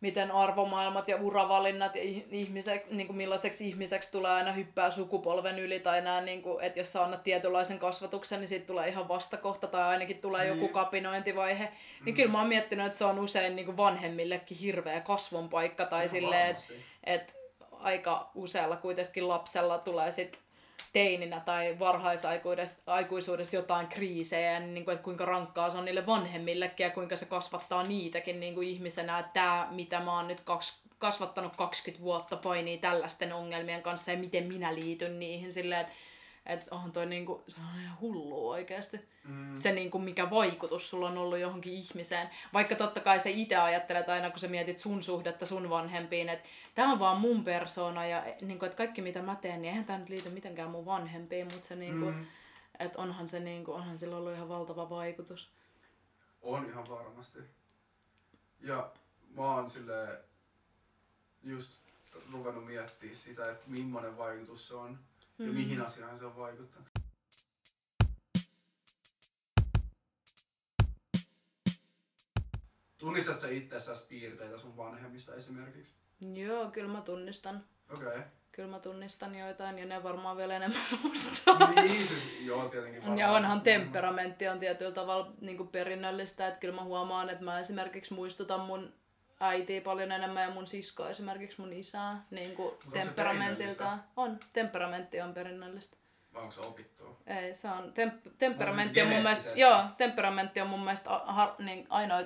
miten 0.00 0.30
arvomaailmat 0.30 1.08
ja 1.08 1.16
uravalinnat 1.16 1.96
ja 1.96 2.02
ihmiset, 2.30 2.90
niin 2.90 3.06
kuin 3.06 3.16
millaiseksi 3.16 3.68
ihmiseksi 3.68 4.12
tulee 4.12 4.30
aina 4.30 4.52
hyppää 4.52 4.90
sukupolven 4.90 5.58
yli 5.58 5.80
tai 5.80 6.00
nämä, 6.00 6.20
niin 6.20 6.42
kuin, 6.42 6.64
että 6.64 6.80
jos 6.80 6.92
sä 6.92 7.04
annat 7.04 7.22
tietynlaisen 7.22 7.78
kasvatuksen, 7.78 8.40
niin 8.40 8.48
siitä 8.48 8.66
tulee 8.66 8.88
ihan 8.88 9.08
vastakohta 9.08 9.66
tai 9.66 9.82
ainakin 9.82 10.18
tulee 10.18 10.44
niin. 10.44 10.60
joku 10.60 10.72
kapinointivaihe. 10.72 11.64
Niin 11.64 11.74
mm. 12.00 12.04
Niin 12.04 12.14
kyllä 12.14 12.32
mä 12.32 12.38
oon 12.38 12.48
miettinyt, 12.48 12.86
että 12.86 12.98
se 12.98 13.04
on 13.04 13.18
usein 13.18 13.56
niin 13.56 13.66
kuin 13.66 13.76
vanhemmillekin 13.76 14.58
hirveä 14.58 15.00
kasvon 15.00 15.48
paikka 15.48 15.84
tai 15.84 16.02
no, 16.02 16.08
silleen, 16.08 16.50
että 16.50 16.64
et 17.04 17.36
aika 17.72 18.30
usealla 18.34 18.76
kuitenkin 18.76 19.28
lapsella 19.28 19.78
tulee 19.78 20.12
sitten 20.12 20.45
teininä 20.96 21.40
tai 21.40 21.78
varhaisaikuisuudessa 21.78 23.56
jotain 23.56 23.86
kriisejä, 23.86 24.60
niin 24.60 24.84
kuin, 24.84 24.92
että 24.92 25.04
kuinka 25.04 25.24
rankkaa 25.24 25.70
se 25.70 25.78
on 25.78 25.84
niille 25.84 26.06
vanhemmillekin 26.06 26.84
ja 26.84 26.90
kuinka 26.90 27.16
se 27.16 27.26
kasvattaa 27.26 27.82
niitäkin 27.82 28.40
niin 28.40 28.54
kuin 28.54 28.68
ihmisenä, 28.68 29.18
että 29.18 29.32
tämä, 29.32 29.68
mitä 29.70 30.00
mä 30.00 30.16
oon 30.16 30.28
nyt 30.28 30.40
kaksi, 30.40 30.78
kasvattanut 30.98 31.56
20 31.56 32.04
vuotta, 32.04 32.36
painii 32.36 32.78
tällaisten 32.78 33.32
ongelmien 33.32 33.82
kanssa 33.82 34.10
ja 34.10 34.18
miten 34.18 34.44
minä 34.44 34.74
liityn 34.74 35.18
niihin. 35.18 35.52
Silleen, 35.52 35.80
että 35.80 35.92
että 36.46 36.66
onhan 36.70 36.92
toi 36.92 37.06
niinku, 37.06 37.44
se 37.48 37.60
on 37.60 37.82
ihan 37.82 38.00
hullu 38.00 38.50
oikeasti. 38.50 39.08
Mm. 39.24 39.56
Se 39.56 39.72
niinku, 39.72 39.98
mikä 39.98 40.30
vaikutus 40.30 40.90
sulla 40.90 41.08
on 41.08 41.18
ollut 41.18 41.38
johonkin 41.38 41.72
ihmiseen. 41.72 42.28
Vaikka 42.52 42.74
totta 42.74 43.00
kai 43.00 43.20
se 43.20 43.30
itse 43.30 43.56
ajattelet 43.56 44.08
aina, 44.08 44.30
kun 44.30 44.38
sä 44.38 44.48
mietit 44.48 44.78
sun 44.78 45.02
suhdetta 45.02 45.46
sun 45.46 45.70
vanhempiin, 45.70 46.28
että 46.28 46.48
tämä 46.74 46.92
on 46.92 46.98
vaan 46.98 47.20
mun 47.20 47.44
persona 47.44 48.06
ja 48.06 48.24
niinku, 48.40 48.64
että 48.64 48.76
kaikki 48.76 49.02
mitä 49.02 49.22
mä 49.22 49.36
teen, 49.36 49.62
niin 49.62 49.70
eihän 49.70 49.84
tämä 49.84 49.98
nyt 49.98 50.08
liity 50.08 50.28
mitenkään 50.28 50.70
mun 50.70 50.86
vanhempiin, 50.86 51.46
mutta 51.52 51.66
se 51.66 51.76
niinku, 51.76 52.06
mm. 52.06 52.26
että 52.78 52.98
onhan, 52.98 53.28
se 53.28 53.40
niinku, 53.40 53.72
onhan 53.72 53.98
sillä 53.98 54.16
ollut 54.16 54.34
ihan 54.34 54.48
valtava 54.48 54.90
vaikutus. 54.90 55.50
On 56.42 56.68
ihan 56.68 56.88
varmasti. 56.88 57.38
Ja 58.60 58.92
mä 59.34 59.54
oon 59.54 59.70
sille 59.70 60.20
just 61.42 61.72
ruvennut 62.32 62.66
miettimään 62.66 63.16
sitä, 63.16 63.50
että 63.50 63.64
millainen 63.68 64.18
vaikutus 64.18 64.68
se 64.68 64.74
on 64.74 64.98
ja 65.38 65.46
mm. 65.46 65.54
mihin 65.54 65.80
asiaan 65.80 66.18
se 66.18 66.24
on 66.24 66.36
vaikuttanut. 66.36 66.88
Tunnistat 72.98 73.40
sä 73.40 73.48
itsessäsi 73.48 74.06
piirteitä 74.08 74.58
sun 74.58 74.76
vanhemmista 74.76 75.34
esimerkiksi? 75.34 75.92
Joo, 76.34 76.70
kyllä 76.70 76.92
mä 76.92 77.00
tunnistan. 77.00 77.64
Okei. 77.90 78.08
Okay. 78.08 78.22
Kyllä 78.52 78.68
mä 78.68 78.80
tunnistan 78.80 79.34
joitain 79.34 79.78
ja 79.78 79.86
ne 79.86 80.02
varmaan 80.02 80.36
vielä 80.36 80.56
enemmän 80.56 80.80
musta. 81.02 81.54
niin, 81.74 81.88
siis, 81.88 82.40
joo, 82.44 82.68
tietenkin 82.68 83.00
varmaan. 83.00 83.18
Ja 83.18 83.30
onhan 83.30 83.60
temperamentti 83.60 84.48
on 84.48 84.58
tietyllä 84.58 84.92
tavalla 84.92 85.32
niin 85.40 85.68
perinnöllistä, 85.68 86.48
että 86.48 86.60
kyllä 86.60 86.74
mä 86.74 86.84
huomaan, 86.84 87.30
että 87.30 87.44
mä 87.44 87.60
esimerkiksi 87.60 88.14
muistutan 88.14 88.60
mun 88.60 88.92
äitiä 89.40 89.80
paljon 89.80 90.12
enemmän 90.12 90.42
ja 90.42 90.50
mun 90.50 90.66
sisko 90.66 91.08
esimerkiksi 91.08 91.60
mun 91.60 91.72
isää 91.72 92.24
niin 92.30 92.54
kuin 92.54 92.74
temperamentilta. 92.92 93.98
On, 94.16 94.40
temperamentti 94.52 95.20
on 95.20 95.34
perinnöllistä. 95.34 95.96
Vai 96.34 96.42
onko 96.42 96.52
se 96.52 96.60
opittu? 96.60 97.18
Ei, 97.26 97.54
se 97.54 97.68
on, 97.68 97.92
temp- 97.92 98.30
temperamentti 98.38 99.00
on, 99.00 99.06
siis 99.06 99.06
on 99.06 99.12
mun 99.12 99.22
mielestä, 99.22 99.50
joo, 99.54 99.84
temperamentti 99.96 100.60
on 100.60 100.68
mun 100.68 100.84
mielestä 100.84 101.10
har, 101.10 101.48
niin 101.58 101.86
ainoa, 101.90 102.20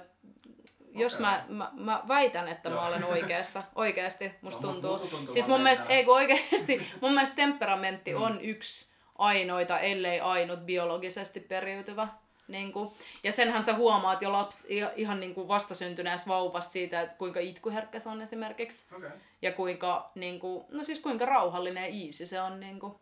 jos 0.90 1.14
okay. 1.14 1.26
mä, 1.26 1.44
mä, 1.48 1.70
mä, 1.74 2.02
väitän, 2.08 2.48
että 2.48 2.70
mä 2.70 2.86
olen 2.86 3.04
oikeassa, 3.04 3.62
oikeasti 3.74 4.32
musta 4.42 4.66
no, 4.66 4.72
tuntuu. 4.72 4.98
tuntuu 4.98 5.34
siis 5.34 5.46
mun 5.46 5.60
mielestä, 5.60 5.84
ei 5.88 6.04
kun 6.04 6.14
oikeasti, 6.14 6.86
mun 7.00 7.12
mielestä 7.12 7.36
temperamentti 7.36 8.14
mm. 8.14 8.22
on 8.22 8.40
yksi 8.40 8.90
ainoita, 9.18 9.78
ellei 9.78 10.20
ainut 10.20 10.60
biologisesti 10.60 11.40
periytyvä 11.40 12.08
niin 12.50 12.72
kuin, 12.72 12.90
ja 13.24 13.32
senhän 13.32 13.62
sä 13.62 13.74
huomaat 13.74 14.22
jo 14.22 14.32
lapsi, 14.32 14.68
ihan 14.96 15.20
niin 15.20 15.34
kuin 15.34 15.48
vastasyntyneessä 15.48 16.30
vauvasta 16.30 16.72
siitä, 16.72 17.00
että 17.00 17.16
kuinka 17.16 17.40
itkuherkkä 17.40 18.00
se 18.00 18.08
on 18.08 18.22
esimerkiksi. 18.22 18.94
Okay. 18.96 19.10
Ja 19.42 19.52
kuinka, 19.52 20.10
niin 20.14 20.40
kuin, 20.40 20.64
no 20.68 20.84
siis 20.84 21.00
kuinka 21.00 21.26
rauhallinen 21.26 21.82
ja 21.82 22.04
easy 22.06 22.26
se 22.26 22.40
on. 22.40 22.60
Niin 22.60 22.80
kuin. 22.80 22.94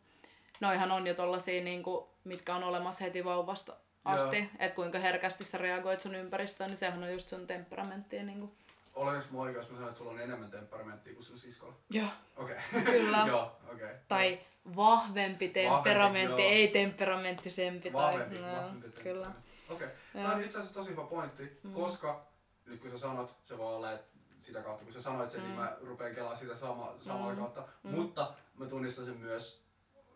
Noihan 0.61 0.91
on 0.91 1.07
jo 1.07 1.15
tollasia, 1.15 1.65
niin 1.65 1.83
kuin, 1.83 2.07
mitkä 2.25 2.55
on 2.55 2.65
olemassa 2.65 3.05
heti 3.05 3.25
vauvasta 3.25 3.77
asti. 4.05 4.51
Että 4.59 4.77
kuinka 4.77 4.99
herkästi 4.99 5.45
sä 5.45 5.59
reagoit 5.59 6.01
sun 6.01 6.15
ympäristöön, 6.15 6.69
niin 6.69 6.77
sehän 6.77 7.03
on 7.03 7.13
just 7.13 7.29
sun 7.29 7.47
temperamenttia. 7.47 8.23
Niin 8.23 8.41
kuin. 8.41 8.53
Olenko 8.99 9.27
mä 9.31 9.39
oikein, 9.39 9.57
jos 9.57 9.71
mä 9.71 9.77
sanon, 9.77 9.89
että 9.89 9.99
sulla 9.99 10.11
on 10.11 10.21
enemmän 10.21 10.51
temperamenttia 10.51 11.15
kuin 11.15 11.25
sun 11.25 11.39
siskolla? 11.39 11.75
Joo. 11.91 12.09
Okei. 12.37 12.57
Okay. 12.73 12.83
Kyllä. 12.83 13.25
Joo, 13.27 13.57
okei. 13.73 13.87
Okay. 13.87 13.97
Tai 14.09 14.41
vahvempi 14.77 15.49
temperamentti, 15.49 16.33
vahvempi, 16.33 16.43
ei 16.43 16.69
temperamenttisempi. 16.69 17.93
Vahvempi, 17.93 18.37
tai, 18.37 18.53
no, 18.53 18.63
vahvempi 18.63 19.03
kyllä. 19.03 19.27
Okei. 19.71 19.87
Okay. 19.87 19.89
Tämä 20.13 20.35
on 20.35 20.41
itse 20.41 20.59
asiassa 20.59 20.75
tosi 20.75 20.91
hyvä 20.91 21.05
pointti, 21.05 21.61
mm. 21.63 21.73
koska 21.73 22.27
nyt 22.67 22.81
kun 22.81 22.91
sä 22.91 22.99
sanot, 22.99 23.37
se 23.43 23.59
voi 23.59 23.75
olla, 23.75 23.93
että 23.93 24.19
sitä 24.39 24.63
kautta 24.63 24.85
kun 24.85 24.93
sä 24.93 25.01
sanoit 25.01 25.31
sen, 25.31 25.41
niin 25.41 25.51
mm. 25.51 25.61
niin 25.61 25.71
mä 25.71 25.77
rupean 25.83 26.15
kelaa 26.15 26.37
sitä 26.37 26.55
sama, 26.55 26.95
samaa 27.01 27.33
mm. 27.33 27.39
kautta. 27.39 27.69
Mm. 27.83 27.91
Mutta 27.91 28.35
mä 28.55 28.67
tunnistan 28.67 29.05
sen 29.05 29.17
myös 29.17 29.65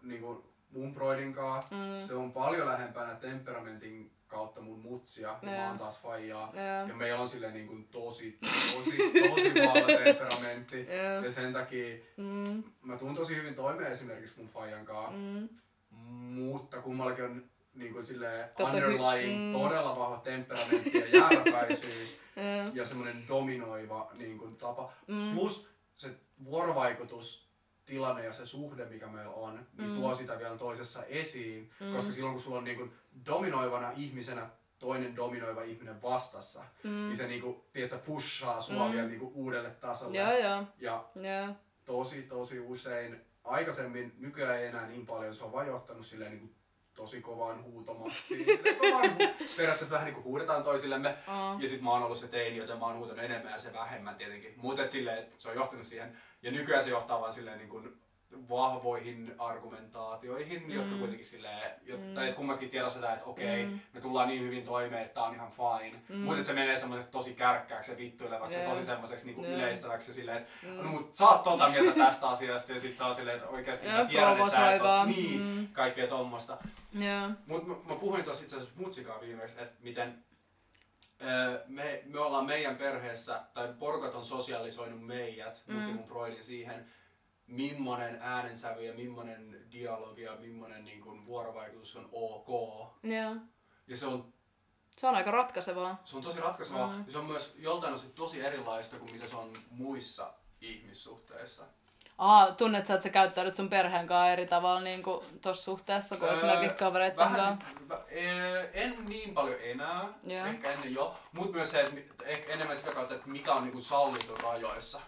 niin 0.02 0.20
kuin 0.20 0.44
mun 0.70 0.94
broidin 0.94 1.36
mm. 1.70 2.06
Se 2.06 2.14
on 2.14 2.32
paljon 2.32 2.66
lähempänä 2.66 3.14
temperamentin 3.14 4.12
kautta 4.32 4.60
mun 4.60 4.78
mutsia 4.78 5.28
ja 5.28 5.38
mä 5.50 5.68
oon 5.68 5.78
taas 5.78 5.98
faijaa. 6.00 6.52
Yeah. 6.54 6.88
Ja 6.88 6.94
meillä 6.94 7.20
on 7.20 7.28
silleen 7.28 7.52
niin 7.54 7.66
kuin 7.66 7.88
tosi, 7.88 8.38
tosi, 8.40 8.96
tosi 9.28 9.54
vahva 9.54 9.86
temperamentti. 10.04 10.76
Yeah. 10.76 11.24
Ja 11.24 11.32
sen 11.32 11.52
takia 11.52 11.96
mm. 12.16 12.62
mä 12.82 12.96
tuun 12.98 13.14
tosi 13.14 13.36
hyvin 13.36 13.54
toimeen 13.54 13.92
esimerkiksi 13.92 14.36
mun 14.38 14.48
faijan 14.48 14.84
kanssa. 14.84 15.12
Mm. 15.12 15.48
Mutta 16.34 16.82
kummallakin 16.82 17.24
on 17.24 17.44
niin 17.74 17.92
kuin 17.92 18.06
silleen 18.06 18.48
Tota, 18.56 18.70
hy- 18.70 18.74
underlying, 18.74 19.38
mm. 19.38 19.52
todella 19.60 19.98
vahva 19.98 20.16
temperamentti 20.16 20.98
ja 20.98 21.18
jääräpäisyys 21.18 22.18
ja 22.74 22.84
semmoinen 22.84 23.28
dominoiva 23.28 24.10
niin 24.18 24.38
kuin, 24.38 24.56
tapa. 24.56 24.92
Mm. 25.06 25.34
Plus 25.34 25.68
se 25.94 26.10
vuorovaikutus 26.44 27.51
tilanne 27.84 28.24
ja 28.24 28.32
se 28.32 28.46
suhde, 28.46 28.84
mikä 28.84 29.06
meillä 29.06 29.32
on, 29.32 29.66
niin 29.78 29.90
Mm. 29.90 29.96
tuo 29.96 30.14
sitä 30.14 30.38
vielä 30.38 30.56
toisessa 30.58 31.04
esiin. 31.04 31.70
Mm. 31.80 31.92
Koska 31.94 32.12
silloin, 32.12 32.34
kun 32.34 32.42
sulla 32.42 32.58
on 32.58 32.64
niin 32.64 32.76
kuin, 32.76 32.92
dominoivana 33.26 33.92
ihmisenä 33.96 34.50
toinen 34.78 35.16
dominoiva 35.16 35.62
ihminen 35.62 36.02
vastassa, 36.02 36.64
Mm. 36.84 36.90
niin 36.90 37.16
se 37.16 37.26
niin 37.26 37.42
kuin, 37.42 37.62
tiedätkö, 37.72 37.98
pushaa 37.98 38.60
sua 38.60 38.86
Mm. 38.88 38.92
vielä 38.92 39.08
niin 39.08 39.20
kuin, 39.20 39.32
uudelle 39.34 39.70
tasolle. 39.70 40.18
Joo, 40.18 40.32
joo. 40.38 40.64
Ja 40.78 41.04
Joo. 41.16 41.54
tosi, 41.84 42.22
tosi 42.22 42.60
usein, 42.60 43.20
aikaisemmin, 43.44 44.12
nykyään 44.18 44.58
ei 44.58 44.66
enää 44.66 44.86
niin 44.86 45.06
paljon, 45.06 45.34
se 45.34 45.44
on 45.44 45.52
vaan 45.52 45.66
johtanut 45.66 46.06
silleen 46.06 46.30
niin 46.30 46.40
kuin, 46.40 46.54
tosi 46.94 47.20
kovaan 47.20 47.64
huutomassiin. 47.64 48.44
Silleen, 48.44 48.76
me 48.80 48.92
vaan 48.92 49.04
hu- 49.04 49.56
periaatteessa 49.56 49.90
vähän 49.90 50.04
niin 50.04 50.14
kuin 50.14 50.24
huudetaan 50.24 50.62
toisillemme. 50.64 51.08
Mm. 51.26 51.60
Ja 51.62 51.68
sit 51.68 51.82
mä 51.82 51.90
oon 51.90 52.02
ollut 52.02 52.18
se 52.18 52.28
teini, 52.28 52.56
joten 52.56 52.78
mä 52.78 52.86
oon 52.86 52.96
huutanut 52.98 53.24
enemmän 53.24 53.52
ja 53.52 53.58
se 53.58 53.72
vähemmän 53.72 54.16
tietenkin. 54.16 54.54
Mutta 54.56 54.90
silleen, 54.90 55.18
että 55.18 55.34
se 55.38 55.48
on 55.48 55.54
johtanut 55.54 55.86
siihen. 55.86 56.18
Ja 56.42 56.50
nykyään 56.52 56.84
se 56.84 56.90
johtaa 56.90 57.20
vaan 57.20 57.32
silleen 57.32 57.58
niin 57.58 57.68
kuin 57.70 58.02
vahvoihin 58.48 59.34
argumentaatioihin, 59.38 60.62
mm. 60.62 60.70
jotka 60.70 60.94
kuitenkin 60.96 61.26
silleen, 61.26 61.70
Mm. 61.98 62.14
tai 62.14 62.24
että 62.28 62.36
kummankin 62.36 62.70
tiedostetaan, 62.70 63.12
että 63.14 63.24
okei, 63.24 63.66
Mm. 63.66 63.80
me 63.92 64.00
tullaan 64.00 64.28
niin 64.28 64.42
hyvin 64.42 64.64
toimeen, 64.64 65.02
että 65.02 65.14
tää 65.14 65.22
on 65.22 65.34
ihan 65.34 65.50
fine. 65.52 66.02
Mm. 66.08 66.16
Mutta 66.16 66.44
se 66.44 66.52
menee 66.52 66.76
semmoiseksi 66.76 67.12
tosi 67.12 67.34
kärkkääksi 67.34 67.90
ja 67.92 67.98
vittuilevaksi 67.98 68.56
Joo. 68.56 68.64
ja 68.64 68.70
tosi 68.74 68.82
semmoiseksi 68.86 69.26
niinku 69.26 69.44
Joo. 69.44 69.54
yleistäväksi 69.54 70.10
ja 70.10 70.14
silleen, 70.14 70.38
että 70.38 70.52
Mm. 70.62 70.76
no 70.76 70.82
mut 70.84 71.14
sä 71.16 71.28
oot 71.28 71.42
tota 71.42 71.68
mieltä 71.68 71.92
tästä 72.04 72.28
asiasta 72.28 72.72
ja 72.72 72.80
sit 72.80 72.96
sä 72.96 73.06
oot 73.06 73.16
silleen, 73.16 73.36
että 73.36 73.48
oikeesti 73.48 73.86
Joo, 73.86 73.98
mä 73.98 74.04
tiedän, 74.04 74.30
että 74.36 74.50
sä 74.50 74.72
et 74.72 74.82
oo, 74.82 75.04
niin, 75.04 75.40
Mm. 75.42 75.66
kaikkea 75.72 76.06
tommosta. 76.06 76.58
Joo. 76.92 77.30
Mut 77.46 77.66
mä, 77.66 77.74
mä 77.88 77.94
puhuin 78.00 78.24
tuossa 78.24 78.42
itse 78.42 78.56
asiassa 78.56 78.74
mutsikaan 78.80 79.20
viimeksi, 79.20 79.54
että 79.60 79.74
miten 79.80 80.24
öö, 81.22 81.60
me, 81.68 82.02
me 82.06 82.18
ollaan 82.20 82.46
meidän 82.46 82.76
perheessä, 82.76 83.40
tai 83.54 83.68
porukat 83.78 84.14
on 84.14 84.24
sosialisoinut 84.24 85.06
meidät, 85.06 85.62
Mm. 85.66 85.74
mun 85.80 86.04
Freudin 86.04 86.44
siihen, 86.44 86.86
millainen 87.46 88.18
äänensävy 88.22 88.82
ja 88.84 88.94
millainen 88.94 89.66
dialogi 89.72 90.22
ja 90.22 90.36
millainen 90.36 90.84
niin 90.84 91.00
kuin, 91.00 91.26
vuorovaikutus 91.26 91.96
on 91.96 92.08
ok. 92.12 92.48
Joo. 93.02 93.36
Ja 93.86 93.96
se 93.96 94.06
on, 94.06 94.32
Se 94.90 95.06
on 95.06 95.14
aika 95.14 95.30
ratkaisevaa. 95.30 96.02
se 96.04 96.16
on 96.16 96.22
tosi 96.22 96.40
ratkaisevaa. 96.40 96.92
Mm. 96.92 97.04
Ja 97.06 97.12
se 97.12 97.18
on 97.18 97.24
myös 97.24 97.54
joltain 97.58 97.94
osin 97.94 98.12
tosi 98.12 98.40
erilaista 98.40 98.98
kuin 98.98 99.12
mitä 99.12 99.26
se 99.26 99.36
on 99.36 99.52
muissa 99.70 100.34
ihmissuhteissa. 100.60 101.64
Aa, 102.18 102.52
tunnet 102.52 102.86
sä, 102.86 102.94
että 102.94 103.02
sä 103.04 103.10
käyttäydyt 103.10 103.54
sun 103.54 103.68
perheen 103.68 104.06
kanssa 104.06 104.32
eri 104.32 104.46
tavalla 104.46 104.80
niin 104.80 105.02
kuin 105.02 105.20
tossa 105.40 105.64
suhteessa 105.64 106.16
kuin 106.16 106.28
Öö, 106.30 106.36
esimerkiksi 106.36 106.76
kavereiden 106.78 107.16
Vähän, 107.16 107.58
kanssa? 107.58 107.66
vä- 107.96 108.02
ee, 108.12 108.70
en 108.74 109.04
niin 109.08 109.34
paljon 109.34 109.58
enää, 109.62 110.08
Joo. 110.24 110.46
ehkä 110.46 110.70
ennen 110.72 110.94
jo, 110.94 111.14
mutta 111.32 111.56
myös 111.56 111.70
se, 111.70 111.80
että 111.80 112.24
ehkä 112.24 112.52
enemmän 112.52 112.76
sitä 112.76 112.92
kautta, 112.92 113.14
että 113.14 113.28
mikä 113.28 113.52
on 113.54 113.62
niinku 113.62 113.80
sallittu 113.80 114.34
rajoissa. 114.36 115.00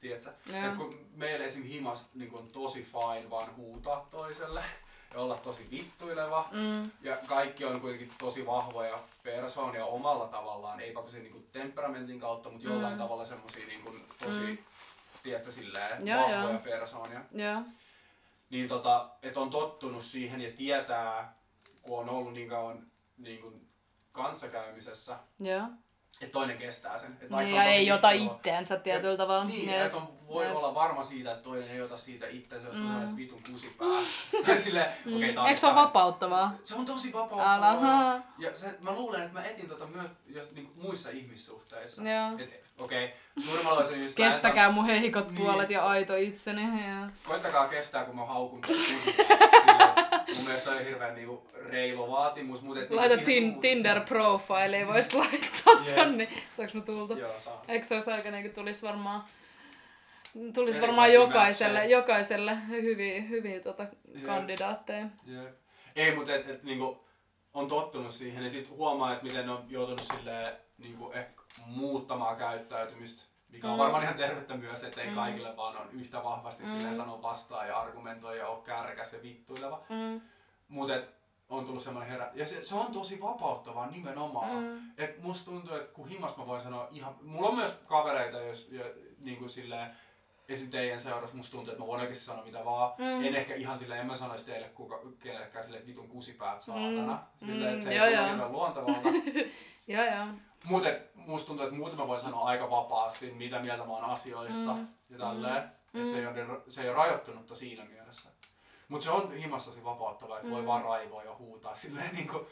Tiedätkö? 0.00 0.30
Joo. 0.46 0.64
Et 0.66 0.74
kun 0.76 0.98
meillä 1.16 1.44
esim. 1.44 1.62
himas 1.64 2.04
niin 2.14 2.30
on 2.38 2.46
tosi 2.48 2.82
fine 2.92 3.30
vaan 3.30 3.56
huutaa 3.56 4.06
toiselle 4.10 4.62
ja 5.14 5.20
olla 5.20 5.36
tosi 5.36 5.68
vittuileva. 5.70 6.48
Mm. 6.52 6.90
Ja 7.02 7.16
kaikki 7.26 7.64
on 7.64 7.80
kuitenkin 7.80 8.10
tosi 8.18 8.46
vahvoja 8.46 8.98
persoonia 9.22 9.84
omalla 9.86 10.26
tavallaan, 10.28 10.80
ei 10.80 10.92
tosi 10.94 11.20
niin 11.20 11.48
temperamentin 11.52 12.20
kautta, 12.20 12.48
mutta 12.50 12.68
jollain 12.68 12.92
Mm. 12.94 12.98
tavalla 12.98 13.24
semmosia 13.24 13.66
niin 13.66 14.04
tosi, 14.24 14.40
Mm. 14.40 14.58
Tiedätkö, 15.24 15.50
silleen, 15.50 16.06
Joo, 16.06 16.20
vahvoja 16.22 16.50
joo. 16.50 16.58
persoonia. 16.58 17.20
Joo. 17.32 17.62
Niin 18.50 18.68
tota, 18.68 19.10
että 19.22 19.40
on 19.40 19.50
tottunut 19.50 20.04
siihen 20.04 20.40
ja 20.40 20.52
tietää, 20.52 21.36
kun 21.82 21.98
on 21.98 22.08
ollut 22.08 22.32
niin 22.32 22.48
kauan 22.48 22.86
niin 23.16 23.40
kuin 23.40 23.68
kanssakäymisessä, 24.12 25.18
Joo. 25.40 25.62
Että 26.20 26.32
toinen 26.32 26.56
kestää 26.56 26.98
sen. 26.98 27.12
Että 27.22 27.36
Niin, 27.36 27.54
ja 27.54 27.62
ei 27.64 27.92
ota 27.92 28.08
vittuileva- 28.10 28.32
itteensä 28.36 28.76
tietyllä 28.76 29.16
tavalla. 29.16 29.44
Niin, 29.44 29.68
Jep. 29.70 29.82
että 29.86 29.96
on, 29.96 30.08
voi 30.28 30.46
Jep. 30.46 30.56
olla 30.56 30.74
varma 30.74 31.02
siitä, 31.02 31.30
että 31.30 31.42
toinen 31.42 31.70
ei 31.70 31.80
ota 31.82 31.96
siitä 31.96 32.26
itseensä, 32.28 32.68
jos 32.68 32.76
Mm. 32.76 32.82
mm. 32.82 32.96
on 33.08 33.16
vitun 33.16 33.42
tai 34.46 34.56
silleen, 34.58 34.86
okei, 35.06 35.30
okay, 35.30 35.44
Mm. 35.44 35.46
Eikö 35.48 35.60
se 35.60 35.66
ole 35.66 35.74
vapauttavaa? 35.74 36.52
Se 36.64 36.74
on 36.74 36.84
tosi 36.84 37.12
vapauttavaa. 37.12 38.22
Ja 38.38 38.54
se, 38.54 38.74
mä 38.80 38.92
luulen, 38.92 39.22
että 39.22 39.32
mä 39.34 39.44
etin 39.44 39.68
tota 39.68 39.86
myös 39.86 40.06
jos, 40.26 40.50
niin 40.52 40.72
muissa 40.82 41.10
ihmissuhteissa. 41.10 42.02
Et, 42.38 42.64
okei, 42.80 43.14
okay, 43.36 43.58
osalla 43.72 43.96
just 43.96 44.14
Kestäkää 44.14 44.70
mun 44.70 44.86
heikot 44.86 45.26
Niin. 45.30 45.36
puolet 45.36 45.70
ja 45.70 45.84
aito 45.86 46.16
itseni. 46.16 46.62
Ja... 46.62 47.08
Koittakaa 47.24 47.68
kestää, 47.68 48.04
kun 48.04 48.16
mä 48.16 48.24
haukun 48.24 48.60
Mun 50.44 50.50
mielestä 50.50 50.70
on 50.70 50.84
hirveän 50.84 51.14
niinku 51.14 51.46
reilu 51.54 52.10
vaatimus. 52.12 52.62
Mutta 52.62 52.82
et, 52.82 52.90
Laita 52.90 53.16
niinku 53.16 53.24
tin, 53.30 53.42
siihen 53.44 53.60
Tinder 53.60 54.00
profile, 54.00 54.76
ei 54.76 54.86
vois 54.86 55.14
laittaa 55.14 55.74
Jep. 55.86 55.94
tonne. 55.94 56.28
Mä 56.74 56.80
tulta? 56.80 57.14
Joo, 57.14 57.38
saa. 57.38 57.64
Eikö 57.68 57.86
se 57.86 57.94
olisi 57.94 58.10
aika 58.12 58.30
niinku 58.30 58.54
tulis 58.54 58.82
varmaan 58.82 59.22
tulisi 60.54 60.80
varmaan 60.80 61.12
jokaiselle, 61.12 61.86
jokaiselle 61.86 62.56
hyviä, 62.68 63.22
hyviä 63.22 63.60
tota 63.60 63.86
kandidaatteja. 64.26 65.06
Jep. 65.26 65.54
Ei, 65.96 66.14
mutta 66.16 66.34
et, 66.34 66.50
et, 66.50 66.62
niinku, 66.62 67.04
on 67.54 67.68
tottunut 67.68 68.12
siihen 68.12 68.42
ja 68.44 68.50
sit 68.50 68.68
huomaa, 68.70 69.12
että 69.12 69.24
miten 69.24 69.46
ne 69.46 69.52
on 69.52 69.64
joutunut 69.68 70.08
silleen, 70.16 70.56
niinku, 70.78 71.12
ehkä 71.12 71.42
muuttamaan 71.66 72.36
käyttäytymistä. 72.36 73.22
Mikä 73.48 73.66
on 73.66 73.72
Mm. 73.72 73.78
varmaan 73.78 74.02
ihan 74.02 74.14
tervettä 74.16 74.56
myös, 74.56 74.84
että 74.84 75.00
ei 75.02 75.08
Mm. 75.08 75.14
kaikille 75.14 75.56
vaan 75.56 75.76
on 75.76 75.88
yhtä 75.92 76.24
vahvasti 76.24 76.62
Mm. 76.62 76.68
silleen 76.68 76.94
sanoa 76.94 77.22
vastaan 77.22 77.68
ja 77.68 77.80
argumentoi 77.80 78.38
ja 78.38 78.48
ole 78.48 78.62
kärkäs 78.64 79.12
ja 79.12 79.22
vittuileva. 79.22 79.82
Mm, 79.88 80.20
Mutta 80.68 80.94
on 81.48 81.64
tullut 81.64 81.82
semmoinen 81.82 82.12
herä. 82.12 82.30
Ja 82.34 82.46
se, 82.46 82.64
se 82.64 82.74
on 82.74 82.92
tosi 82.92 83.20
vapauttavaa 83.20 83.86
nimenomaan. 83.90 84.62
mm, 84.64 84.90
Et 84.98 85.22
musta 85.22 85.44
tuntuu, 85.50 85.76
että 85.76 85.92
kun 85.94 86.08
himas 86.08 86.36
mä 86.36 86.46
voin 86.46 86.60
sanoa 86.60 86.88
ihan... 86.90 87.16
Mulla 87.22 87.48
on 87.48 87.54
myös 87.56 87.72
kavereita, 87.86 88.40
jos 88.40 88.68
ja, 88.70 88.84
niin 89.18 89.36
kuin 89.38 89.50
silleen, 89.50 89.90
esim. 90.48 90.70
teidän 90.70 91.00
seurassa 91.00 91.36
musta 91.36 91.52
tuntuu, 91.52 91.72
että 91.72 91.82
mä 91.82 91.86
voin 91.86 92.00
oikeasti 92.00 92.24
sanoa 92.24 92.44
mitä 92.44 92.64
vaan. 92.64 92.92
Mm. 92.98 93.24
En 93.26 93.34
ehkä 93.36 93.54
ihan 93.54 93.78
silleen, 93.78 94.00
en 94.00 94.06
mä 94.06 94.16
sanoisi 94.16 94.46
teille 94.46 94.68
kuka, 94.68 95.00
kenellekään 95.18 95.64
silleen 95.64 95.86
vitun 95.86 96.08
kusipäät 96.08 96.60
saatana. 96.60 97.18
Mm. 97.40 97.46
Silleen, 97.46 97.72
Mm, 97.72 97.78
että 97.78 97.84
se 97.84 97.94
joo, 97.94 98.06
ei 98.06 98.18
ole 98.18 98.30
hirveän 98.30 98.52
luontevalta. 98.52 99.08
joo, 99.86 100.04
joo. 100.04 100.26
Mutta 100.64 100.88
musta 101.14 101.46
tuntuu, 101.46 101.64
että 101.64 101.76
muuten 101.78 101.98
mä 101.98 102.08
voin 102.08 102.20
sanoa 102.20 102.44
aika 102.44 102.70
vapaasti, 102.70 103.30
mitä 103.32 103.58
mieltä 103.58 103.84
mä 103.84 103.92
oon 103.92 104.04
asioista 104.04 104.74
Mm. 104.74 104.86
ja 105.10 105.18
tälleen. 105.18 105.62
Mm. 105.92 106.00
Että 106.00 106.12
se, 106.12 106.18
ei 106.18 106.26
ole, 106.26 106.60
se 106.68 106.82
ei 106.82 106.88
ole 106.88 106.96
rajoittunutta 106.96 107.54
siinä 107.54 107.84
mielessä. 107.84 108.28
Mutta 108.88 109.04
se 109.04 109.10
on 109.10 109.32
himassa 109.34 109.70
tosi 109.70 109.84
vapauttavaa, 109.84 110.38
että 110.38 110.50
voi 110.50 110.60
Mm. 110.60 110.66
vaan 110.66 110.82
raivoa 110.84 111.24
ja 111.24 111.34
huutaa 111.36 111.74
silleen 111.76 112.14
niin 112.16 112.28
kuin, 112.28 112.46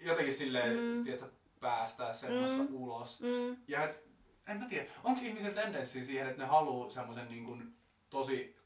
jotenkin 0.00 0.34
silleen, 0.34 0.76
Mm. 0.76 0.82
mm. 0.82 1.04
tiedätkö, 1.04 1.28
päästää 1.60 2.12
semmoista 2.12 2.62
Mm. 2.62 2.74
ulos. 2.74 3.20
Mm, 3.20 3.56
Ja 3.68 3.84
et, 3.84 4.02
en 4.48 4.56
mä 4.56 4.66
tiedä, 4.68 4.86
onko 5.04 5.20
ihmisillä 5.24 5.62
tendenssi 5.62 6.04
siihen, 6.04 6.28
että 6.28 6.42
ne 6.42 6.48
haluaa 6.48 6.90
semmoisen 6.90 7.28
niin 7.28 7.44
kuin, 7.44 7.74
tosi 8.10 8.56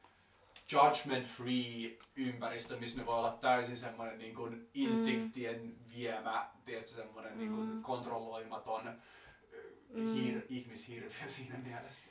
judgment 0.72 1.26
free 1.26 1.98
ympäristö, 2.16 2.76
missä 2.76 2.98
ne 3.00 3.06
voi 3.06 3.14
olla 3.18 3.38
täysin 3.40 3.76
semmoinen 3.76 4.18
niin 4.18 4.34
kuin 4.34 4.68
instinktien 4.74 5.74
viemä, 5.96 6.50
tiedätkö, 6.64 6.90
semmoinen 6.90 7.38
niin 7.38 7.50
kuin 7.50 7.68
Mm. 7.68 7.82
kontrolloimaton 7.82 8.92
Mm. 9.88 10.14
hir, 10.14 10.40
ihmishirviö 10.48 11.28
siinä 11.28 11.56
mielessä. 11.64 12.08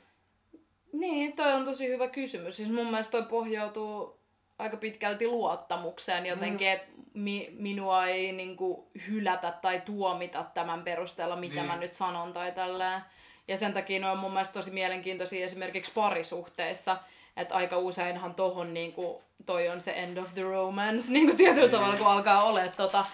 Niin, 0.92 1.32
toi 1.36 1.52
on 1.52 1.64
tosi 1.64 1.88
hyvä 1.88 2.08
kysymys. 2.08 2.56
Siis 2.56 2.70
mun 2.70 2.86
mielestä 2.86 3.10
toi 3.10 3.22
pohjautuu 3.28 4.21
aika 4.58 4.76
pitkälti 4.76 5.26
luottamukseen 5.28 6.26
jotenkin, 6.26 6.66
Mm. 6.68 6.72
että 6.72 6.86
mi, 7.14 7.48
minua 7.52 8.06
ei 8.06 8.32
niinku 8.32 8.90
hylätä 9.08 9.52
tai 9.62 9.80
tuomita 9.80 10.44
tämän 10.54 10.82
perusteella, 10.82 11.36
mitä 11.36 11.54
Niin. 11.54 11.66
mä 11.66 11.76
nyt 11.76 11.92
sanon 11.92 12.32
tai 12.32 12.52
tälleen. 12.52 13.00
Ja 13.48 13.56
sen 13.56 13.72
takia 13.72 14.00
ne 14.00 14.10
on 14.10 14.18
mun 14.18 14.32
mielestä 14.32 14.52
tosi 14.52 14.70
mielenkiintoisia 14.70 15.46
esimerkiksi 15.46 15.92
parisuhteissa, 15.94 16.96
että 17.36 17.54
aika 17.54 17.78
useinhan 17.78 18.34
tohon 18.34 18.74
niinku, 18.74 19.22
toi 19.46 19.68
on 19.68 19.80
se 19.80 19.90
end 19.96 20.16
of 20.16 20.34
the 20.34 20.42
romance 20.42 21.06
niinku 21.12 21.36
tietyllä 21.36 21.60
Niin. 21.66 21.70
tavalla, 21.70 21.96
kun 21.96 22.06
alkaa 22.06 22.42
olla 22.42 22.60
tota. 22.76 23.04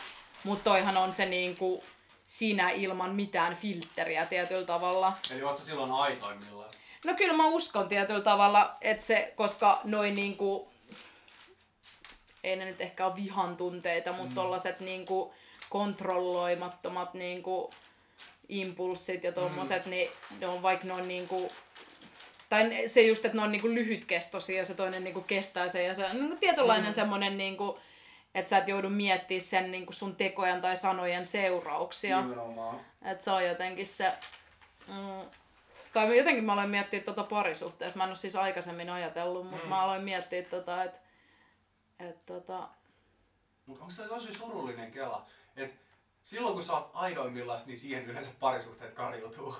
Mutta 0.45 0.65
toihan 0.71 0.97
on 0.97 1.13
se 1.13 1.27
niinku 1.27 1.83
sinä 2.27 2.71
ilman 2.71 3.15
mitään 3.15 3.55
filtteriä 3.57 4.27
tietyllä 4.27 4.67
tavalla. 4.67 5.13
Eli 5.31 5.43
oot 5.43 5.57
silloin 5.57 5.93
aitoimmillaan? 5.93 6.71
No 7.05 7.15
kyllä 7.15 7.33
mä 7.33 7.47
uskon 7.47 7.89
tietyllä 7.89 8.21
tavalla, 8.21 8.77
että 8.81 9.05
se, 9.05 9.33
koska 9.37 9.81
noin 9.85 10.15
niinku, 10.15 10.69
ei 12.49 12.57
ne 12.57 12.65
nyt 12.65 12.81
ehkä 12.81 13.07
ole 13.07 13.17
vihan 13.17 13.57
tunteita, 13.57 14.13
mutta 14.13 14.29
mm. 14.29 14.35
tollaset 14.35 14.81
niinku 14.81 15.35
kontrolloimattomat 15.71 17.15
niinku 17.15 17.71
impulssit 18.49 19.25
ja 19.25 19.33
tommoset, 19.33 19.85
mm. 19.85 19.91
niin 19.91 20.11
ne 20.41 20.47
on 20.47 20.63
vaikka 20.63 20.87
ne 20.87 20.93
on 20.93 21.09
niinku, 21.09 21.53
tai 22.49 22.89
se 22.89 23.01
just, 23.03 23.25
että 23.25 23.39
ne 23.39 23.45
on 23.45 23.53
niinku 23.53 23.69
lyhytkestoisia 23.69 24.59
ja 24.59 24.65
se 24.65 24.75
toinen 24.75 25.05
niinku 25.05 25.21
kestää 25.21 25.69
sen 25.69 25.85
ja 25.85 25.95
se 25.95 26.05
on 26.05 26.11
niinku 26.13 26.37
tietynlainen 26.37 26.91
mm. 26.91 26.95
semmonen 26.95 27.39
niinku, 27.39 27.79
että 28.35 28.51
sä 28.51 28.59
et 28.59 28.69
joudu 28.69 28.89
miettimään 28.91 29.43
sen 29.43 29.71
niinku 29.71 29.93
sun 29.93 30.17
tekojen 30.17 30.61
tai 30.61 30.77
sanojen 30.77 31.27
seurauksia. 31.27 32.21
Nimenomaan. 32.21 32.81
Että 33.05 33.25
se 33.25 33.31
on 33.31 33.45
jotenkin 33.45 33.87
se... 33.87 34.13
Mm, 34.89 35.29
tai 35.93 36.19
jotenkin 36.19 36.45
mä 36.45 36.53
aloin 36.53 36.71
miettiä 36.71 37.01
tota 37.01 37.23
parisuhteessa. 37.23 37.97
Mä 37.97 38.05
en 38.05 38.11
ole 38.11 38.17
siis 38.17 38.37
aikaisemmin 38.37 38.91
ajatellut, 38.91 39.51
mutta 39.51 39.65
Mm. 39.65 39.69
mä 39.69 39.83
aloin 39.83 40.05
miettiä 40.05 40.43
tota, 40.43 40.85
että 40.85 40.99
et, 41.99 42.27
tota, 42.27 42.69
Mutta 43.67 43.85
onko 43.85 43.95
se 43.95 44.09
tosi 44.09 44.35
surullinen 44.35 44.91
kela, 44.91 45.27
että 45.57 45.77
silloin 46.23 46.55
kun 46.55 46.63
sä 46.65 46.73
oot 46.73 46.91
aidoimmillaan, 46.95 47.61
niin 47.67 47.79
siihen 47.79 48.05
yleensä 48.07 48.31
parisuhteet 48.41 48.95
karjutuu. 48.95 49.55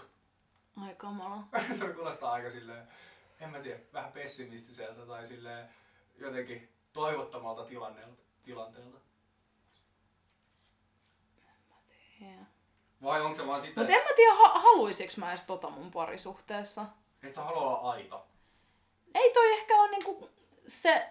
Ai 0.77 0.95
kamala. 0.95 1.43
Tuo 1.79 1.89
kuulostaa 1.95 2.33
aika 2.33 2.51
silleen, 2.51 2.89
en 3.41 3.51
mä 3.51 3.61
tiedä, 3.61 3.81
vähän 3.93 4.13
pessimistiseltä 4.13 5.07
tai 5.07 5.27
silleen 5.27 5.69
jotenkin 6.17 6.73
toivottomalta 6.93 7.65
tilanteelta. 7.65 8.23
tilanteelta. 8.45 8.99
Yeah. 12.23 12.47
Vai 13.03 13.21
onko 13.21 13.37
se 13.37 13.47
vaan 13.47 13.61
sitä, 13.61 13.81
Mutta 13.81 13.93
en 13.97 14.03
mä 14.03 14.11
tiedä, 14.17 14.35
ha- 14.35 14.59
haluisiks 14.61 15.17
mä 15.17 15.29
edes 15.31 15.43
tota 15.43 15.71
mun 15.71 15.91
parisuhteessa. 15.91 16.85
että 17.23 17.35
sä 17.37 17.43
haluaa 17.43 17.79
olla 17.79 17.91
aito? 17.93 18.27
Ei 19.15 19.33
toi 19.33 19.53
ehkä 19.53 19.75
ole 19.75 19.91
niinku 19.91 20.31
se 20.67 21.07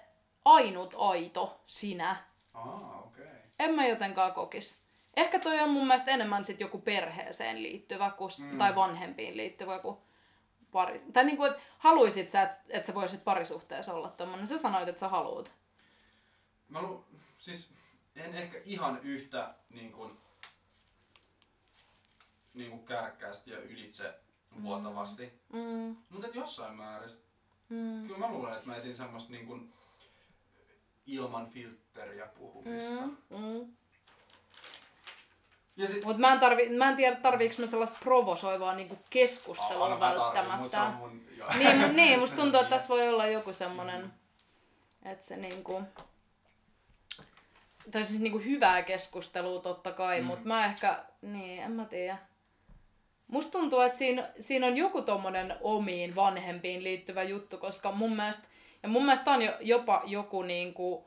ainut 0.48 0.96
aito 0.98 1.62
sinä. 1.68 2.16
Okei. 2.54 3.24
Okay. 3.24 3.36
En 3.60 3.76
mä 3.76 3.88
jotenkaan 3.88 4.34
kokis. 4.34 4.82
Ehkä 5.16 5.40
toi 5.40 5.60
on 5.60 5.70
mun 5.70 5.88
mielestä 5.88 6.12
enemmän 6.12 6.46
sit 6.46 6.60
joku 6.60 6.80
perheeseen 6.82 7.64
liittyvä 7.64 8.10
kuin, 8.18 8.32
mm. 8.44 8.58
tai 8.58 8.76
vanhempiin 8.76 9.38
liittyvä 9.38 9.74
joku 9.74 10.02
pari. 10.72 11.02
Tai 11.14 11.24
niinku, 11.24 11.44
että 11.44 11.60
haluisit 11.78 12.30
sä, 12.32 12.42
että 12.42 12.56
et 12.70 12.86
sä 12.86 12.96
voisit 12.96 13.24
parisuhteessa 13.24 13.94
olla 13.94 14.10
tommonen. 14.10 14.48
Sä 14.48 14.58
sanoit, 14.58 14.88
että 14.90 15.00
sä 15.00 15.10
haluut. 15.10 15.52
Mä 16.70 16.82
lu- 16.82 17.06
siis 17.38 17.70
en 18.16 18.34
ehkä 18.36 18.58
ihan 18.66 19.00
yhtä 19.04 19.54
niin 19.70 19.92
kuin, 19.92 20.12
niin 22.54 22.72
kuin 22.72 22.86
kärkkäästi 22.86 23.52
ja 23.52 23.60
ylitse 23.60 24.14
vuotavasti, 24.64 25.34
Mm, 25.54 25.96
mutta 26.10 26.28
jossain 26.28 26.76
määrin. 26.76 27.10
mm, 27.70 28.02
Kyllä 28.08 28.18
mä 28.20 28.30
luulen, 28.30 28.54
että 28.54 28.68
mä 28.70 28.76
etin 28.76 28.96
semmoista 28.96 29.32
niin 29.32 29.48
kuin, 29.48 29.74
ilman 31.08 31.50
filtteriä 31.50 32.28
puhumista. 32.28 33.02
mm, 33.02 33.18
mm. 33.30 33.74
Ja 35.78 35.88
sit, 35.88 36.06
Mut 36.06 36.18
mä 36.18 36.34
en, 36.34 36.40
tarvi, 36.40 36.70
mä 36.70 36.90
en 36.90 36.96
tiedä, 36.96 37.16
tarviiks 37.16 37.60
mä 37.60 37.68
sellaista 37.68 38.00
provosoivaa 38.04 38.76
niinku 38.76 38.98
keskustelua 39.10 39.94
se 39.94 40.00
välttämättä. 40.00 40.84
on 40.84 40.94
mun. 40.94 41.28
Niin, 41.58 41.82
mu- 41.82 41.88
niin, 41.88 42.20
musta 42.20 42.36
tuntuu, 42.36 42.60
että 42.60 42.70
tässä 42.76 42.90
voi 42.90 43.10
olla 43.10 43.28
joku 43.28 43.54
semmonen, 43.54 44.14
että 45.06 45.26
se 45.26 45.38
niinku, 45.38 45.82
tai 47.92 48.06
siis 48.06 48.20
niinku 48.20 48.40
hyvää 48.40 48.84
keskustelua 48.84 49.62
totta 49.62 49.92
kai, 49.92 50.22
mm. 50.22 50.28
mutta 50.28 50.48
mä 50.48 50.66
ehkä, 50.66 51.04
niin, 51.22 51.64
en 51.64 51.72
mä 51.72 51.86
tiedä. 51.86 52.18
Musta 53.28 53.52
tuntuu, 53.52 53.80
että 53.80 53.98
siinä, 53.98 54.30
siinä 54.40 54.68
on 54.68 54.78
joku 54.78 55.02
tommonen 55.02 55.56
omiin 55.62 56.16
vanhempiin 56.16 56.84
liittyvä 56.84 57.24
juttu, 57.24 57.58
koska 57.58 57.92
mun 57.92 58.16
mielestä, 58.16 58.48
ja 58.84 58.90
mun 58.90 59.06
mielestä 59.06 59.32
on 59.32 59.42
jo, 59.42 59.52
jopa 59.60 60.02
joku 60.06 60.42
niinku, 60.42 61.06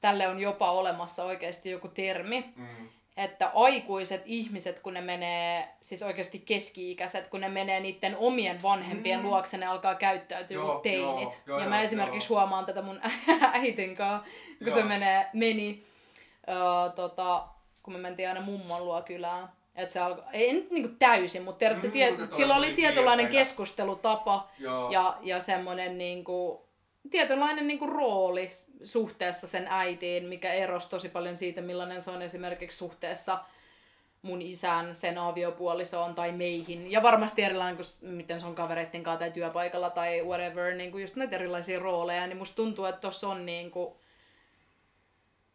tälle 0.00 0.28
on 0.28 0.40
jopa 0.40 0.70
olemassa 0.70 1.24
oikeasti 1.24 1.70
joku 1.70 1.88
termi, 1.88 2.44
Mm. 2.56 2.88
että 3.16 3.50
aikuiset 3.54 4.22
ihmiset, 4.24 4.80
kun 4.80 4.94
ne 4.94 5.00
menee, 5.00 5.68
siis 5.80 6.02
oikeasti 6.02 6.38
keski-ikäiset, 6.38 7.28
kun 7.28 7.40
ne 7.40 7.48
menee 7.48 7.80
niiden 7.80 8.16
omien 8.16 8.62
vanhempien 8.62 9.20
mm. 9.20 9.26
luokse, 9.26 9.56
ne 9.58 9.66
alkaa 9.66 9.94
käyttäytyä 9.94 10.54
Joo, 10.54 10.72
kuin 10.72 10.82
teinit. 10.82 11.42
joo, 11.46 11.56
joo, 11.56 11.58
ja 11.58 11.68
mä 11.68 11.76
joo, 11.76 11.84
esimerkiksi 11.84 12.32
joo. 12.32 12.40
huomaan 12.40 12.66
tätä 12.66 12.82
mun 12.82 13.00
äitin 13.52 13.96
kanssa, 13.96 14.30
kun 14.58 14.66
Joo. 14.66 14.76
se 14.76 14.82
menee, 14.82 15.26
meni, 15.32 15.82
öö, 16.48 16.90
tota, 16.94 17.44
kun 17.82 17.92
me 17.92 17.98
mentiin 17.98 18.28
aina 18.28 18.40
mummon 18.40 18.84
luo 18.84 19.02
kylään. 19.02 19.48
Että 19.76 19.92
se 19.92 20.00
alkoi, 20.00 20.24
ei 20.32 20.52
nyt 20.52 20.70
niinku 20.70 20.94
täysin, 20.98 21.42
mutta 21.42 21.58
tiedät, 21.58 21.80
se 21.80 21.86
Mm, 21.86 21.92
tie, 21.92 22.16
sillä 22.36 22.56
oli 22.56 22.72
tietynlainen 22.72 23.28
keskustelutapa 23.28 24.48
Joo. 24.58 24.90
ja, 24.90 25.16
ja 25.22 25.40
semmoinen 25.40 25.98
niinku, 25.98 26.65
tietynlainen 27.10 27.66
niinku 27.66 27.86
rooli 27.86 28.48
s- 28.50 28.70
suhteessa 28.84 29.46
sen 29.46 29.66
äitiin, 29.68 30.24
mikä 30.24 30.52
erosi 30.52 30.90
tosi 30.90 31.08
paljon 31.08 31.36
siitä, 31.36 31.60
millainen 31.60 32.02
se 32.02 32.10
on 32.10 32.22
esimerkiksi 32.22 32.76
suhteessa 32.78 33.38
mun 34.22 34.42
isän, 34.42 34.96
sen 34.96 35.18
aviopuolisoon 35.18 36.14
tai 36.14 36.32
meihin. 36.32 36.90
Ja 36.90 37.02
varmasti 37.02 37.42
erilainen 37.42 37.76
kuin 37.76 38.12
miten 38.14 38.40
se 38.40 38.46
on 38.46 38.54
kavereitten 38.54 39.02
kanssa 39.02 39.18
tai 39.18 39.30
työpaikalla 39.30 39.90
tai 39.90 40.22
whatever, 40.22 40.74
niin 40.74 40.90
kuin 40.90 41.00
just 41.02 41.16
näitä 41.16 41.36
erilaisia 41.36 41.78
rooleja, 41.78 42.26
niin 42.26 42.36
musta 42.36 42.56
tuntuu, 42.56 42.84
että 42.84 43.00
tossa 43.00 43.28
on 43.28 43.46
niin 43.46 43.70
kuin, 43.70 43.94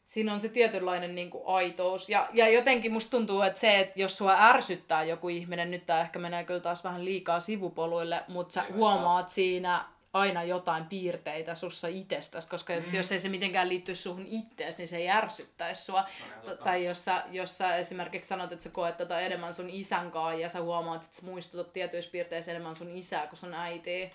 siinä 0.05 0.33
on 0.33 0.39
se 0.39 0.49
tietynlainen 0.49 1.15
niin 1.15 1.29
kuin 1.29 1.43
aitous. 1.45 2.09
Ja, 2.09 2.29
ja 2.33 2.49
jotenkin 2.49 2.93
musta 2.93 3.11
tuntuu, 3.11 3.41
että 3.41 3.59
se, 3.59 3.79
että 3.79 4.01
jos 4.01 4.17
sua 4.17 4.35
ärsyttää 4.39 5.03
joku 5.03 5.29
ihminen, 5.29 5.71
nyt 5.71 5.85
tää 5.85 6.01
ehkä 6.01 6.19
menee 6.19 6.43
kyllä 6.43 6.59
taas 6.59 6.83
vähän 6.83 7.05
liikaa 7.05 7.39
sivupoluille, 7.39 8.23
mutta 8.27 8.53
sä 8.53 8.63
huomaat 8.73 9.29
siinä 9.29 9.85
aina 10.13 10.43
jotain 10.43 10.85
piirteitä 10.85 11.55
sussa 11.55 11.87
itsestäsi, 11.87 12.49
koska 12.49 12.73
mm. 12.73 12.95
jos 12.95 13.11
ei 13.11 13.19
se 13.19 13.29
mitenkään 13.29 13.69
liitty 13.69 13.95
suhun 13.95 14.25
ittees, 14.29 14.77
niin 14.77 14.87
se 14.87 14.97
ei 14.97 15.09
ärsyttäisi 15.09 15.85
sua. 15.85 16.05
totta. 16.45 16.63
tai 16.63 16.85
jos 16.85 17.05
sä, 17.05 17.23
jos 17.31 17.57
sä 17.57 17.75
esimerkiksi 17.75 18.27
sanot, 18.27 18.51
että 18.51 18.63
sä 18.63 18.69
koet 18.69 18.97
tätä 18.97 19.19
enemmän 19.19 19.53
sun 19.53 19.69
isän 19.69 20.11
kanssa 20.11 20.41
ja 20.41 20.49
sä 20.49 20.61
huomaat, 20.61 21.03
että 21.03 21.15
sä 21.15 21.25
muistutat 21.25 21.73
tietyissä 21.73 22.11
piirteissä 22.11 22.51
enemmän 22.51 22.75
sun 22.75 22.89
isää 22.97 23.27
kuin 23.27 23.39
sun 23.39 23.53
äitiä, 23.53 24.05
niin, 24.05 24.11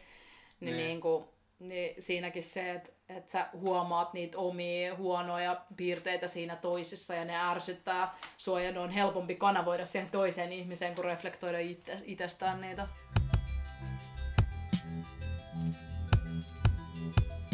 Niin. 0.60 0.76
niin 0.76 1.00
kuin, 1.00 1.24
niin 1.58 2.02
siinäkin 2.02 2.42
se, 2.42 2.70
että, 2.70 2.90
että 3.08 3.32
sä 3.32 3.46
huomaat 3.52 4.12
niitä 4.12 4.38
omia 4.38 4.94
huonoja 4.94 5.60
piirteitä 5.76 6.28
siinä 6.28 6.56
toisissa 6.56 7.14
ja 7.14 7.24
ne 7.24 7.36
ärsyttää 7.36 8.18
sua 8.36 8.60
ja 8.60 8.72
ne 8.72 8.78
on 8.78 8.90
helpompi 8.90 9.34
kanavoida 9.34 9.86
siihen 9.86 10.10
toiseen 10.10 10.52
ihmiseen 10.52 10.94
kuin 10.94 11.04
reflektoida 11.04 11.58
itse, 11.58 11.98
itsestään 12.04 12.60
niitä. 12.60 12.88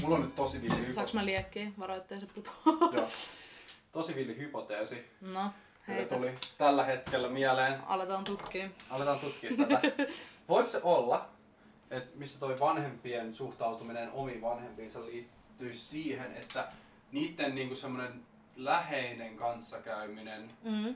Mulla 0.03 0.15
on 0.17 0.23
nyt 0.23 0.35
tosi 0.35 0.63
villi 0.63 0.77
hypo- 0.77 0.93
Saanko 0.93 1.13
mä 1.15 1.25
liekkiä? 1.25 1.71
Varo, 1.79 1.95
ettei 1.97 2.21
se 2.21 2.27
putoa. 2.27 2.55
Joo. 2.97 3.09
Tosi 3.93 4.15
villi 4.15 4.37
hypoteesi, 4.37 5.11
No, 5.21 5.51
heitä. 5.89 6.15
tuli 6.17 6.35
tällä 6.59 6.85
hetkellä 6.85 7.29
mieleen. 7.29 7.81
Aletaan 7.87 8.25
tutkia. 8.25 8.69
Aletaan 8.91 9.19
tutkia 9.19 9.51
tätä. 9.57 9.81
Voiko 10.49 10.67
se 10.67 10.81
olla, 10.83 11.29
että 11.91 12.19
missä 12.19 12.39
toi 12.41 12.61
vanhempien 12.61 13.35
suhtautuminen 13.35 14.11
omiin 14.13 14.43
vanhempiinsa 14.43 15.05
liittyy 15.07 15.75
siihen, 15.75 16.37
että 16.37 16.69
niiden 17.13 17.55
niinku 17.55 17.77
semmoinen 17.77 18.23
läheinen 18.57 19.37
kanssakäyminen 19.37 20.51
Mm. 20.63 20.95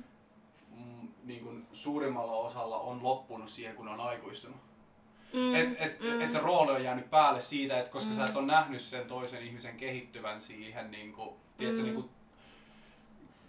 mm, 0.77 1.09
niinku 1.25 1.55
suurimmalla 1.73 2.33
osalla 2.33 2.79
on 2.79 3.03
loppunut 3.03 3.49
siihen, 3.51 3.77
kun 3.77 3.89
on 3.89 4.01
aikuistunut. 4.01 4.57
Mm. 5.33 5.55
Et, 5.55 5.69
et, 5.79 6.01
Mm. 6.01 6.21
et 6.21 6.33
se 6.33 6.39
rooli 6.39 6.71
on 6.73 6.85
jäänyt 6.85 7.11
päälle 7.11 7.41
siitä, 7.41 7.79
että 7.79 7.91
koska 7.91 8.11
mm. 8.11 8.17
sä 8.17 8.25
et 8.25 8.37
ole 8.37 8.47
nähnyt 8.47 8.81
sen 8.81 9.07
toisen 9.07 9.43
ihmisen 9.43 9.77
kehittyvän 9.77 10.41
siihen 10.41 10.91
niinku, 10.91 11.37
tiedätkö, 11.59 11.83
Mm. 11.83 11.87
niinku 11.89 12.11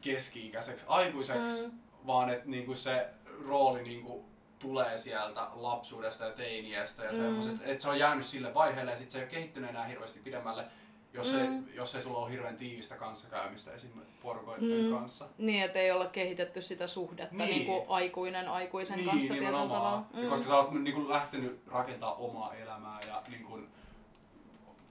keski-ikäiseksi 0.02 0.86
aikuiseksi, 0.88 1.66
Mm. 1.66 1.72
vaan 2.08 2.30
että 2.30 2.50
niinku 2.50 2.76
se 2.76 3.08
rooli 3.48 3.84
niinku 3.84 4.26
tulee 4.60 4.98
sieltä 4.98 5.48
lapsuudesta 5.56 6.24
ja 6.26 6.32
teiniästä 6.32 7.04
ja 7.04 7.12
Mm. 7.12 7.18
semmoisesta, 7.18 7.64
että 7.66 7.84
se 7.84 7.90
on 7.90 8.00
jäänyt 8.00 8.26
sille 8.26 8.54
vaiheelle 8.54 8.92
ja 8.92 8.98
sit 8.98 9.10
se 9.12 9.18
ei 9.18 9.24
ole 9.24 9.32
kehittynyt 9.32 9.70
enää 9.70 9.86
hirveästi 9.88 10.20
pidemmälle, 10.20 10.66
jos, 11.14 11.34
mm. 11.34 11.40
Ei, 11.68 11.76
jos 11.76 11.96
ei 11.96 12.02
sulla 12.02 12.18
ole 12.18 12.32
hirveän 12.32 12.58
tiivistä 12.58 12.96
kanssakäymistä 12.96 13.74
esimerkiksi 13.74 14.16
porukoiden 14.22 14.86
Mm. 14.86 14.92
kanssa. 14.98 15.28
Niin, 15.38 15.64
että 15.64 15.80
ei 15.80 15.92
olla 15.92 16.06
kehitetty 16.06 16.62
sitä 16.62 16.88
suhdetta 16.88 17.36
Niin. 17.36 17.50
niin. 17.50 17.66
kuin 17.66 17.84
aikuinen 17.90 18.48
aikuisen 18.50 19.06
kanssa 19.06 19.34
tietyllä 19.34 19.50
nimenomaan. 19.52 20.04
tavalla. 20.04 20.06
Mm. 20.24 20.30
Koska 20.30 20.48
sä 20.48 20.56
oot 20.58 20.72
niinku 20.72 21.10
lähtenyt 21.10 21.62
rakentaa 21.68 22.14
omaa 22.16 22.54
elämää 22.54 23.00
ja 23.08 23.24
niinku 23.28 23.60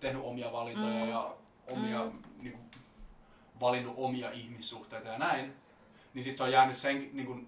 tehnyt 0.01 0.23
omia 0.25 0.53
valintoja 0.53 1.05
Mm. 1.05 1.11
ja 1.11 1.35
omia, 1.71 2.05
Mm. 2.05 2.23
niinku, 2.43 2.59
valinnut 3.61 3.95
omia 3.97 4.31
ihmissuhteita 4.31 5.09
ja 5.09 5.19
näin, 5.19 5.55
niin 6.15 6.23
sit 6.25 6.37
se 6.37 6.43
on 6.43 6.53
jäänyt 6.53 6.77
sen 6.77 7.11
niinku 7.13 7.41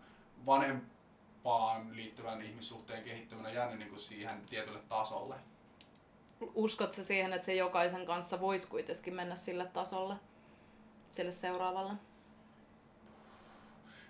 vanhempaan 0.47 1.97
liittyvän 1.97 2.43
ihmissuhteen 2.43 3.05
kehittyminen 3.05 3.55
jäänyt 3.55 3.79
niinku 3.79 3.99
siihen 3.99 4.41
tietylle 4.51 4.79
tasolle. 4.89 5.35
Uskot 6.55 6.93
sä 6.93 7.05
siihen, 7.05 7.33
että 7.33 7.45
se 7.45 7.55
jokaisen 7.55 8.07
kanssa 8.07 8.41
voisi 8.41 8.69
kuitenkin 8.69 9.15
mennä 9.15 9.37
sille 9.37 9.67
tasolle, 9.67 10.15
sille 11.09 11.33
seuraavalle? 11.33 11.93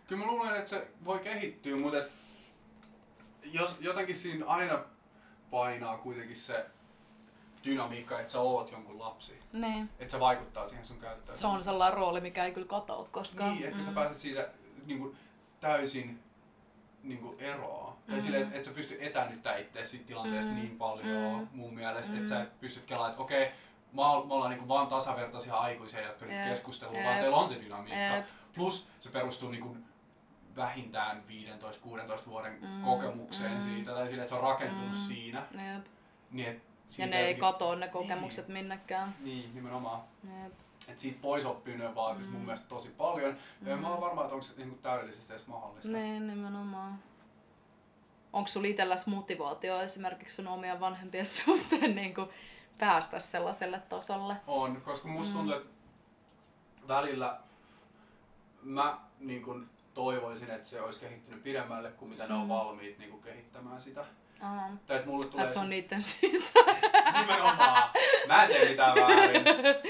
Kyllä 0.07 0.25
mä 0.25 0.33
luulen, 0.33 0.57
että 0.57 0.71
se 0.71 0.91
voi 1.05 1.19
kehittyä, 1.19 1.77
mutta 1.77 1.99
jos 3.45 3.77
jotenkin 3.81 4.17
siinä 4.17 4.47
aina 4.47 4.85
painaa 5.51 5.99
kuitenkin 5.99 6.37
se 6.37 6.67
dynamiikka, 7.65 8.21
että 8.21 8.33
sä 8.33 8.41
oot 8.41 8.73
jonkun 8.73 8.99
lapsi. 8.99 9.39
Niin. 9.53 9.91
Että 9.99 10.13
se 10.13 10.21
vaikuttaa 10.21 10.69
siihen 10.69 10.85
sun 10.85 10.99
käyttäytymiseen. 10.99 11.51
Se 11.51 11.57
on 11.57 11.65
sellainen 11.65 11.99
rooli, 11.99 12.21
mikä 12.21 12.45
ei 12.45 12.53
kyllä 12.53 12.67
katoa 12.67 13.09
koskaan. 13.11 13.55
Niin, 13.55 13.65
että 13.65 13.79
mm. 13.79 13.85
sä 13.85 13.93
pääset 13.93 14.17
siitä 14.17 14.49
niin 14.87 14.99
kuin, 14.99 15.17
täysin 15.61 16.21
niin 17.03 17.21
kuin, 17.21 17.41
eroa. 17.41 17.97
Tai 18.07 18.17
Mm. 18.17 18.23
silleen, 18.23 18.43
että 18.43 18.57
et 18.59 18.65
sä 18.65 18.71
pysty 18.71 18.97
etänyttämään 19.01 19.61
itseäsi 19.61 19.91
siitä 19.91 20.07
tilanteesta 20.07 20.53
Mm. 20.53 20.59
niin 20.59 20.79
paljon 20.79 21.07
Mm. 21.07 21.49
mun 21.53 21.75
mielestä, 21.75 22.13
Mm. 22.13 22.19
että 22.19 22.29
sä 22.31 22.43
et 22.43 22.61
pystyt 22.61 22.85
kelaamaan, 22.85 23.11
että 23.11 23.23
okei, 23.23 23.51
me 23.93 24.03
ol- 24.05 24.25
me 24.25 24.35
ollaan 24.35 24.51
niin 24.51 24.59
kuin, 24.59 24.69
vaan 24.69 24.87
tasavertaisia 24.87 25.55
aikuisia, 25.55 26.01
jotka 26.07 26.25
nyt 26.27 26.35
Jep. 26.35 26.49
keskusteluun, 26.49 26.97
Jep. 26.97 27.07
vaan 27.07 27.19
teillä 27.19 27.37
on 27.37 27.49
se 27.49 27.61
dynamiikka. 27.61 28.01
Jep. 28.17 28.27
Plus 28.55 28.89
se 29.01 29.09
perustuu 29.11 29.51
niin 29.51 29.63
kuin, 29.63 29.85
vähintään 30.57 31.23
15-16 31.29 32.31
vuoden 32.31 32.59
Mm. 32.63 32.83
kokemukseen 32.83 33.53
Mm. 33.53 33.61
siitä, 33.61 33.93
tai 33.93 34.09
sille, 34.09 34.23
että 34.23 34.29
se 34.29 34.35
on 34.35 34.43
rakentunut 34.43 34.91
Mm. 34.91 34.97
siinä. 34.97 35.39
Jep. 35.53 35.85
Niin, 36.31 36.49
et 36.49 36.63
Ja 36.99 37.07
ne 37.07 37.17
ei 37.17 37.23
jotenkin- 37.23 37.41
katoa 37.41 37.77
ne 37.77 37.89
kokemukset 37.89 38.49
minnekään. 38.49 39.15
Niin, 39.21 39.55
nimenomaan. 39.55 40.03
Jep. 40.43 40.53
Että 40.89 41.03
siitä 41.03 41.19
pois 41.23 41.45
oppiminen 41.45 41.95
vaatisi 41.95 42.29
mm. 42.29 42.35
mun 42.35 42.43
mielestä 42.43 42.69
tosi 42.69 42.89
paljon. 42.89 43.37
Mm. 43.61 43.69
Ja 43.69 43.77
mä 43.77 43.89
oon 43.89 44.01
varma, 44.01 44.23
että 44.23 44.35
onko 44.35 44.47
se 44.47 44.53
niinku 44.57 44.79
täydellisesti 44.83 45.33
edes 45.33 45.47
mahdollista. 45.47 45.89
Niin, 45.89 46.27
nimenomaan. 46.27 46.99
Onko 48.33 48.49
sulla 48.49 48.69
itselläs 48.69 49.07
motivaatio 49.07 49.81
esimerkiksi 49.81 50.37
sun 50.37 50.49
omia 50.49 50.81
vanhempien 50.81 51.27
suhteen 51.45 51.95
niin 51.95 52.15
kuin 52.15 52.29
päästä 52.79 53.19
sellaiselle 53.19 53.83
tasolle? 53.89 54.37
On, 54.47 54.83
koska 54.83 55.09
musta 55.09 55.33
tuntuu, 55.33 55.55
että 55.55 55.69
välillä 56.89 57.41
mä 58.63 58.99
niin 59.21 59.43
kun, 59.43 59.71
toivoisin, 59.95 60.51
että 60.51 60.69
se 60.69 60.81
olisi 60.81 61.01
kehittynyt 61.01 61.43
pidemmälle 61.43 61.91
kuin 61.91 62.11
mitä 62.11 62.25
mm. 62.25 62.29
ne 62.29 62.35
on 62.35 62.43
mm. 62.43 62.49
valmiit 62.49 62.99
niin 62.99 63.11
kun, 63.11 63.23
kehittämään 63.23 63.81
sitä. 63.81 64.05
Aha. 64.41 64.69
Tai 64.87 64.97
että 64.97 65.09
mulle 65.09 65.27
tulee... 65.27 65.51
Se 65.51 65.59
on 65.59 65.71
niitten 65.71 66.03
siitä. 66.13 66.61
Nimenomaan. 67.21 67.91
Mä 68.27 68.43
en 68.43 68.49
tee 68.49 68.69
mitään 68.69 68.95
väärin. 68.95 69.45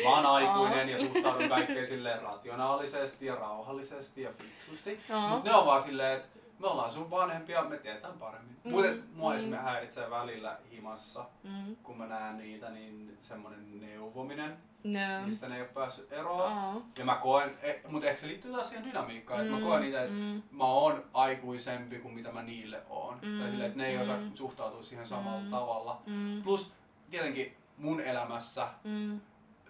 Mä 0.04 0.10
oon 0.10 0.26
aikuinen 0.26 0.78
Aha. 0.78 0.90
ja 0.90 0.98
suhtaudun 0.98 1.48
kaikkeen 1.48 1.86
silleen 1.86 2.22
rationaalisesti 2.22 3.26
ja 3.26 3.34
rauhallisesti 3.34 4.22
ja 4.22 4.30
fiksusti. 4.38 5.00
Mutta 5.30 5.50
ne 5.50 5.56
on 5.56 5.66
vaan 5.66 5.82
silleen, 5.82 6.16
että 6.16 6.38
me 6.58 6.66
ollaan 6.66 6.90
sun 6.90 7.10
vanhempia, 7.10 7.64
me 7.64 7.78
tiedetään 7.78 8.18
paremmin. 8.18 8.56
Mm. 8.64 8.70
Mutta 8.70 8.90
mua 9.14 9.30
mm. 9.30 9.36
esimerkiksi 9.36 9.64
häiritsee 9.64 10.10
välillä 10.10 10.58
himassa, 10.70 11.24
mm. 11.42 11.76
kun 11.82 11.98
mä 11.98 12.06
näen 12.06 12.38
niitä, 12.38 12.70
niin 12.70 13.16
semmonen 13.20 13.80
neuvominen, 13.80 14.56
no. 14.84 15.26
mistä 15.26 15.48
ne 15.48 15.54
ei 15.54 15.60
ole 15.60 15.68
päässyt 15.68 16.12
eroon. 16.12 16.52
Oh. 16.52 16.82
Ja 16.98 17.04
mä 17.04 17.14
koen, 17.14 17.58
e, 17.62 17.80
mutta 17.88 18.06
ehkä 18.06 18.20
se 18.20 18.26
liittyy 18.26 18.52
taas 18.52 18.68
siihen 18.68 18.84
dynamiikkaan, 18.84 19.40
mm. 19.40 19.46
että 19.46 19.58
mä 19.58 19.66
koen 19.66 19.82
niitä, 19.82 20.02
että 20.02 20.14
mm. 20.14 20.42
mä 20.50 20.64
oon 20.64 21.04
aikuisempi 21.14 21.98
kuin 21.98 22.14
mitä 22.14 22.32
mä 22.32 22.42
niille 22.42 22.82
oon. 22.88 23.18
Mm. 23.22 23.40
Tai 23.40 23.50
sille, 23.50 23.66
että 23.66 23.78
ne 23.78 23.88
ei 23.88 23.96
mm. 23.96 24.02
osaa 24.02 24.18
suhtautua 24.34 24.82
siihen 24.82 25.06
samalla 25.06 25.40
mm. 25.40 25.50
tavalla. 25.50 26.02
Mm. 26.06 26.42
Plus 26.42 26.72
tietenkin 27.10 27.56
mun 27.76 28.00
elämässä 28.00 28.68
mm. 28.84 29.20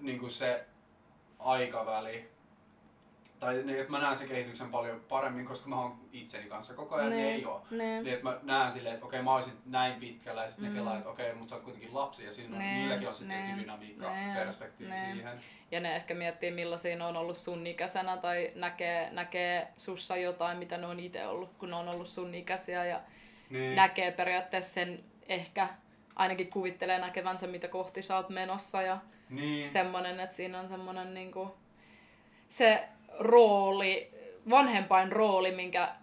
niin 0.01 0.19
kuin 0.19 0.31
se 0.31 0.67
aikaväli, 1.39 2.31
tai 3.41 3.55
niin, 3.55 3.80
että 3.80 3.93
mä 3.93 3.99
näen 3.99 4.16
sen 4.16 4.28
kehityksen 4.28 4.70
paljon 4.70 5.01
paremmin, 5.09 5.47
koska 5.47 5.68
mä 5.68 5.80
oon 5.80 6.01
itseni 6.12 6.49
kanssa 6.49 6.74
koko 6.74 6.95
ajan, 6.95 7.11
ne, 7.11 7.16
niin 7.16 7.28
ei 7.28 7.45
oo. 7.45 7.66
Ne. 7.70 8.03
Niin, 8.03 8.14
että 8.14 8.24
mä 8.24 8.39
näen 8.43 8.72
silleen, 8.72 8.95
että 8.95 9.07
okei 9.07 9.22
mä 9.22 9.34
olisin 9.34 9.53
näin 9.66 10.01
pitkällä 10.01 10.43
ja 10.43 10.49
sitten 10.49 10.68
mm. 10.68 10.74
ne 10.74 10.80
kelaa, 10.80 10.97
että 10.97 11.11
okei, 11.11 11.34
mutta 11.34 11.51
sä 11.51 11.55
oot 11.55 11.64
kuitenkin 11.64 11.95
lapsi 11.95 12.24
ja 12.24 12.32
siinä 12.32 12.57
on, 12.57 12.62
niilläkin 12.62 13.09
on 13.09 13.14
sitten 13.14 13.51
ne. 13.51 13.62
dynamiikka, 13.62 14.14
ne. 14.14 14.34
perspektiivi 14.34 14.93
ne. 14.93 15.12
siihen. 15.12 15.41
Ja 15.70 15.80
ne 15.80 15.97
ehkä 15.97 16.14
miettii 16.14 16.51
millaisia 16.51 16.97
ne 16.97 17.05
on 17.05 17.16
ollut 17.16 17.36
sun 17.36 17.66
ikäisenä 17.66 18.16
tai 18.16 18.53
näkee, 18.55 19.11
näkee 19.11 19.68
sussa 19.76 20.16
jotain, 20.16 20.59
mitä 20.59 20.78
ne 20.78 20.86
on 20.86 21.01
itse 21.01 21.26
ollut, 21.26 21.51
kun 21.59 21.70
ne 21.70 21.76
on 21.76 21.89
ollut 21.89 22.09
sun 22.09 22.34
ikäisiä 22.34 22.84
ja 22.84 23.01
niin. 23.51 23.76
näkee 23.76 24.12
periaatteessa 24.12 24.74
sen 24.74 25.05
ehkä 25.28 25.68
ainakin 26.16 26.51
kuvittelee 26.51 26.99
näkevänsä, 26.99 27.47
mitä 27.47 27.68
kohti 27.68 28.03
sä 28.03 28.16
oot 28.16 28.28
menossa 28.28 28.82
ja 28.82 28.99
niin. 29.30 29.70
semmonen, 29.70 30.20
että 30.20 30.36
siinä 30.36 30.61
on 30.61 30.68
semmonen 30.68 31.14
niinku, 31.14 31.55
se 32.49 32.89
rooli, 33.19 34.13
vanhempain 34.51 35.13
rooli, 35.13 35.55
minkä, 35.55 35.95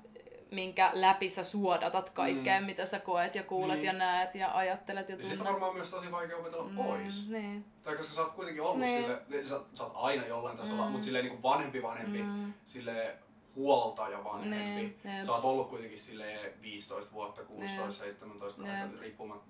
minkä 0.52 0.92
läpi 0.94 1.30
sä 1.30 1.44
suodatat 1.44 2.10
kaikkea, 2.10 2.60
mm. 2.60 2.66
mitä 2.66 2.86
sä 2.86 3.00
koet 3.00 3.36
ja 3.36 3.44
kuulet 3.44 3.76
niin. 3.76 3.86
ja 3.86 3.94
näet 3.94 4.36
ja 4.36 4.58
ajattelet 4.58 5.10
ja 5.10 5.18
tunnet. 5.18 5.40
On 5.40 5.46
varmaan 5.46 5.76
myös 5.76 5.90
tosi 5.90 6.12
vaikea 6.12 6.38
opetella 6.38 6.70
mm, 6.70 6.76
pois. 6.76 7.30
Niin. 7.30 7.66
Tai 7.84 7.96
koska 7.96 8.14
sä 8.14 8.22
oot 8.22 8.34
kuitenkin 8.34 8.64
ollut 8.64 8.80
niin. 8.80 9.02
sille, 9.02 9.22
niin 9.28 9.46
sä, 9.46 9.60
sä 9.74 9.84
oot 9.84 9.94
aina 9.96 10.28
jollain 10.28 10.58
tasolla, 10.58 10.86
mm. 10.86 10.92
mutta 10.92 11.06
silleen 11.06 11.26
niin 11.26 11.34
kuin 11.34 11.44
vanhempi 11.44 11.84
vanhempi, 11.84 12.24
mm. 12.24 12.54
silleen 12.66 13.18
huoltaja 13.56 14.24
vanhempi. 14.24 14.98
Niin, 15.04 15.26
sä 15.26 15.32
oot 15.32 15.44
ollut 15.44 15.70
kuitenkin 15.70 16.00
sille 16.00 16.54
15 16.62 17.14
vuotta, 17.14 17.44
16, 17.44 17.82
niin. 17.82 17.92
17, 17.94 18.62
18, 18.62 19.02
riippumatta, 19.02 19.46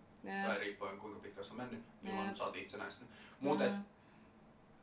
tai 0.45 0.59
riippuen 0.59 0.97
kuinka 0.97 1.19
pitkä 1.19 1.43
se 1.43 1.51
on 1.51 1.57
mennyt, 1.57 1.83
milloin 2.01 2.37
sä 2.37 2.43
oot 2.43 2.55
itsenäistynyt. 2.55 3.11
Mutta 3.39 3.63
mm. 3.63 3.83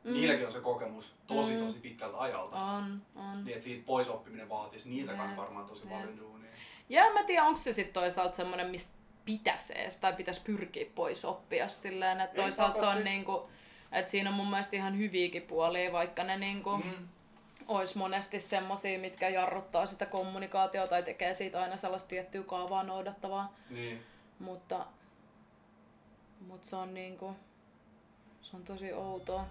Mm. 0.03 0.13
Niilläkin 0.13 0.45
on 0.45 0.51
se 0.51 0.59
kokemus 0.59 1.15
tosi 1.27 1.53
mm. 1.53 1.65
tosi 1.65 1.79
pitkältä 1.79 2.17
ajalta. 2.17 2.55
On, 2.55 3.01
on. 3.15 3.45
Niin 3.45 3.53
että 3.53 3.63
siitä 3.63 3.85
pois 3.85 4.09
oppiminen 4.09 4.49
vaatisi 4.49 4.89
niiltäkään 4.89 5.25
yeah. 5.25 5.37
varmaan 5.37 5.65
tosi 5.65 5.87
yeah. 5.87 5.99
paljon 5.99 6.17
duunia. 6.17 6.51
Ja 6.89 7.13
mä 7.13 7.23
tiedän, 7.23 7.47
onko 7.47 7.57
se 7.57 7.73
sitten 7.73 7.93
toisaalta 7.93 8.35
semmoinen, 8.35 8.67
mistä 8.67 8.93
pitäisi 9.25 9.73
edes, 9.79 9.97
tai 9.97 10.13
pitäisi 10.13 10.41
pyrkiä 10.43 10.85
pois 10.95 11.25
oppia 11.25 11.67
silleen, 11.67 12.21
että 12.21 12.41
toisaalta 12.41 12.79
se 12.79 12.85
on 12.85 13.03
niinku, 13.03 13.49
että 13.91 14.11
siinä 14.11 14.29
on 14.29 14.35
mun 14.35 14.49
mielestä 14.49 14.75
ihan 14.75 14.97
hyviäkin 14.97 15.41
puolia, 15.41 15.91
vaikka 15.91 16.23
ne 16.23 16.37
niinku, 16.37 16.77
mm. 16.77 17.07
olisi 17.67 17.97
monesti 17.97 18.39
semmosia, 18.39 18.99
mitkä 18.99 19.29
jarruttaa 19.29 19.85
sitä 19.85 20.05
kommunikaatiota 20.05 20.89
tai 20.89 21.03
tekee 21.03 21.33
siitä 21.33 21.61
aina 21.61 21.77
sellaista 21.77 22.09
tiettyä 22.09 22.43
kaavaa 22.43 22.83
noudattavaa. 22.83 23.55
Niin. 23.69 24.03
Mutta, 24.39 24.85
mutta 26.47 26.67
se 26.67 26.75
on 26.75 26.93
niinku, 26.93 27.35
se 28.41 28.55
on 28.57 28.63
tosi 28.63 28.93
outoa. 28.93 29.45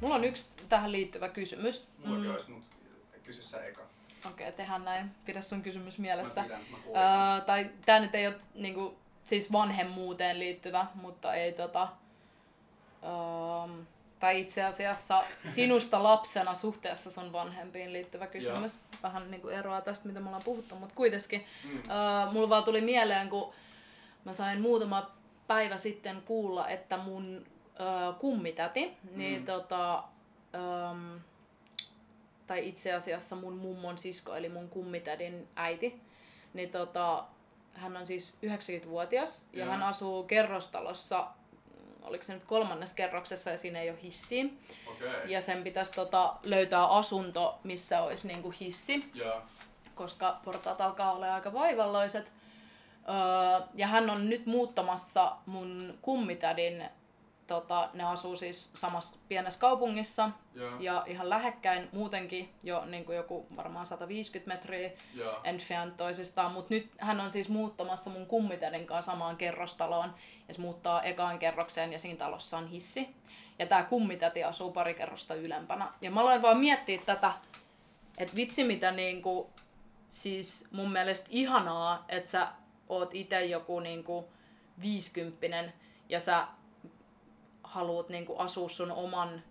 Mulla 0.00 0.14
on 0.14 0.24
yksi 0.24 0.48
tähän 0.68 0.92
liittyvä 0.92 1.28
kysymys. 1.28 1.88
Mulla 2.04 2.24
mm. 2.24 2.30
olisi, 2.30 2.50
mutta 2.50 2.76
kysy 3.24 3.42
sä 3.42 3.64
eka. 3.64 3.82
Okei, 4.26 4.46
okay, 4.46 4.52
tehdään 4.52 4.84
näin. 4.84 5.10
Pidä 5.24 5.40
sun 5.40 5.62
kysymys 5.62 5.98
mielessä. 5.98 6.40
Mä 6.40 6.46
pidän, 6.46 6.60
mä 6.70 7.36
uh, 7.36 7.44
tai 7.46 7.70
tää 7.86 8.00
nyt 8.00 8.14
ei 8.14 8.26
ole 8.26 8.34
niinku, 8.54 8.98
siis 9.24 9.52
vanhemmuuteen 9.52 10.38
liittyvä, 10.38 10.86
mutta 10.94 11.34
ei 11.34 11.52
tota... 11.52 11.88
Uh, 13.02 13.70
tai 14.20 14.40
itse 14.40 14.64
asiassa 14.64 15.24
sinusta 15.44 16.02
lapsena 16.10 16.54
suhteessa 16.54 17.10
sun 17.10 17.32
vanhempiin 17.32 17.92
liittyvä 17.92 18.26
kysymys. 18.26 18.74
Ja. 18.74 18.98
Vähän 19.02 19.30
niin 19.30 19.40
kuin 19.40 19.54
eroaa 19.54 19.80
tästä, 19.80 20.08
mitä 20.08 20.20
me 20.20 20.26
ollaan 20.26 20.44
puhuttu, 20.44 20.74
mutta 20.74 20.94
kuitenkin. 20.94 21.44
Mm. 21.64 21.78
Uh, 21.78 22.32
mulla 22.32 22.48
vaan 22.48 22.64
tuli 22.64 22.80
mieleen, 22.80 23.28
kun 23.28 23.52
mä 24.24 24.32
sain 24.32 24.60
muutama 24.60 25.10
päivä 25.46 25.78
sitten 25.78 26.22
kuulla, 26.22 26.68
että 26.68 26.96
mun 26.96 27.46
ö, 27.80 28.12
kummitäti, 28.18 28.96
niin 29.14 29.40
mm. 29.40 29.46
tota, 29.46 30.04
ö, 30.54 31.20
tai 32.46 32.68
itse 32.68 32.92
asiassa 32.92 33.36
mun 33.36 33.56
mummon 33.56 33.98
sisko, 33.98 34.36
eli 34.36 34.48
mun 34.48 34.68
kummitädin 34.68 35.48
äiti, 35.56 36.00
niin 36.54 36.70
tota, 36.70 37.24
hän 37.74 37.96
on 37.96 38.06
siis 38.06 38.38
90-vuotias 38.46 39.48
ja, 39.52 39.58
ja 39.58 39.70
hän 39.70 39.82
asuu 39.82 40.22
kerrostalossa, 40.22 41.26
oliko 42.02 42.24
se 42.24 42.34
nyt 42.34 42.44
kolmannes 42.44 42.94
kerroksessa 42.94 43.50
ja 43.50 43.58
siinä 43.58 43.80
ei 43.80 43.90
ole 43.90 43.98
hissiä. 44.02 44.44
Okay. 44.86 45.28
Ja 45.28 45.40
sen 45.40 45.64
pitäisi 45.64 45.92
tota, 45.92 46.34
löytää 46.42 46.86
asunto, 46.86 47.58
missä 47.64 48.02
olisi 48.02 48.28
niinku 48.28 48.52
hissi, 48.60 49.10
ja. 49.14 49.42
koska 49.94 50.40
portaat 50.44 50.80
alkaa 50.80 51.12
olla 51.12 51.34
aika 51.34 51.52
vaivalloiset. 51.52 52.32
Öö, 53.08 53.66
ja 53.74 53.86
hän 53.86 54.10
on 54.10 54.28
nyt 54.28 54.46
muuttamassa 54.46 55.36
mun 55.46 55.98
kummitädin 56.02 56.88
tota, 57.48 57.88
ne 57.94 58.04
asuu 58.04 58.36
siis 58.36 58.70
samassa 58.74 59.18
pienessä 59.28 59.60
kaupungissa 59.60 60.30
yeah. 60.56 60.80
ja 60.80 61.04
ihan 61.06 61.30
lähekkäin 61.30 61.88
muutenkin 61.92 62.54
jo 62.62 62.84
niin 62.84 63.04
kuin 63.04 63.16
joku 63.16 63.46
varmaan 63.56 63.86
150 63.86 64.54
metriä 64.54 64.90
yeah. 65.16 65.36
entfernt 65.44 65.96
toisistaan, 65.96 66.52
mutta 66.52 66.74
nyt 66.74 66.90
hän 66.98 67.20
on 67.20 67.30
siis 67.30 67.48
muuttamassa 67.48 68.10
mun 68.10 68.26
kummitädin 68.26 68.86
kanssa 68.86 69.12
samaan 69.12 69.36
kerrostaloon 69.36 70.14
ja 70.48 70.54
se 70.54 70.60
muuttaa 70.60 71.02
ekaan 71.02 71.38
kerrokseen 71.38 71.92
ja 71.92 71.98
siinä 71.98 72.18
talossa 72.18 72.58
on 72.58 72.68
hissi. 72.68 73.08
Ja 73.58 73.66
tämä 73.66 73.82
kummitäti 73.82 74.44
asuu 74.44 74.72
pari 74.72 74.94
kerrosta 74.94 75.34
ylempänä. 75.34 75.92
Ja 76.00 76.10
mä 76.10 76.20
aloin 76.20 76.42
vaan 76.42 76.58
miettiä 76.58 77.00
tätä, 77.06 77.32
että 78.18 78.36
vitsi 78.36 78.64
mitä 78.64 78.90
niinku, 78.90 79.50
siis 80.08 80.68
mun 80.72 80.92
mielestä 80.92 81.26
ihanaa, 81.30 82.04
että 82.08 82.30
sä 82.30 82.48
oot 82.88 83.14
itse 83.14 83.44
joku 83.44 83.80
niinku 83.80 84.28
viisikymppinen 84.80 85.72
ja 86.08 86.20
sä 86.20 86.46
haluat 87.68 88.08
niin 88.08 88.26
kuin 88.26 88.38
asua 88.38 88.68
sun 88.68 88.92
oman 88.92 89.42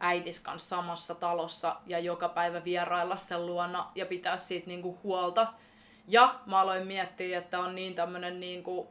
äitis 0.00 0.40
kanssa 0.40 0.76
samassa 0.76 1.14
talossa 1.14 1.76
ja 1.86 1.98
joka 1.98 2.28
päivä 2.28 2.64
vierailla 2.64 3.16
sen 3.16 3.46
luona 3.46 3.90
ja 3.94 4.06
pitää 4.06 4.36
siitä 4.36 4.66
niin 4.66 4.82
kuin 4.82 4.98
huolta. 5.02 5.46
Ja 6.08 6.34
mä 6.46 6.60
aloin 6.60 6.86
miettiä, 6.86 7.38
että 7.38 7.60
on 7.60 7.74
niin 7.74 7.94
tämmönen 7.94 8.40
niin 8.40 8.62
kuin, 8.62 8.88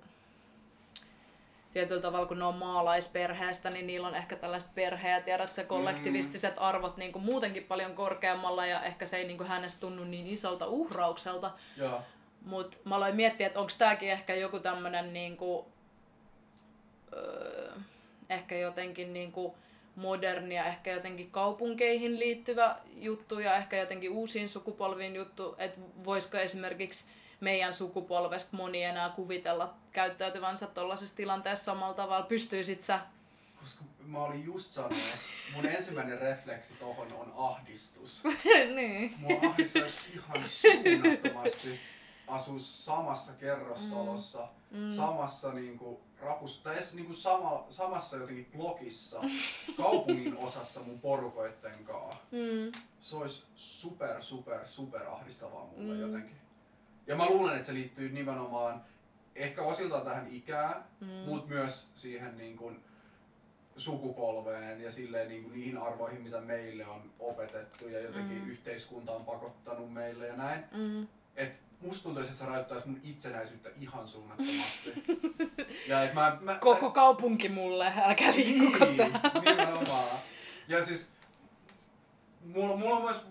tietyllä 1.73 2.01
tavalla 2.01 2.25
kun 2.25 2.39
ne 2.39 2.45
on 2.45 2.55
maalaisperheestä, 2.55 3.69
niin 3.69 3.87
niillä 3.87 4.07
on 4.07 4.15
ehkä 4.15 4.35
tällaiset 4.35 4.75
perheet, 4.75 5.25
tiedät 5.25 5.53
se 5.53 5.63
kollektivistiset 5.63 6.55
mm-hmm. 6.55 6.67
arvot 6.67 6.97
niin 6.97 7.11
kuin 7.11 7.25
muutenkin 7.25 7.63
paljon 7.63 7.95
korkeammalla 7.95 8.65
ja 8.65 8.83
ehkä 8.83 9.05
se 9.05 9.17
ei 9.17 9.27
niin 9.27 9.37
kuin 9.37 9.49
hänestä 9.49 9.81
tunnu 9.81 10.03
niin 10.03 10.27
isolta 10.27 10.67
uhraukselta. 10.67 11.51
Mutta 12.41 12.77
mä 12.85 12.95
aloin 12.95 13.15
miettiä, 13.15 13.47
että 13.47 13.59
onko 13.59 13.71
tämäkin 13.77 14.11
ehkä 14.11 14.35
joku 14.35 14.59
tämmönen 14.59 15.13
niin 15.13 15.37
kuin, 15.37 15.65
öö, 17.13 17.71
ehkä 18.29 18.57
jotenkin 18.57 19.13
niin 19.13 19.31
kuin 19.31 19.53
modernia, 19.95 20.65
ehkä 20.65 20.91
jotenkin 20.91 21.31
kaupunkeihin 21.31 22.19
liittyvä 22.19 22.75
juttu 22.95 23.39
ja 23.39 23.55
ehkä 23.55 23.77
jotenkin 23.77 24.11
uusiin 24.11 24.49
sukupolviin 24.49 25.15
juttu, 25.15 25.55
että 25.57 25.81
voisiko 26.05 26.37
esimerkiksi 26.37 27.09
meidän 27.39 27.73
sukupolvesta 27.73 28.57
moni 28.57 28.83
enää 28.83 29.09
kuvitella 29.09 29.73
käyttäytyvänsä 29.91 30.67
tuollaisessa 30.67 31.15
tilanteessa 31.15 31.65
samalla 31.65 31.93
tavalla. 31.93 32.25
Pystyisit 32.25 32.81
sä? 32.81 32.99
Koska 33.59 33.83
mä 34.05 34.23
olin 34.23 34.45
just 34.45 34.71
sanomassa, 34.71 35.29
mun 35.55 35.65
ensimmäinen 35.65 36.19
refleksi 36.19 36.73
tohon 36.73 37.13
on 37.13 37.33
ahdistus. 37.37 38.23
niin. 38.75 39.15
Mua 39.17 39.49
ahdistaisi 39.49 39.97
ihan 40.13 40.43
suunnattomasti. 40.43 41.79
asuu 42.27 42.59
samassa 42.59 43.33
kerrostalossa, 43.33 44.47
mm. 44.71 44.91
samassa 44.91 45.53
niinku 45.53 46.01
rapus, 46.25 46.59
tai 46.59 46.73
edes 46.73 46.93
niinku 46.93 47.13
sama, 47.13 47.65
samassa 47.69 48.17
jotenkin 48.17 48.47
blokissa, 48.57 49.21
kaupungin 49.77 50.37
osassa 50.37 50.79
mun 50.79 50.99
porukoitten 50.99 51.83
kanssa. 51.83 52.19
Mm. 52.31 52.81
Se 52.99 53.15
olisi 53.15 53.43
super, 53.55 54.21
super, 54.21 54.65
super 54.65 55.07
ahdistavaa 55.07 55.65
mulle 55.65 55.93
mm. 55.93 56.01
jotenkin. 56.01 56.35
Ja 57.07 57.15
mä 57.15 57.29
luulen, 57.29 57.55
että 57.55 57.67
se 57.67 57.73
liittyy 57.73 58.09
nimenomaan 58.09 58.83
ehkä 59.35 59.61
osiltaan 59.61 60.05
tähän 60.05 60.27
ikään, 60.31 60.83
mm. 60.99 61.07
mutta 61.07 61.47
myös 61.47 61.89
siihen 61.95 62.37
niin 62.37 62.57
kuin, 62.57 62.83
sukupolveen 63.75 64.81
ja 64.81 64.91
silleen 64.91 65.27
niin 65.27 65.43
kuin 65.43 65.53
niihin 65.53 65.77
arvoihin, 65.77 66.21
mitä 66.21 66.41
meille 66.41 66.87
on 66.87 67.11
opetettu 67.19 67.87
ja 67.87 67.99
jotenkin 67.99 68.41
mm. 68.41 68.49
yhteiskunta 68.49 69.11
on 69.11 69.25
pakottanut 69.25 69.93
meille 69.93 70.27
ja 70.27 70.35
näin. 70.35 70.63
Mm. 70.71 71.07
Et 71.35 71.59
musta 71.85 72.03
tuntuisi, 72.03 72.29
että 72.29 72.39
se 72.39 72.45
rajoittaisi 72.45 72.87
mun 72.87 72.99
itsenäisyyttä 73.03 73.69
ihan 73.81 74.07
suunnattomasti. 74.07 74.93
ja 75.87 76.03
et 76.03 76.13
mä, 76.13 76.37
mä, 76.41 76.55
Koko 76.55 76.91
kaupunki 76.91 77.49
mulle, 77.49 77.93
älkää 78.05 78.31
liikkuko 78.35 78.85
niin, 78.85 79.13
nimenomaan. 79.45 80.17
Ja 80.67 80.85
siis 80.85 81.09
mulla, 82.45 82.77
mulla 82.77 82.95
on 82.97 83.03
myös 83.03 83.21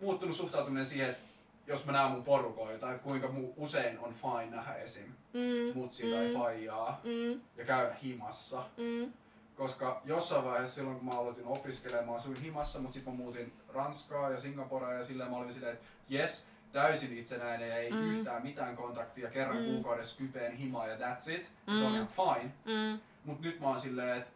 muuttunut 0.00 0.36
suhtautuminen 0.36 0.84
siihen, 0.84 1.10
että 1.10 1.28
jos 1.66 1.86
mä 1.86 1.92
näen 1.92 2.10
mun 2.10 2.24
porukoita, 2.24 2.92
että 2.92 3.02
kuinka 3.04 3.28
mu, 3.28 3.52
usein 3.56 3.98
on 3.98 4.14
fine 4.14 4.56
nähdä 4.56 4.74
esim. 4.74 5.12
Mm. 5.32 5.78
mutsi 5.78 6.04
mm. 6.04 6.10
tai 6.10 6.34
faijaa 6.34 7.00
Mm. 7.04 7.40
ja 7.56 7.64
käydä 7.64 7.96
himassa. 8.02 8.64
Mm. 8.76 9.12
Koska 9.56 10.02
jossain 10.04 10.44
vaiheessa 10.44 10.74
silloin 10.74 10.96
kun 10.96 11.04
mä 11.08 11.18
aloitin 11.18 11.46
opiskelemaan, 11.46 12.06
mä 12.06 12.14
asuin 12.14 12.40
himassa, 12.40 12.78
mutta 12.78 12.94
sitten 12.94 13.12
mä 13.12 13.16
muutin 13.16 13.52
Ranskaa 13.68 14.30
ja 14.30 14.40
Singaporeen 14.40 14.98
ja 14.98 15.06
silleen 15.06 15.30
mä 15.30 15.36
olin 15.36 15.52
silleen, 15.52 15.72
että 15.72 15.86
jes, 16.08 16.46
täysin 16.72 17.18
itsenäinen 17.18 17.68
ja 17.68 17.76
ei 17.76 17.90
Mm. 17.90 18.18
yhtään 18.18 18.42
mitään 18.42 18.76
kontaktia, 18.76 19.30
kerran 19.30 19.56
Mm. 19.58 19.64
kuukaudessa 19.64 20.18
kypeen 20.18 20.56
himaa 20.56 20.86
ja 20.86 20.96
that's 20.96 21.30
it. 21.30 21.44
Se 21.78 21.84
on 21.84 21.92
Mm. 21.92 21.94
ihan 21.94 22.08
fine. 22.08 22.52
Mm. 22.64 23.00
Mut 23.24 23.40
nyt 23.40 23.60
mä 23.60 23.66
oon 23.68 23.78
silleen, 23.78 24.18
että 24.18 24.30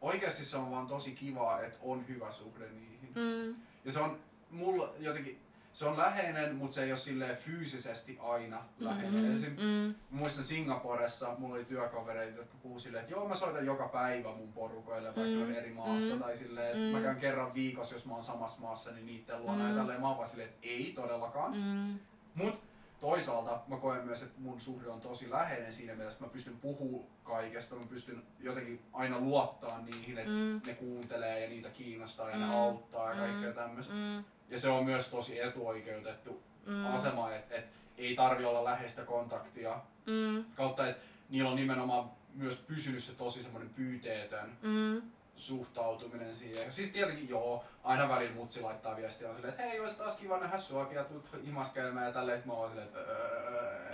oikeasti 0.00 0.44
se 0.44 0.56
on 0.56 0.70
vaan 0.70 0.86
tosi 0.86 1.10
kiva, 1.12 1.60
että 1.60 1.78
on 1.82 2.08
hyvä 2.08 2.32
suhde 2.32 2.68
niihin. 2.68 3.10
Mm. 3.14 3.56
Ja 3.84 3.92
se 3.92 4.00
on 4.00 4.18
mulla 4.50 4.92
jotenkin, 4.98 5.38
se 5.76 5.86
on 5.86 5.96
läheinen, 5.98 6.54
mutta 6.56 6.74
se 6.74 6.82
ei 6.84 6.90
ole 6.90 6.96
silleen 6.98 7.36
fyysisesti 7.36 8.18
aina 8.22 8.64
läheinen. 8.78 9.24
Mm. 9.24 9.34
Esim. 9.36 9.50
Mm. 9.50 9.94
Muistan 10.10 10.42
Singaporessa, 10.44 11.34
mulla 11.38 11.54
oli 11.54 11.64
työkavereita, 11.64 12.38
jotka 12.38 12.54
puhuu 12.62 12.78
silleen, 12.78 13.02
että 13.02 13.14
joo 13.14 13.28
mä 13.28 13.34
soitan 13.34 13.66
joka 13.66 13.88
päivä 13.88 14.28
mun 14.32 14.52
porukoille, 14.52 15.08
vaikka 15.16 15.22
Mm, 15.36 15.42
on 15.42 15.52
eri 15.52 15.70
maassa. 15.72 16.14
mm, 16.14 16.20
Tai 16.20 16.36
silleen, 16.36 16.66
että 16.66 16.78
mm. 16.78 16.84
mä 16.84 17.00
käyn 17.00 17.16
kerran 17.20 17.54
viikossa, 17.54 17.94
jos 17.94 18.06
mä 18.06 18.14
oon 18.14 18.22
samassa 18.24 18.60
maassa, 18.60 18.90
niin 18.90 19.06
niitten 19.06 19.42
luona. 19.42 19.62
Mm. 19.64 19.70
Ja 19.70 19.76
tälleen 19.76 20.00
mä 20.00 20.08
oon 20.08 20.16
vaan 20.16 20.28
silleen, 20.28 20.48
että 20.48 20.66
ei 20.68 20.92
todellakaan. 20.96 21.52
Mm. 21.56 21.98
Mut 22.34 22.60
toisaalta 23.00 23.60
mä 23.68 23.76
koen 23.76 24.04
myös, 24.04 24.22
että 24.22 24.40
mun 24.40 24.60
suhde 24.60 24.88
on 24.88 25.00
tosi 25.00 25.30
läheinen 25.30 25.72
siinä 25.72 25.94
mielessä, 25.94 26.14
että 26.16 26.24
mä 26.24 26.32
pystyn 26.32 26.56
puhumaan 26.60 27.04
kaikesta. 27.24 27.74
Mä 27.76 27.86
pystyn 27.88 28.22
jotenkin 28.40 28.80
aina 28.92 29.18
luottaa 29.20 29.80
niihin, 29.82 30.18
että 30.18 30.30
Mm. 30.32 30.60
ne 30.66 30.74
kuuntelee 30.74 31.40
ja 31.44 31.48
niitä 31.50 31.70
kiinnostaa 31.70 32.30
ja 32.30 32.36
Mm. 32.36 32.42
ne 32.42 32.54
auttaa 32.54 33.10
ja 33.10 33.16
kaikkea 33.16 33.48
Mm. 33.50 33.54
tämmöistä. 33.56 33.94
Mm. 33.94 34.24
Ja 34.50 34.58
se 34.60 34.68
on 34.68 34.84
myös 34.84 35.08
tosi 35.08 35.40
etuoikeutettu 35.40 36.42
Mm. 36.66 36.86
asema, 36.94 37.32
että 37.34 37.54
et 37.54 37.64
ei 37.98 38.14
tarvi 38.14 38.44
olla 38.44 38.64
läheistä 38.64 39.02
kontaktia 39.04 39.80
Mm. 40.06 40.44
kautta, 40.54 40.88
että 40.88 41.02
niillä 41.28 41.50
on 41.50 41.56
nimenomaan 41.56 42.10
myös 42.34 42.56
pysynyt 42.56 43.02
se 43.04 43.12
tosi 43.14 43.42
semmoinen 43.42 43.70
pyyteetön 43.74 44.56
Mm. 44.62 45.02
suhtautuminen 45.36 46.34
siihen. 46.34 46.70
Siis 46.72 46.88
tietenkin 46.90 47.28
joo, 47.28 47.64
aina 47.84 48.08
välillä 48.08 48.34
mutsi 48.34 48.60
laittaa 48.60 48.96
viestiä 48.96 49.28
silleen, 49.34 49.50
että 49.54 49.62
hei, 49.62 49.80
olisi 49.80 49.96
taas 49.98 50.16
kiva 50.16 50.38
nähdä 50.38 50.58
suakin 50.58 50.96
ja 50.96 51.04
tuut 51.04 51.28
himas 51.46 51.70
käymään 51.70 52.06
ja 52.06 52.12
tälleen. 52.12 52.38
Sit 52.38 52.46
mä 52.46 52.52
oon 52.52 52.68
silleen, 52.68 52.86
että 52.88 52.98
"Öö, 53.00 53.90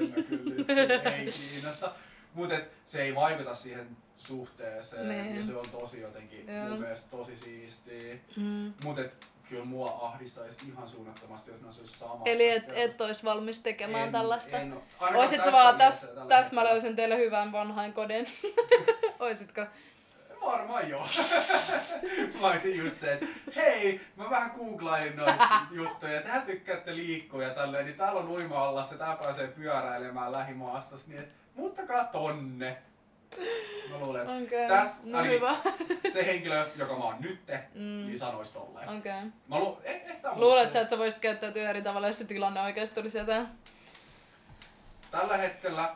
en 0.00 0.08
mä 0.10 0.22
kyllä 0.22 0.54
nyt, 0.56 0.70
ei 1.18 1.30
kiinnosta. 1.50 1.92
Mutta 2.34 2.54
se 2.84 3.02
ei 3.02 3.14
vaikuta 3.14 3.54
siihen 3.54 3.96
suhteeseen 4.16 5.08
Niin. 5.08 5.36
ja 5.36 5.42
se 5.42 5.56
on 5.56 5.68
tosi 5.70 6.00
jotenkin 6.00 6.46
Joo. 6.56 6.68
mun 6.68 6.80
mielestä 6.80 7.10
tosi 7.10 7.36
siistiä. 7.36 8.14
Mm. 8.36 8.72
Mutta 8.84 9.02
kyllä 9.48 9.64
mua 9.64 9.98
ahdistaisi 10.02 10.56
ihan 10.68 10.88
suunnattomasti, 10.88 11.50
jos 11.50 11.60
ne 11.60 11.66
olisi 11.66 11.86
samassa. 11.86 12.22
Eli 12.24 12.48
et, 12.48 12.64
et 12.68 13.00
ois 13.00 13.24
valmis 13.24 13.60
tekemään 13.60 14.04
En- 14.04 14.12
tällaista? 14.12 14.56
en 14.56 14.74
Oisit 15.14 15.36
sä 15.36 15.44
tässä 15.44 15.52
vaan, 15.52 15.80
iässä 15.80 16.06
täs, 16.06 16.14
tällä 16.14 16.28
täs 16.28 16.52
mä 16.52 16.64
löysin 16.64 16.96
teille 16.96 17.18
hyvän 17.18 17.52
vanhain 17.52 17.92
kodin. 17.92 18.26
Oisitko? 19.18 19.66
Varmaan 20.46 20.90
joo. 20.90 21.06
mä 22.40 22.46
olisin 22.46 22.78
just 22.78 22.96
se, 22.96 23.12
että 23.12 23.26
hei, 23.56 24.00
mä 24.16 24.30
vähän 24.30 24.52
googlailin 24.58 25.16
noita 25.16 25.48
juttuja, 25.70 26.18
että 26.18 26.32
hän 26.32 26.42
tykkäätte 26.42 26.96
liikkua 26.96 27.42
ja 27.42 27.50
tälleen, 27.50 27.84
niin 27.84 27.96
täällä 27.96 28.20
on 28.20 28.28
uima-allas 28.28 28.90
ja 28.90 28.98
tää 28.98 29.16
pääsee 29.16 29.48
pyöräilemään 29.48 30.32
lähimaastos, 30.32 31.06
niin 31.06 31.20
et, 31.20 31.28
muuttakaa 31.54 32.04
tonne. 32.04 32.78
Mä 33.90 33.98
luulen, 33.98 34.22
okay. 34.22 34.68
Täs 34.68 35.00
no 35.04 35.24
hyvä. 35.24 35.56
Se 36.12 36.26
henkilö, 36.26 36.66
joka 36.76 36.96
mä 36.98 37.04
oon 37.04 37.16
nytte, 37.20 37.64
Mm. 37.74 37.80
niin 37.80 38.18
sanois 38.18 38.50
tolleen. 38.50 38.88
Okei. 38.88 38.98
Okay. 39.12 39.30
Mä 39.48 39.58
lu- 39.58 39.78
eh, 39.84 39.94
eh, 40.06 40.16
Luulet 40.36 40.72
sä, 40.72 40.80
että 40.80 40.90
sä 40.90 40.98
voisit 40.98 41.20
käyttäytyä 41.20 41.70
eri 41.70 41.82
tavalla, 41.82 42.06
jos 42.06 42.18
se 42.18 42.24
tilanne 42.24 42.60
oikeasti 42.60 42.94
tulisi 42.94 43.18
eteen? 43.18 43.48
Tällä 45.10 45.36
hetkellä 45.36 45.94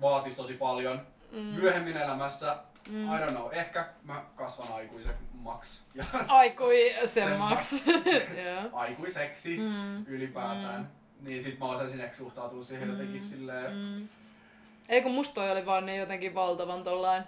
vaatis 0.00 0.34
tosi 0.34 0.54
paljon. 0.54 1.06
Mm. 1.32 1.38
Myöhemmin 1.38 1.96
elämässä, 1.96 2.56
Mm. 2.88 3.04
I 3.14 3.18
don't 3.18 3.30
know, 3.30 3.48
ehkä 3.52 3.86
mä 4.04 4.22
kasvan 4.34 4.72
aikuisen 4.72 5.14
maks. 5.34 5.82
Ja 5.94 6.04
Aikui 6.28 6.94
Sen 6.98 7.08
semmaksi. 7.08 7.82
Joo. 8.46 8.62
aikuiseksi. 8.72 9.58
Mm. 9.58 10.06
ylipäätään. 10.06 10.80
Mm. 10.80 11.28
Niin 11.28 11.40
sit 11.40 11.58
mä 11.58 11.64
osasin 11.66 12.00
ehkä 12.00 12.16
suhtautua 12.16 12.62
siihen 12.62 12.88
Mm. 12.88 12.92
jotenkin 12.92 13.22
silleen, 13.22 13.72
Mm. 13.76 14.08
Ei 14.88 15.02
kun 15.02 15.12
musta 15.12 15.34
toi 15.34 15.50
oli 15.50 15.66
vaan 15.66 15.86
niin 15.86 15.98
jotenkin 16.00 16.34
valtavan 16.34 16.84
tollain 16.84 17.22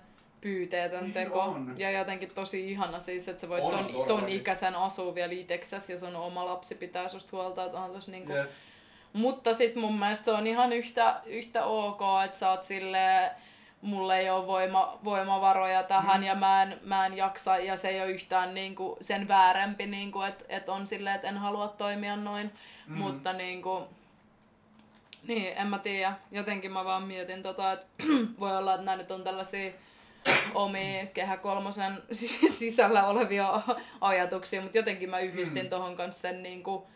pyyteetön 0.44 1.02
Niin 1.02 1.12
teko. 1.12 1.40
on. 1.40 1.74
Ja 1.78 1.90
jotenkin 1.90 2.30
tosi 2.34 2.70
ihana 2.70 3.00
siis, 3.00 3.28
että 3.28 3.40
sä 3.40 3.48
voit 3.48 3.64
On, 3.64 3.70
ton, 3.70 3.96
on 3.96 4.06
ton 4.06 4.28
ikäisen 4.28 4.76
asua 4.76 5.14
vielä 5.14 5.32
itekssäs 5.32 5.90
ja 5.90 5.98
sun 5.98 6.16
oma 6.16 6.46
lapsi 6.46 6.74
pitää 6.74 7.08
susta 7.08 7.36
huolta, 7.36 7.64
että 7.64 7.78
on 7.78 7.90
tossa 7.90 8.10
niinku... 8.10 8.32
Mutta 9.12 9.54
sit 9.54 9.76
mun 9.76 9.98
mielestä 9.98 10.24
se 10.24 10.32
on 10.32 10.46
ihan 10.46 10.72
yhtä, 10.72 11.20
yhtä 11.26 11.64
ok, 11.64 12.00
että 12.24 12.38
sä 12.38 12.50
oot 12.50 12.64
silleen, 12.64 13.30
mulla 13.82 14.16
ei 14.16 14.30
ole 14.30 14.46
voima, 14.46 14.98
voimavaroja 15.04 15.82
tähän 15.82 16.20
Mm. 16.20 16.26
ja 16.26 16.34
mä 16.34 16.62
en, 16.62 16.80
mä 16.84 17.06
en 17.06 17.16
jaksa 17.16 17.58
ja 17.58 17.76
se 17.76 17.88
ei 17.88 18.00
ole 18.00 18.10
yhtään 18.10 18.54
niinku 18.54 18.96
sen 19.00 19.28
väärempi, 19.28 19.86
niinku, 19.86 20.22
että 20.22 20.44
et 20.48 20.68
on 20.68 20.86
silleen, 20.86 21.16
että 21.16 21.28
en 21.28 21.38
halua 21.38 21.68
toimia 21.68 22.16
noin. 22.16 22.50
Mm. 22.86 22.96
Mutta 22.98 23.32
niinku, 23.32 23.82
niin, 25.28 25.52
en 25.56 25.66
mä 25.66 25.78
tiedä. 25.78 26.12
Jotenkin 26.30 26.72
mä 26.72 26.84
vaan 26.84 27.02
mietin 27.02 27.42
tota, 27.42 27.72
että 27.72 27.86
voi 28.40 28.56
olla, 28.56 28.74
että 28.74 28.84
nämä 28.84 28.96
nyt 28.96 29.10
on 29.10 29.24
tällaisia 29.24 29.72
omia 30.54 31.06
kehä 31.06 31.36
kolmosen 31.36 32.02
si- 32.12 32.48
sisällä 32.48 33.06
olevia 33.06 33.60
ajatuksia, 34.00 34.62
mutta 34.62 34.78
jotenkin 34.78 35.10
mä 35.10 35.18
yhdistin 35.20 35.62
Mm. 35.64 35.70
tohon 35.70 35.96
kanssa 35.96 36.20
sen 36.22 36.42
niinku 36.42 36.86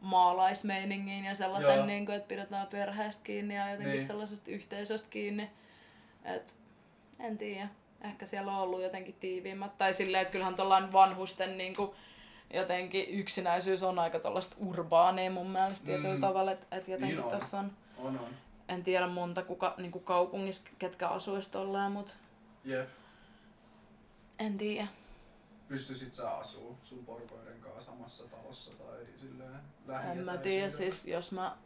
maalaismeiningin 0.00 1.24
ja 1.24 1.34
sellaisen, 1.34 1.76
Joo. 1.76 1.86
niinku, 1.86 2.12
että 2.12 2.28
pidetään 2.28 2.66
perheestä 2.66 3.24
kiinni 3.24 3.56
ja 3.56 3.70
jotenkin 3.70 3.96
Niin. 3.96 4.06
sellaisesta 4.06 4.50
yhteisöstä 4.50 5.08
kiinni. 5.10 5.50
Et, 6.24 6.56
en 7.20 7.38
tiedä. 7.38 7.68
Ehkä 8.04 8.26
siellä 8.26 8.52
on 8.52 8.58
ollut 8.62 8.82
jotenkin 8.82 9.16
tiiviimmät. 9.20 9.78
Tai 9.78 9.94
silleen, 9.94 10.22
että 10.22 10.32
kyllähän 10.32 10.54
tuollainen 10.54 10.92
vanhusten 10.92 11.58
niinku, 11.58 11.94
jotenkin 12.54 13.08
yksinäisyys 13.08 13.82
on 13.82 13.98
aika 13.98 14.18
tuollaista 14.18 14.56
urbaania 14.58 15.30
mun 15.30 15.50
mielestä 15.50 15.86
tietyllä 15.86 16.14
Mm. 16.14 16.20
tavalla. 16.20 16.52
Että 16.52 16.76
et 16.76 16.88
jotenkin 16.88 17.18
Niin 17.18 17.30
tässä 17.30 17.58
on, 17.58 17.72
on 17.98 18.18
on. 18.18 18.28
En 18.68 18.84
tiedä 18.84 19.06
monta 19.06 19.42
kuka, 19.42 19.74
niinku 19.76 20.00
kaupungissa, 20.00 20.68
ketkä 20.78 21.08
asuisi 21.08 21.50
tolleen, 21.50 21.92
mutta 21.92 22.12
Jep. 22.64 22.88
en 24.38 24.58
tiedä. 24.58 24.88
Pystyisit 25.68 26.12
sä 26.12 26.30
asuu 26.30 26.78
sun 26.82 27.04
porukoiden 27.04 27.60
kanssa 27.60 27.90
samassa 27.90 28.24
talossa 28.24 28.70
tai 28.72 29.06
silleen 29.16 29.60
lähi 29.86 30.10
En 30.10 30.18
mä 30.18 30.36
tiedä, 30.36 30.70
siis 30.70 31.06
jos 31.06 31.32
mä, 31.32 31.56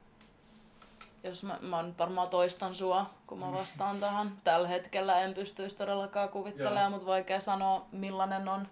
jos 1.24 1.42
mä, 1.42 1.58
mä 1.60 1.82
nyt 1.82 1.98
varmaan 1.98 2.28
toistan 2.28 2.74
sua, 2.74 3.10
kun 3.26 3.38
mä 3.38 3.52
vastaan 3.52 4.00
tähän. 4.00 4.40
Tällä 4.44 4.68
hetkellä 4.68 5.20
en 5.20 5.34
pystyisi 5.34 5.76
todellakaan 5.76 6.28
kuvittelemaan, 6.28 6.92
mutta 6.92 7.06
vaikea 7.06 7.40
sanoa 7.40 7.86
millainen 7.92 8.48
on, 8.48 8.68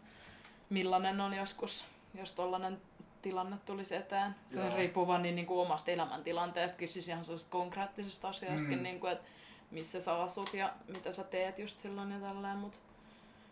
millainen 0.71 1.21
on 1.21 1.35
joskus, 1.35 1.85
jos 2.15 2.33
tollanen 2.33 2.81
tilanne 3.23 3.57
tulisi 3.67 3.95
eteen. 3.97 4.35
Se 4.47 4.61
Joo. 4.61 4.77
riippuu 4.77 5.07
vaan 5.07 5.23
niin, 5.23 5.35
niin 5.37 5.47
kuin 5.47 5.61
omasta 5.61 5.91
elämäntilanteestakin, 5.91 6.89
siis 6.89 7.09
ihan 7.09 7.25
sellaisesta 7.25 7.53
konkreettisesta 7.53 8.29
asiastakin, 8.29 8.79
Mm. 8.79 8.83
niin 8.83 9.01
kuin, 9.01 9.13
että 9.13 9.25
missä 9.71 10.01
sä 10.01 10.23
asut 10.23 10.55
ja 10.55 10.73
mitä 10.89 11.13
sä 11.13 11.25
teet 11.25 11.59
just 11.59 11.79
silloin 11.79 12.11
ja 12.13 12.19
tälleen, 12.21 12.57
mutta 12.59 12.79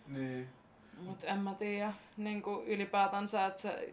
Niin. 0.07 0.49
Mut 1.05 1.25
en 1.25 1.39
mä 1.39 1.55
tiedä, 1.55 1.93
niin 2.17 2.43
ylipäätänsä, 2.67 3.47
että 3.47 3.63
se 3.63 3.89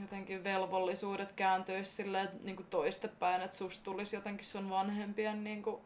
jotenkin 0.00 0.44
velvollisuudet 0.44 1.32
kääntyisi 1.32 1.90
silleen 1.92 2.28
niin 2.44 2.66
toistepäin, 2.70 3.42
että 3.42 3.56
susta 3.56 3.84
tulisi 3.84 4.16
jotenkin 4.16 4.46
sun 4.46 4.70
vanhempien 4.70 5.44
niin 5.44 5.62
kuin, 5.62 5.80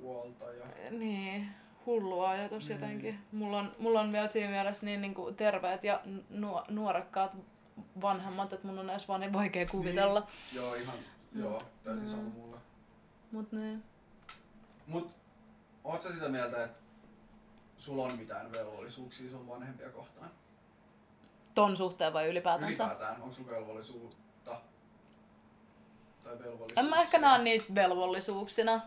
Huolta 0.00 0.44
ja... 0.52 0.90
niin, 0.90 1.48
hullu 1.86 2.20
ajatus 2.24 2.68
Mm. 2.68 2.74
jotenkin. 2.74 3.18
Mulla 3.32 3.58
on, 3.58 3.72
mulla 3.78 4.00
on 4.00 4.12
vielä 4.12 4.28
siinä 4.28 4.50
mielessä 4.50 4.86
niin, 4.86 5.00
niin 5.00 5.14
kuin 5.14 5.36
terveet 5.36 5.84
ja 5.84 6.00
nuo, 6.30 6.64
nuorekkaat 6.68 7.36
vanhemmat, 8.00 8.52
että 8.52 8.66
mun 8.66 8.78
on 8.78 8.90
edes 8.90 9.08
vaan 9.08 9.20
niin 9.20 9.32
vaikea 9.32 9.66
kuvitella. 9.66 10.26
Joo, 10.52 10.74
ihan 10.74 10.96
Joo, 11.34 11.62
täysin 11.84 12.04
Mm. 12.04 12.10
sama 12.10 12.22
mulle. 12.22 12.56
Mut 13.32 13.52
niin. 13.52 13.82
Mut 14.86 15.12
oot 15.84 16.00
sä 16.00 16.12
sitä 16.12 16.28
mieltä, 16.28 16.64
että 16.64 16.78
sulla 17.78 18.02
on 18.02 18.16
mitään 18.18 18.52
velvollisuuksia 18.52 19.30
sun 19.30 19.48
vanhempia 19.48 19.90
kohtaan? 19.90 20.30
Ton 21.54 21.76
suhteen 21.76 22.12
vai 22.12 22.28
ylipäätänsä? 22.28 22.84
Ylipäätään, 22.84 23.22
onko 23.22 23.34
sulla 23.34 23.50
velvollisuutta? 23.50 24.50
Tai 26.24 26.32
velvollisuuksia? 26.38 26.80
En 26.82 26.86
mä 26.86 27.00
ehkä 27.02 27.18
näe 27.18 27.42
niitä 27.42 27.64
velvollisuuksina. 27.74 28.80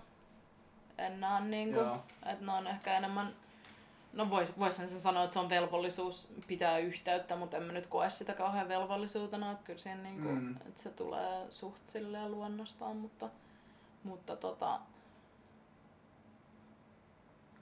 En 0.97 1.19
näe 1.19 1.41
niinku, 1.41 1.79
että 2.25 2.45
ne 2.45 2.51
on 2.51 2.67
ehkä 2.67 2.97
enemmän... 2.97 3.35
No 4.13 4.29
vois, 4.29 4.59
voisin 4.59 4.87
sen 4.87 4.99
sanoa, 4.99 5.23
että 5.23 5.33
se 5.33 5.39
on 5.39 5.49
velvollisuus 5.49 6.29
pitää 6.47 6.77
yhteyttä, 6.77 7.35
mutta 7.35 7.57
en 7.57 7.63
mä 7.63 7.73
nyt 7.73 7.87
koe 7.87 8.09
sitä 8.09 8.33
kauhean 8.33 8.67
velvollisuutena, 8.69 9.51
että 9.51 9.63
kyllä 9.63 9.79
siinä 9.79 10.03
niinku, 10.03 10.27
Mm. 10.29 10.35
mm. 10.43 10.55
että 10.67 10.81
se 10.81 10.89
tulee 10.89 11.45
suht 11.51 11.87
silleen 11.87 12.31
luonnostaan, 12.31 12.97
mutta, 12.97 13.29
mutta 14.03 14.35
tota, 14.35 14.79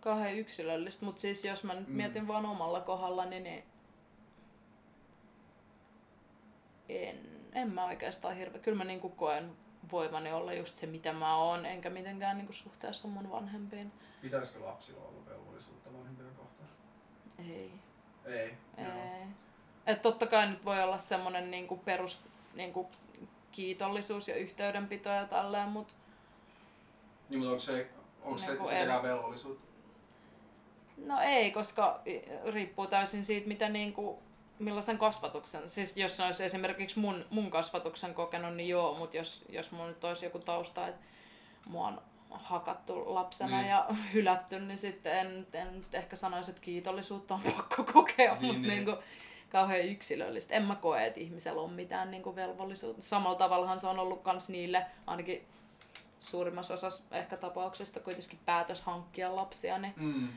kauhean 0.02 0.36
yksilöllistä, 0.38 1.06
mutta 1.06 1.22
siis 1.22 1.46
jos 1.46 1.64
mä 1.64 1.74
nyt 1.74 1.88
Mm. 1.88 1.94
mietin 1.96 2.28
vaan 2.28 2.46
omalla 2.46 2.82
kohdallani, 2.82 3.40
niin 3.40 3.64
en, 6.90 7.16
en 7.54 7.74
mä 7.74 7.86
oikeastaan 7.86 8.36
hirveä. 8.36 8.62
Kyllä 8.62 8.78
mä 8.78 8.84
niinku 8.84 9.10
koen 9.10 9.52
voivani 9.92 10.32
olla 10.34 10.54
just 10.54 10.76
se, 10.76 10.88
mitä 10.88 11.14
mä 11.14 11.36
oon, 11.38 11.66
enkä 11.66 11.90
mitenkään 11.90 12.38
niinku 12.38 12.54
suhteessa 12.54 13.08
mun 13.08 13.32
vanhempiin. 13.32 13.92
Pitäisikö 14.22 14.66
lapsilla 14.66 15.02
olla? 15.02 15.22
Ei. 17.50 17.72
Ei. 18.26 18.54
Joo. 18.78 18.88
Ei. 18.88 19.28
Et 19.88 20.02
totta 20.02 20.28
kai 20.28 20.50
nyt 20.50 20.66
voi 20.66 20.84
olla 20.84 20.98
semmonen 20.98 21.52
niinku 21.52 21.78
perus 21.78 22.24
niinku 22.54 22.90
kiitollisuus 23.52 24.28
ja 24.28 24.36
yhteydenpito 24.36 25.10
ja 25.10 25.26
tälleen, 25.26 25.70
mut 25.70 25.96
Niin, 27.30 27.40
mutta 27.40 27.52
onko 27.52 27.60
se, 27.60 27.90
onko 28.22 28.38
se 28.40 28.48
Niinku 28.48 28.66
sitäkään 28.66 28.90
ero. 28.90 29.04
velvollisuutta? 29.04 29.68
no 30.98 31.20
ei, 31.22 31.52
koska 31.52 32.02
riippuu 32.46 32.88
täysin 32.88 33.24
siitä, 33.24 33.48
mitä 33.48 33.70
niinku, 33.70 34.20
millaisen 34.60 34.98
kasvatuksen. 34.98 35.70
Siis 35.70 35.98
jos 35.98 36.18
se 36.18 36.24
olisi 36.24 36.44
esimerkiksi 36.44 37.00
mun, 37.00 37.26
mun 37.30 37.52
kasvatuksen 37.52 38.14
kokenut, 38.14 38.56
niin 38.56 38.70
joo, 38.70 38.96
mutta 38.98 39.18
jos, 39.18 39.46
jos 39.50 39.72
mulla 39.72 39.88
nyt 39.88 40.04
olisi 40.04 40.26
joku 40.26 40.40
tausta, 40.40 40.88
että 40.88 41.02
mua 41.66 41.88
on 41.88 42.02
hakattu 42.34 43.14
lapsena 43.14 43.50
Niin. 43.50 43.58
niin. 43.62 43.70
ja 43.70 43.86
hylätty, 44.14 44.60
niin 44.60 44.78
sitten 44.78 45.18
en, 45.20 45.48
en 45.54 45.78
nyt 45.78 45.96
ehkä 45.96 46.16
sanoisi, 46.16 46.52
että 46.52 46.62
kiitollisuutta 46.62 47.34
on 47.36 47.42
pakko 47.58 47.84
kokea, 47.84 48.34
Niin, 48.34 48.42
niin, 48.42 48.54
mutta 48.54 48.68
niin. 48.68 48.86
niin. 48.86 48.86
Niinku, 48.86 49.04
kauhean 49.50 49.86
yksilöllistä. 49.88 50.54
En 50.54 50.64
mä 50.64 50.76
koe, 50.76 51.06
että 51.08 51.20
ihmisellä 51.20 51.62
on 51.62 51.74
mitään 51.74 52.12
niinku 52.12 52.36
velvollisuutta. 52.36 53.02
Samalla 53.02 53.38
tavallahan 53.38 53.80
se 53.80 53.88
on 53.88 54.00
ollut 54.00 54.22
kans 54.22 54.50
niille, 54.50 54.86
ainakin 55.08 55.48
suurimmassa 56.20 56.74
osassa 56.74 57.04
ehkä 57.12 57.38
tapauksista 57.38 58.00
kuitenkin 58.00 58.40
päätös 58.46 58.82
hankkia 58.82 59.36
lapsia, 59.36 59.78
niin 59.78 59.94
Mm. 59.98 60.28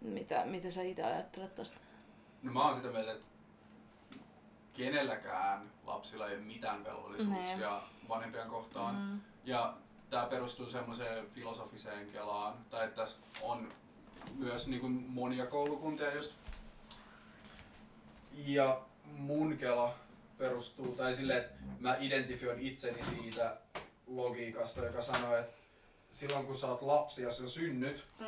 mitä, 0.00 0.44
mitä 0.44 0.70
sä 0.70 0.82
itse 0.82 1.04
ajattelet 1.04 1.54
tosta? 1.54 1.80
No 2.42 2.52
mä 2.52 2.64
oon 2.64 2.74
sitä 2.76 2.88
mieltä, 2.88 3.12
että 3.12 3.26
kenelläkään 4.74 5.70
lapsilla 5.86 6.28
ei 6.28 6.34
ole 6.36 6.44
mitään 6.44 6.84
velvollisuuksia 6.84 7.82
vanhempien 8.08 8.48
kohtaan. 8.48 8.94
Mm. 8.96 9.20
Ja 9.44 9.74
tämä 10.10 10.26
perustuu 10.26 10.70
semmoiseen 10.70 11.30
filosofiseen 11.30 12.10
kelaan, 12.10 12.54
tai 12.70 12.84
että 12.84 13.02
tässä 13.02 13.20
on 13.42 13.68
myös 14.38 14.66
niin 14.66 14.80
kuin 14.80 14.92
monia 14.92 15.46
koulukuntia 15.46 16.14
just. 16.14 16.34
Ja 18.46 18.80
mun 19.04 19.56
kela 19.58 19.94
perustuu, 20.38 20.94
tai 20.96 21.14
silleen, 21.14 21.38
että 21.38 21.54
mä 21.80 21.96
identifioin 22.00 22.58
itseni 22.60 23.02
siitä 23.02 23.56
logiikasta, 24.06 24.84
joka 24.84 25.02
sanoo, 25.02 25.36
että 25.36 25.52
silloin 26.12 26.46
kun 26.46 26.56
sä 26.56 26.66
oot 26.66 26.82
lapsi 26.82 27.22
ja 27.22 27.30
sä 27.32 27.48
synnyt, 27.48 28.04
Mm. 28.20 28.26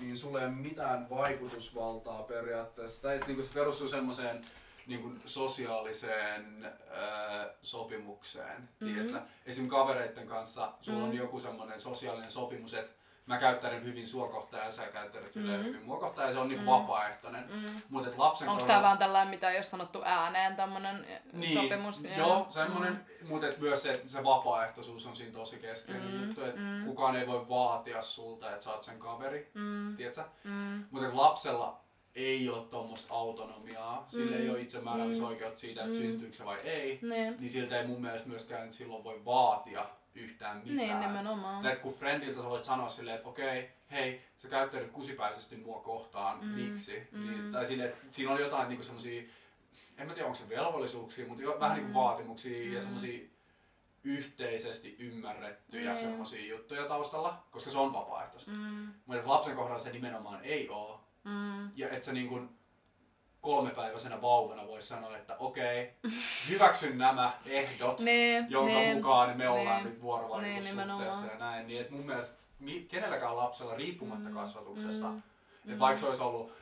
niin 0.00 0.16
sulla 0.18 0.40
ei 0.40 0.46
ole 0.46 0.54
mitään 0.54 1.10
vaikutusvaltaa 1.10 2.22
periaatteessa. 2.22 3.02
Tai 3.02 3.14
että 3.14 3.26
niinku 3.26 3.42
se 3.42 3.50
perustuu 3.54 3.88
semmoiseen 3.88 4.44
niinku 4.86 5.10
sosiaaliseen 5.24 6.64
ää, 6.90 7.48
sopimukseen. 7.62 8.68
Mhm. 8.80 8.90
Mm-hmm. 9.00 9.20
Esim. 9.46 9.68
kavereiden 9.68 10.26
kanssa 10.26 10.72
sulla 10.80 11.04
on 11.04 11.10
Mm. 11.10 11.16
joku 11.16 11.40
semmoinen 11.40 11.80
sosiaalinen 11.80 12.30
sopimus, 12.30 12.74
että 12.74 12.92
mä 13.26 13.38
käyttäydyn 13.38 13.84
hyvin 13.84 14.06
sua 14.08 14.28
kohtaan 14.28 14.64
ja 14.64 14.70
sä 14.70 14.86
käyttäydyt 14.86 15.34
mm. 15.36 15.42
Mhm. 15.42 15.64
hyvin 15.64 15.84
mua 15.84 15.98
kohtaan 16.00 16.28
ja 16.28 16.32
se 16.32 16.38
on 16.38 16.48
niinku 16.48 16.64
Mm. 16.64 16.70
vapaaehtoinen. 16.70 17.44
Mm. 17.52 17.82
Mutta 17.88 18.10
lapsen 18.16 18.48
Onko 18.48 18.60
kohdalla- 18.60 18.66
tää 18.80 18.82
vaan 18.82 18.98
tällainen, 18.98 19.30
mitä 19.30 19.50
ei 19.50 19.56
ole 19.56 19.62
sanottu 19.62 20.02
ääneen, 20.04 20.56
tämmönen 20.56 21.06
niin, 21.32 21.62
sopimus? 21.62 22.04
Joo, 22.16 22.46
semmoinen, 22.48 23.06
mm. 23.22 23.28
mutta 23.28 23.46
myös 23.58 23.82
se, 23.82 24.02
se 24.06 24.24
vapaaehtoisuus 24.24 25.06
on 25.06 25.16
siinä 25.16 25.32
tosi 25.32 25.56
keskeinen 25.58 26.10
Mm, 26.12 26.26
juttu, 26.26 26.44
että 26.44 26.60
mm. 26.60 26.84
kukaan 26.84 27.16
ei 27.16 27.26
voi 27.26 27.48
vaatia 27.48 28.02
sulta, 28.02 28.50
että 28.52 28.64
sä 28.64 28.70
oot 28.72 28.84
sen 28.84 28.98
kaveri, 28.98 29.50
Mm. 29.54 29.96
tiedätkö? 29.96 30.22
Mm. 30.44 30.84
Mutta 30.90 31.08
lapsella 31.16 31.80
ei 32.14 32.48
ole 32.48 32.64
tuommoista 32.66 33.14
autonomiaa, 33.14 34.04
sillä 34.08 34.36
Mm. 34.36 34.42
ei 34.42 34.50
ole 34.50 34.60
itsemääräämisoikeutta 34.60 35.60
siitä, 35.60 35.80
että 35.84 35.94
Mm. 35.94 36.00
syntyykö 36.02 36.36
se 36.36 36.44
vai 36.44 36.58
ei, 36.60 36.98
Niin. 37.02 37.36
niin 37.40 37.50
siltä 37.50 37.80
ei 37.80 37.86
mun 37.86 38.00
mielestä 38.00 38.28
myöskään 38.28 38.72
silloin 38.72 39.04
voi 39.04 39.24
vaatia 39.24 39.86
yhtään 40.14 40.56
mitään. 40.56 40.76
Niin, 40.76 41.00
nimenomaan. 41.00 41.66
Et 41.66 41.78
kun 41.78 41.94
friendiltä 41.94 42.40
sä 42.42 42.48
voit 42.48 42.62
sanoa 42.64 42.88
silleen, 42.88 43.16
että 43.16 43.28
okei, 43.28 43.70
hei, 43.90 44.20
sä 44.36 44.48
käyttäydyt 44.48 44.90
kusipäisesti 44.90 45.56
mua 45.56 45.80
kohtaan, 45.80 46.38
Mm, 46.44 46.48
miksi? 46.50 47.08
mm. 47.12 47.30
Niin, 47.30 47.52
tai 47.52 47.66
silleen, 47.66 47.88
että 47.90 48.04
siinä 48.08 48.32
on 48.32 48.40
jotain 48.40 48.68
niinku 48.68 48.84
semmosia, 48.84 49.22
en 49.98 50.06
mä 50.06 50.14
tiedä 50.14 50.26
onko 50.26 50.38
se 50.38 50.48
velvollisuuksia, 50.48 51.26
mutta 51.26 51.42
jo, 51.42 51.60
vähän 51.60 51.78
Mm. 51.78 51.84
niinku 51.84 51.98
vaatimuksia 52.00 52.72
ja 52.72 52.78
Mm. 52.78 52.82
semmosia 52.84 53.20
yhteisesti 54.04 54.96
ymmärrettyjä 54.98 55.90
Niin. 55.92 56.02
semmosia 56.02 56.46
juttuja 56.54 56.84
taustalla, 56.88 57.42
koska 57.50 57.70
se 57.70 57.78
on 57.78 57.92
vapaaehtoista. 57.92 58.50
Mm. 58.50 58.88
Mutta 59.06 59.22
lapsen 59.28 59.56
kohdalla 59.56 59.78
se 59.78 59.92
nimenomaan 59.92 60.44
ei 60.44 60.68
oo. 60.68 61.00
Mm. 61.24 61.70
Ja 61.76 61.88
että 61.90 62.06
sä 62.06 62.12
niin 62.12 62.28
kuin 62.28 62.48
kolmepäiväisenä 63.40 64.22
vauvana 64.22 64.66
voisi 64.66 64.88
sanoa, 64.88 65.16
että 65.16 65.36
okei, 65.38 65.92
hyväksyn 66.48 66.98
nämä 66.98 67.32
ehdot, 67.46 68.00
Niin, 68.10 68.46
jonka 68.48 68.70
niin. 68.72 68.96
mukaan 68.96 69.36
me 69.38 69.48
ollaan 69.48 69.82
niin. 69.84 69.92
nyt 69.92 70.02
vuorovaikutussuhteessa 70.02 70.70
nimenomaan. 70.70 71.30
ja 71.32 71.38
näin. 71.38 71.66
Niin 71.66 71.80
että 71.80 71.92
mun 71.92 72.06
mielestä 72.06 72.40
mi- 72.58 72.86
kenelläkään 72.88 73.36
lapsella 73.36 73.74
riippumatta 73.74 74.28
Mm, 74.28 74.34
kasvatuksesta, 74.34 75.06
mm, 75.06 75.22
että 75.66 75.78
vaikka 75.78 76.00
se 76.00 76.06
olisi 76.06 76.22
ollut 76.22 76.52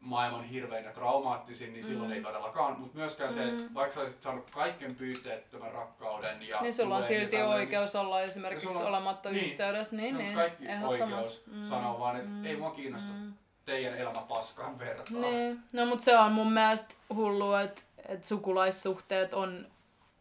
maailman 0.00 0.44
hirvein 0.44 0.84
ja 0.84 0.92
traumaattisin, 0.92 1.72
niin 1.72 1.84
silloin 1.84 2.10
Mm. 2.10 2.16
ei 2.16 2.22
todellakaan. 2.22 2.80
Mutta 2.80 2.98
myöskään 2.98 3.32
se, 3.32 3.44
että 3.44 3.62
Mm. 3.62 3.74
vaikka 3.74 3.94
sä 3.94 4.00
olisit 4.00 4.22
saanut 4.22 4.50
kaiken 4.50 4.94
pyyteettömän 4.94 5.72
rakkauden 5.72 6.42
ja 6.48 6.60
Niin 6.60 6.74
sulla 6.74 6.96
on 6.96 7.04
silti 7.04 7.26
tälleen, 7.36 7.50
oikeus 7.50 7.96
olla 7.96 8.20
esimerkiksi 8.20 8.66
sulla 8.66 8.80
on- 8.80 8.86
olematta 8.88 9.30
niin. 9.30 9.44
yhteydessä. 9.46 9.96
Niin, 9.96 10.18
niin. 10.18 10.34
kaikki 10.34 10.66
ehdottomasti. 10.66 11.02
oikeus 11.04 11.44
sanoa 11.68 11.98
vaan, 11.98 12.16
että 12.16 12.48
ei 12.48 12.56
mua 12.56 12.70
kiinnosta 12.70 13.12
Mm. 13.12 13.32
Teidän 13.64 13.98
elämä 13.98 14.20
paskaan 14.28 14.78
vertaa. 14.78 15.20
Niin. 15.20 15.60
No 15.72 15.86
mut 15.86 16.00
se 16.00 16.18
on 16.18 16.32
mun 16.32 16.52
mielestä 16.52 16.94
hullu, 17.14 17.54
että 17.54 17.82
et 18.08 18.24
sukulaissuhteet 18.24 19.34
on, 19.34 19.66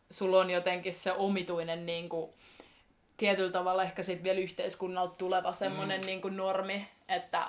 sulla 0.10 0.40
on 0.40 0.50
jotenkin 0.50 0.94
se 0.94 1.12
omituinen 1.12 1.86
niinku, 1.86 2.34
tietyllä 3.18 3.52
tavalla 3.52 3.84
ehkä 3.84 4.04
sit 4.04 4.24
vielä 4.24 4.40
yhteiskunnalta 4.40 5.16
tuleva 5.16 5.54
semmonen 5.54 6.00
Mm. 6.02 6.06
niinku 6.06 6.30
normi, 6.30 6.88
että 7.08 7.44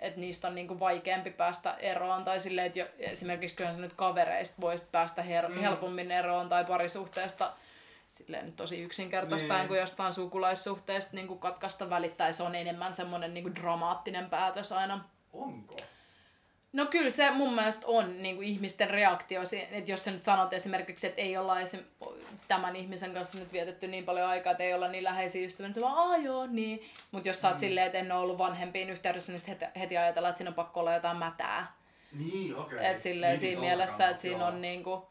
et 0.00 0.16
niistä 0.16 0.48
on 0.48 0.54
niinku 0.54 0.80
vaikeampi 0.80 1.30
päästä 1.30 1.74
eroon. 1.74 2.24
Tai 2.24 2.40
silleen, 2.40 2.66
että 2.66 2.78
jo, 2.78 2.86
esimerkiksi 2.98 3.56
kyllähän 3.56 3.74
sä 3.74 3.80
nyt 3.80 3.92
kavereista 3.92 4.56
voisi 4.60 4.84
päästä 4.92 5.22
her- 5.22 5.48
Mm. 5.48 5.60
helpommin 5.60 6.10
eroon 6.12 6.48
tai 6.48 6.64
parisuhteesta 6.64 7.52
silleen 8.08 8.46
nyt 8.46 8.56
tosi 8.56 8.80
yksinkertaistaan 8.82 9.60
Niin. 9.60 9.68
kuin 9.68 9.80
jostain 9.80 10.12
sukulaissuhteesta 10.12 11.16
niin 11.16 11.26
kuin 11.28 11.40
katkaista 11.40 11.90
välittää. 11.90 12.32
Se 12.32 12.42
on 12.42 12.54
enemmän 12.54 12.94
semmoinen 12.94 13.34
niin 13.34 13.44
kuin 13.44 13.54
dramaattinen 13.54 14.30
päätös 14.30 14.72
aina. 14.72 15.04
Onko? 15.38 15.76
No 16.72 16.86
kyllä 16.86 17.10
se 17.10 17.30
mun 17.30 17.54
mielestä 17.54 17.86
on 17.86 18.22
niin 18.22 18.36
kuin 18.36 18.48
ihmisten 18.48 18.90
reaktio, 18.90 19.42
että 19.70 19.92
jos 19.92 20.04
sä 20.04 20.10
nyt 20.10 20.22
sanot 20.22 20.52
esimerkiksi, 20.52 21.06
että 21.06 21.22
ei 21.22 21.36
olla 21.36 21.60
esim. 21.60 21.80
tämän 22.48 22.76
ihmisen 22.76 23.14
kanssa 23.14 23.38
nyt 23.38 23.52
vietetty 23.52 23.86
niin 23.88 24.04
paljon 24.04 24.28
aikaa, 24.28 24.50
että 24.52 24.64
ei 24.64 24.74
olla 24.74 24.88
niin 24.88 25.04
läheisiä 25.04 25.46
ystäviä, 25.46 25.68
niin 25.68 25.74
se 25.74 25.80
vaan, 25.80 25.98
aah 25.98 26.22
joo, 26.24 26.46
niin. 26.46 26.82
Mutta 27.10 27.28
jos 27.28 27.40
sä 27.40 27.48
oot 27.48 27.56
Mm. 27.56 27.60
silleen, 27.60 27.86
että 27.86 27.98
en 27.98 28.12
ole 28.12 28.20
ollut 28.20 28.38
vanhempiin 28.38 28.90
yhteydessä, 28.90 29.32
niin 29.32 29.42
heti, 29.48 29.64
heti 29.80 29.96
ajatellaan, 29.98 30.30
että 30.30 30.38
siinä 30.38 30.50
on 30.50 30.54
pakko 30.54 30.80
olla 30.80 30.94
jotain 30.94 31.16
mätää. 31.16 31.72
Niin, 32.12 32.56
okei. 32.56 32.86
Et 32.86 33.00
silleen 33.00 33.30
niin, 33.30 33.40
siinä 33.40 33.52
tuolta 33.60 33.66
mielessä, 33.76 34.08
että 34.08 34.22
siinä 34.22 34.46
on 34.46 34.62
niinku 34.62 35.08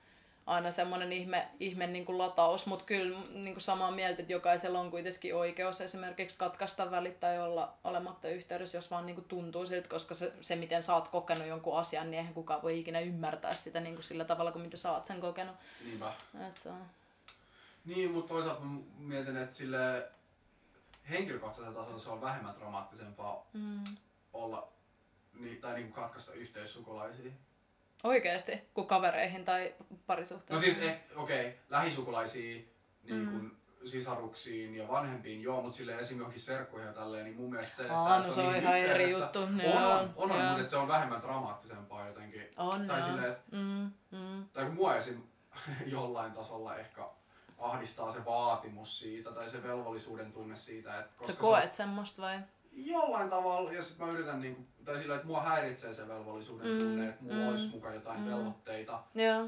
aina 0.48 0.72
semmoinen 0.72 1.14
ihme, 1.14 1.48
ihme 1.60 1.88
niinku 1.88 2.18
lataus, 2.18 2.66
mutta 2.66 2.86
kyllä 2.86 3.20
niinku 3.34 3.60
samaa 3.60 3.91
mieltä, 3.91 4.22
että 4.22 4.34
jokaisella 4.34 4.80
on 4.80 4.91
kuitenkin 4.91 5.36
oikeus 5.36 5.82
esimerkiksi 5.82 6.36
katkaista 6.38 6.91
välit 6.91 7.20
tai 7.20 7.39
olla 7.39 7.74
olematta 7.84 8.30
yhteydessä, 8.30 8.78
jos 8.78 8.91
vaan 8.91 9.06
niinku 9.06 9.22
tuntuu 9.22 9.66
siltä, 9.66 9.89
koska 9.89 10.14
se, 10.14 10.34
se, 10.41 10.56
miten 10.56 10.84
sä 10.84 10.95
oot 10.95 11.08
kokenut 11.08 11.48
jonkun 11.48 11.78
asian, 11.78 12.12
niin 12.12 12.18
eihän 12.20 12.34
kukaan 12.34 12.62
voi 12.62 12.80
ikinä 12.80 13.00
ymmärtää 13.00 13.56
sitä 13.56 13.80
niinku 13.80 14.02
sillä 14.02 14.26
tavalla, 14.26 14.52
kuin 14.52 14.62
mitä 14.62 14.78
sä 14.78 14.91
oot 14.91 15.06
sen 15.06 15.22
kokenut. 15.22 15.56
Niinpä. 15.86 16.14
Et 16.48 16.58
se 16.58 16.70
on. 16.70 16.86
Niin, 17.86 18.12
mutta 18.12 18.34
toisaalta 18.34 18.62
mä 18.64 18.80
mietin, 18.98 19.38
että 19.38 19.56
sille 19.56 20.08
henkilökohtaisella 21.10 21.80
tasolla 21.80 22.00
se 22.00 22.10
on 22.10 22.22
vähemmän 22.22 22.56
dramaattisempaa 22.60 23.45
Mm. 23.54 23.84
olla 24.34 24.68
niin, 25.34 25.62
tai 25.62 25.74
niin 25.76 25.91
katkaista 25.93 26.34
yhteissukulaisia. 26.34 27.32
Oikeesti, 28.04 28.52
kuin 28.74 28.88
kavereihin 28.88 29.45
tai 29.45 29.74
No 29.89 29.98
parisuhteisiin. 30.08 30.74
siis, 30.74 30.86
eh, 30.89 31.00
okei, 31.16 31.48
okay, 31.48 31.60
lähisukulaisia, 31.70 32.62
niin 33.04 33.28
kun, 33.32 33.58
sisaruksiin 33.86 34.76
ja 34.76 34.88
vanhempiin, 34.88 35.41
joo, 35.41 35.62
mutta 35.62 35.78
sille 35.78 35.95
esim. 35.95 36.18
johonkin 36.18 36.41
serkkuihin 36.41 36.88
ja 36.88 36.93
tälleen, 36.93 37.26
niin 37.26 37.38
mun 37.38 37.50
mielestä 37.50 37.76
se, 37.76 37.84
että 37.84 37.98
Aa, 37.98 38.20
sä 38.22 38.26
no 38.28 38.32
se 38.32 38.41
on 38.41 38.54
niin 38.54 38.62
ihan 38.64 38.78
eri 38.78 39.12
juttu, 39.12 39.39
On, 39.39 39.62
on, 39.66 40.14
on, 40.16 40.32
on 40.32 40.38
mutta 40.38 40.58
että 40.60 40.68
se 40.72 40.78
on 40.78 40.88
vähemmän 40.88 41.22
dramaattisempaa 41.22 42.08
jotenkin. 42.08 42.52
On, 42.58 42.88
tai 42.88 43.02
silleen, 43.02 43.32
että 43.32 43.43
Mm, 43.58 43.91
mm. 44.12 44.45
tai 44.54 44.66
kun 44.66 44.74
mua 44.74 44.95
esim. 44.95 45.24
jollain 45.86 46.32
tasolla 46.32 46.76
ehkä 46.78 47.02
ahdistaa 47.58 48.12
se 48.12 48.26
vaatimus 48.26 49.00
siitä 49.00 49.32
tai 49.32 49.50
se 49.50 49.64
velvollisuuden 49.64 50.32
tunne 50.34 50.56
siitä, 50.56 51.00
että 51.00 51.26
Sä 51.28 51.32
se- 51.34 51.38
koet 51.39 51.74
semmoista 51.74 52.22
vai? 52.22 52.39
Jollain 52.86 53.30
tavalla, 53.30 53.71
ja 53.73 53.82
sitten 53.82 54.07
mä 54.07 54.13
yritän 54.13 54.41
niinku, 54.41 54.61
tai 54.86 54.97
sillä, 54.99 55.15
että 55.15 55.28
mua 55.28 55.41
häiritsee 55.41 55.93
se 55.93 56.07
velvollisuuden 56.07 56.67
Mm, 56.71 56.80
tunne, 56.80 57.09
että 57.09 57.23
mulla 57.23 57.36
mm, 57.38 57.47
olisi 57.49 57.69
mukaan 57.69 57.93
jotain 57.95 58.19
mm. 58.19 58.25
velvoitteita 58.30 59.03
Joo. 59.15 59.47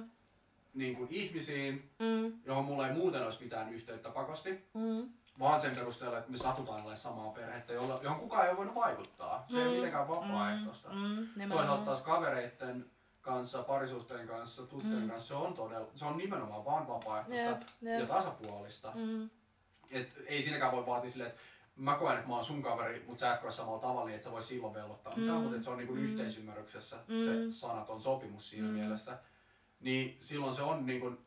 niin 0.73 0.95
kuin 0.95 1.07
ihmisiin, 1.11 1.89
Mm, 1.99 2.33
johon 2.45 2.65
mulla 2.65 2.87
ei 2.87 2.93
muuten 2.93 3.23
olisi 3.23 3.43
mitään 3.43 3.73
yhteyttä 3.73 4.09
pakosti, 4.09 4.65
mm. 4.73 5.09
vaan 5.39 5.59
sen 5.59 5.75
perusteella, 5.75 6.17
että 6.17 6.31
me 6.31 6.37
satutaan 6.37 6.75
olemaan 6.75 6.97
samaa 6.97 7.29
perhettä, 7.31 7.73
jolla, 7.73 7.99
johon 8.03 8.19
kukaan 8.19 8.43
ei 8.43 8.49
ole 8.49 8.57
voinut 8.57 8.75
vaikuttaa. 8.75 9.45
Se 9.49 9.57
ei 9.57 9.61
ole 9.63 9.69
Mm, 9.69 9.75
mitenkään 9.75 10.07
vapaaehtoista. 10.07 10.89
Mm, 10.89 11.27
mm, 11.43 11.49
Toisaalta 11.49 11.85
taas 11.85 12.01
kavereiden 12.01 12.85
kanssa, 13.21 13.63
parisuhteen 13.63 14.27
kanssa, 14.27 14.61
tuttujen 14.67 15.01
Mm. 15.03 15.09
kanssa, 15.09 15.27
se 15.27 15.33
on, 15.35 15.53
todella, 15.53 15.87
se 15.93 16.05
on 16.05 16.17
nimenomaan 16.17 16.65
vaan 16.65 16.87
vapaaehtoista 16.87 17.45
Jep, 17.49 17.61
ja 17.81 17.99
jep. 17.99 18.07
tasapuolista. 18.07 18.91
Mm, 18.95 19.29
Et 19.91 20.09
ei 20.25 20.41
siinäkään 20.41 20.71
voi 20.71 20.85
vaatia 20.85 21.09
silleen, 21.09 21.29
että 21.29 21.41
mä 21.79 21.95
koen, 21.95 22.15
että 22.15 22.27
mä 22.27 22.35
oon 22.35 22.43
sun 22.43 22.61
kaveri, 22.61 23.03
mutta 23.07 23.21
sä 23.21 23.33
et 23.33 23.41
koe 23.41 23.51
samalla 23.51 23.79
tavalla, 23.79 24.05
niin 24.05 24.15
että 24.15 24.25
sä 24.25 24.31
voi 24.31 24.41
silloin 24.41 24.73
velvoittaa 24.73 25.15
mitään, 25.15 25.37
Mm. 25.37 25.41
mutta 25.41 25.55
että 25.55 25.63
se 25.65 25.69
on 25.71 25.77
niin 25.77 25.87
kuin 25.87 25.99
Mm. 25.99 26.05
yhteisymmärryksessä 26.05 26.97
Mm. 27.07 27.19
se 27.19 27.49
sanaton 27.59 28.01
sopimus 28.01 28.49
siinä 28.49 28.67
Mm. 28.67 28.73
mielessä. 28.73 29.17
Niin 29.79 30.15
silloin 30.19 30.53
se 30.53 30.61
on 30.61 30.85
niin 30.85 30.99
kuin 31.01 31.17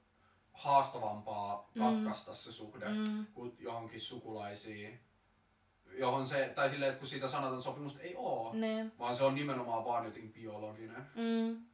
haastavampaa 0.53 1.71
Mm. 1.75 1.81
katkaista 1.83 2.33
se 2.35 2.53
suhde 2.53 2.89
mm. 2.89 3.27
kuin 3.35 3.57
johonkin 3.59 4.01
sukulaisiin, 4.01 5.01
johon 5.99 6.27
se, 6.27 6.53
tai 6.55 6.71
silleen, 6.71 6.89
että 6.91 6.99
kun 6.99 7.09
siitä 7.09 7.29
sanaton 7.29 7.63
sopimusta 7.63 8.01
ei 8.01 8.15
oo, 8.17 8.53
Niin. 8.55 8.93
vaan 8.99 9.15
se 9.15 9.25
on 9.25 9.35
nimenomaan 9.35 9.85
vaan 9.85 10.05
jotenkin 10.05 10.33
biologinen. 10.33 11.07
Mm. 11.15 11.65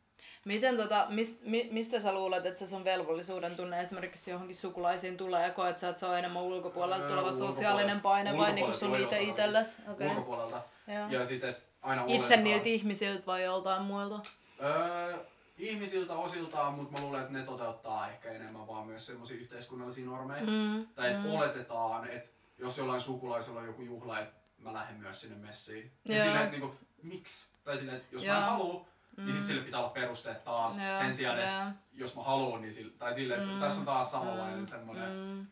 Miten 0.45 0.76
tota, 0.76 1.07
mist, 1.09 1.43
mi, 1.43 1.68
mistä 1.72 2.01
sä 2.01 2.12
luulet, 2.12 2.47
että 2.47 2.59
se 2.59 2.66
sun 2.66 2.84
velvollisuuden 2.84 3.57
tunne 3.57 3.80
esimerkiksi 3.80 4.30
johonkin 4.30 4.57
sukulaisiin 4.57 5.16
tulee 5.16 5.43
ja 5.43 5.51
koet 5.51 5.78
sä, 5.78 5.89
että 5.89 6.01
se 6.01 6.07
on 6.07 6.18
enemmän 6.18 6.43
ulkopuolelta 6.43 7.05
Öö, 7.05 7.11
tuleva 7.11 7.32
sosiaalinen 7.32 8.01
paine 8.01 8.36
vai 8.39 8.53
niinku 8.53 8.72
sun 8.72 8.89
ulkopuolelta 8.89 9.16
itse 9.16 9.16
tulee 9.16 9.30
itsellesi? 9.30 9.82
Okay. 9.89 10.09
Ulkopuolelta. 10.09 10.62
Joo. 10.86 11.09
Ja 11.09 11.26
sitten 11.26 11.57
aina 11.82 12.05
Itse 12.07 12.36
niiltä 12.36 12.68
ihmisiltä 12.68 13.26
vai 13.26 13.45
joltain 13.45 13.82
muilta? 13.82 14.20
Öö, 14.62 15.18
ihmisiltä 15.59 16.14
osiltaan, 16.14 16.74
mutta 16.74 16.93
mä 16.93 17.05
luulen, 17.05 17.20
että 17.20 17.32
ne 17.32 17.43
toteuttaa 17.43 18.11
ehkä 18.11 18.30
enemmän 18.30 18.66
vaan 18.66 18.86
myös 18.86 19.07
semmoisia 19.07 19.36
yhteiskunnallisia 19.36 20.07
normeja. 20.07 20.43
Mm. 20.43 20.86
Tai 20.95 21.11
että 21.11 21.22
mm. 21.28 21.34
oletetaan, 21.34 22.09
että 22.09 22.28
jos 22.59 22.78
jollain 22.78 23.01
sukulaisella 23.01 23.61
on 23.61 23.66
joku 23.66 23.82
juhla, 23.82 24.20
että 24.20 24.34
mä 24.59 24.72
lähden 24.72 24.97
myös 24.97 25.20
sinne 25.20 25.36
messiin. 25.36 25.93
Ja 26.05 26.22
silleen, 26.24 26.45
että 26.45 26.59
niinku, 26.59 26.76
miksi? 27.03 27.51
Tai 27.64 27.76
silleen, 27.76 27.97
että 27.97 28.09
jos 28.14 28.22
mä 28.22 28.28
Joo. 28.28 28.36
en 28.36 28.43
halua, 28.43 28.86
niin 29.24 29.36
sit 29.36 29.46
sille 29.46 29.62
pitää 29.62 29.80
olla 29.80 29.88
perusteet 29.90 30.44
taas. 30.44 30.78
Joo, 30.78 30.96
Sen 30.98 31.14
sijaan, 31.14 31.38
että 31.38 31.72
jos 31.92 32.16
mä 32.16 32.22
haluan, 32.22 32.60
niin 32.62 32.72
sille, 32.72 32.92
tai 32.98 33.10
että 33.32 33.44
Mm, 33.44 33.60
tässä 33.60 33.80
on 33.80 33.86
taas 33.86 34.10
samanlainen 34.10 34.58
mm, 34.58 34.66
semmoinen 34.66 35.10
Mm. 35.16 35.46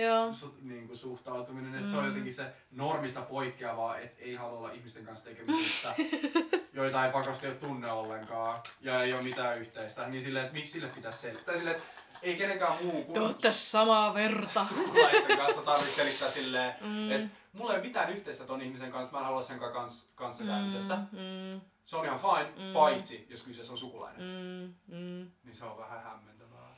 Joo. 0.00 0.32
su, 0.32 0.54
niin 0.62 0.86
kuin 0.86 0.96
suhtautuminen, 0.96 1.74
että 1.74 1.90
se 1.90 1.96
on 1.96 2.02
Mm. 2.02 2.08
jotenkin 2.08 2.34
se 2.34 2.52
normista 2.70 3.20
poikkeavaa, 3.22 3.98
että 3.98 4.22
ei 4.22 4.34
halua 4.34 4.58
olla 4.58 4.72
ihmisten 4.72 5.04
kanssa 5.04 5.24
tekemisissä, 5.24 5.94
joita 6.72 7.06
ei 7.06 7.12
pakosti 7.12 7.46
ole 7.46 7.54
tunne 7.54 7.92
ollenkaan 7.92 8.60
ja 8.80 9.02
ei 9.02 9.12
ole 9.14 9.22
mitään 9.22 9.58
yhteistä, 9.58 10.08
niin 10.08 10.22
silleen, 10.22 10.44
että 10.46 10.56
miksi 10.56 10.72
sille 10.72 10.88
pitäisi 10.88 11.18
selittää, 11.18 11.56
silleen, 11.56 11.76
että 11.76 11.88
ei 12.22 12.36
kenenkään 12.36 12.72
muu 12.84 13.04
kuin 13.04 13.14
Tuotte 13.14 13.52
samaa 13.52 14.14
verta. 14.14 14.64
sukulaisten 14.64 15.38
kanssa 15.38 15.62
tarvitse 15.62 15.92
selittää 15.94 16.30
silleen, 16.30 16.74
Mm. 16.80 17.10
että 17.12 17.36
mulla 17.52 17.72
ei 17.72 17.78
ole 17.78 17.86
mitään 17.86 18.10
yhteistä 18.12 18.44
ton 18.44 18.62
ihmisen 18.62 18.92
kanssa, 18.92 19.12
mä 19.12 19.18
en 19.18 19.24
halua 19.24 19.42
sen 19.42 19.58
kanssa 19.58 20.04
kanssakäymisessä. 20.14 20.96
Mm, 20.96 21.18
mm, 21.18 21.60
Se 21.90 21.96
on 21.96 22.04
ihan 22.04 22.18
fine, 22.20 22.66
Mm. 22.68 22.72
paitsi 22.72 23.26
jos 23.30 23.42
kyseessä 23.42 23.72
on 23.72 23.78
sukulainen. 23.78 24.20
mm, 24.22 24.96
mm. 24.96 25.30
Niin 25.44 25.54
se 25.54 25.64
on 25.64 25.78
vähän 25.78 26.02
hämmentävää. 26.02 26.76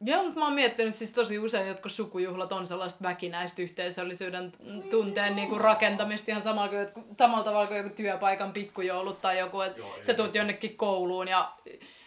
Joo, 0.00 0.22
mutta 0.22 0.38
mä 0.38 0.44
oon 0.46 0.54
miettinyt 0.54 0.94
siis 0.94 1.12
tosi 1.12 1.38
usein, 1.38 1.68
jotkut 1.68 1.92
sukujuhlat 1.92 2.52
on 2.52 2.66
sellaista 2.66 3.02
väkinäistä 3.02 3.62
yhteisöllisyyden 3.62 4.52
tunteen 4.90 5.36
niinku 5.36 5.58
rakentamista 5.58 6.30
ihan 6.30 6.42
samalla, 6.42 6.68
kuin, 6.68 6.86
jotkut- 6.86 7.14
samalla 7.18 7.44
tavalla 7.44 7.66
kuin 7.66 7.76
joku 7.78 7.90
työpaikan 7.96 8.52
pikkujoulut 8.52 9.20
tai 9.20 9.38
joku, 9.38 9.60
että 9.60 9.80
sä 10.02 10.14
tuut 10.14 10.34
jonnekin 10.34 10.76
kouluun 10.76 11.28
ja 11.28 11.52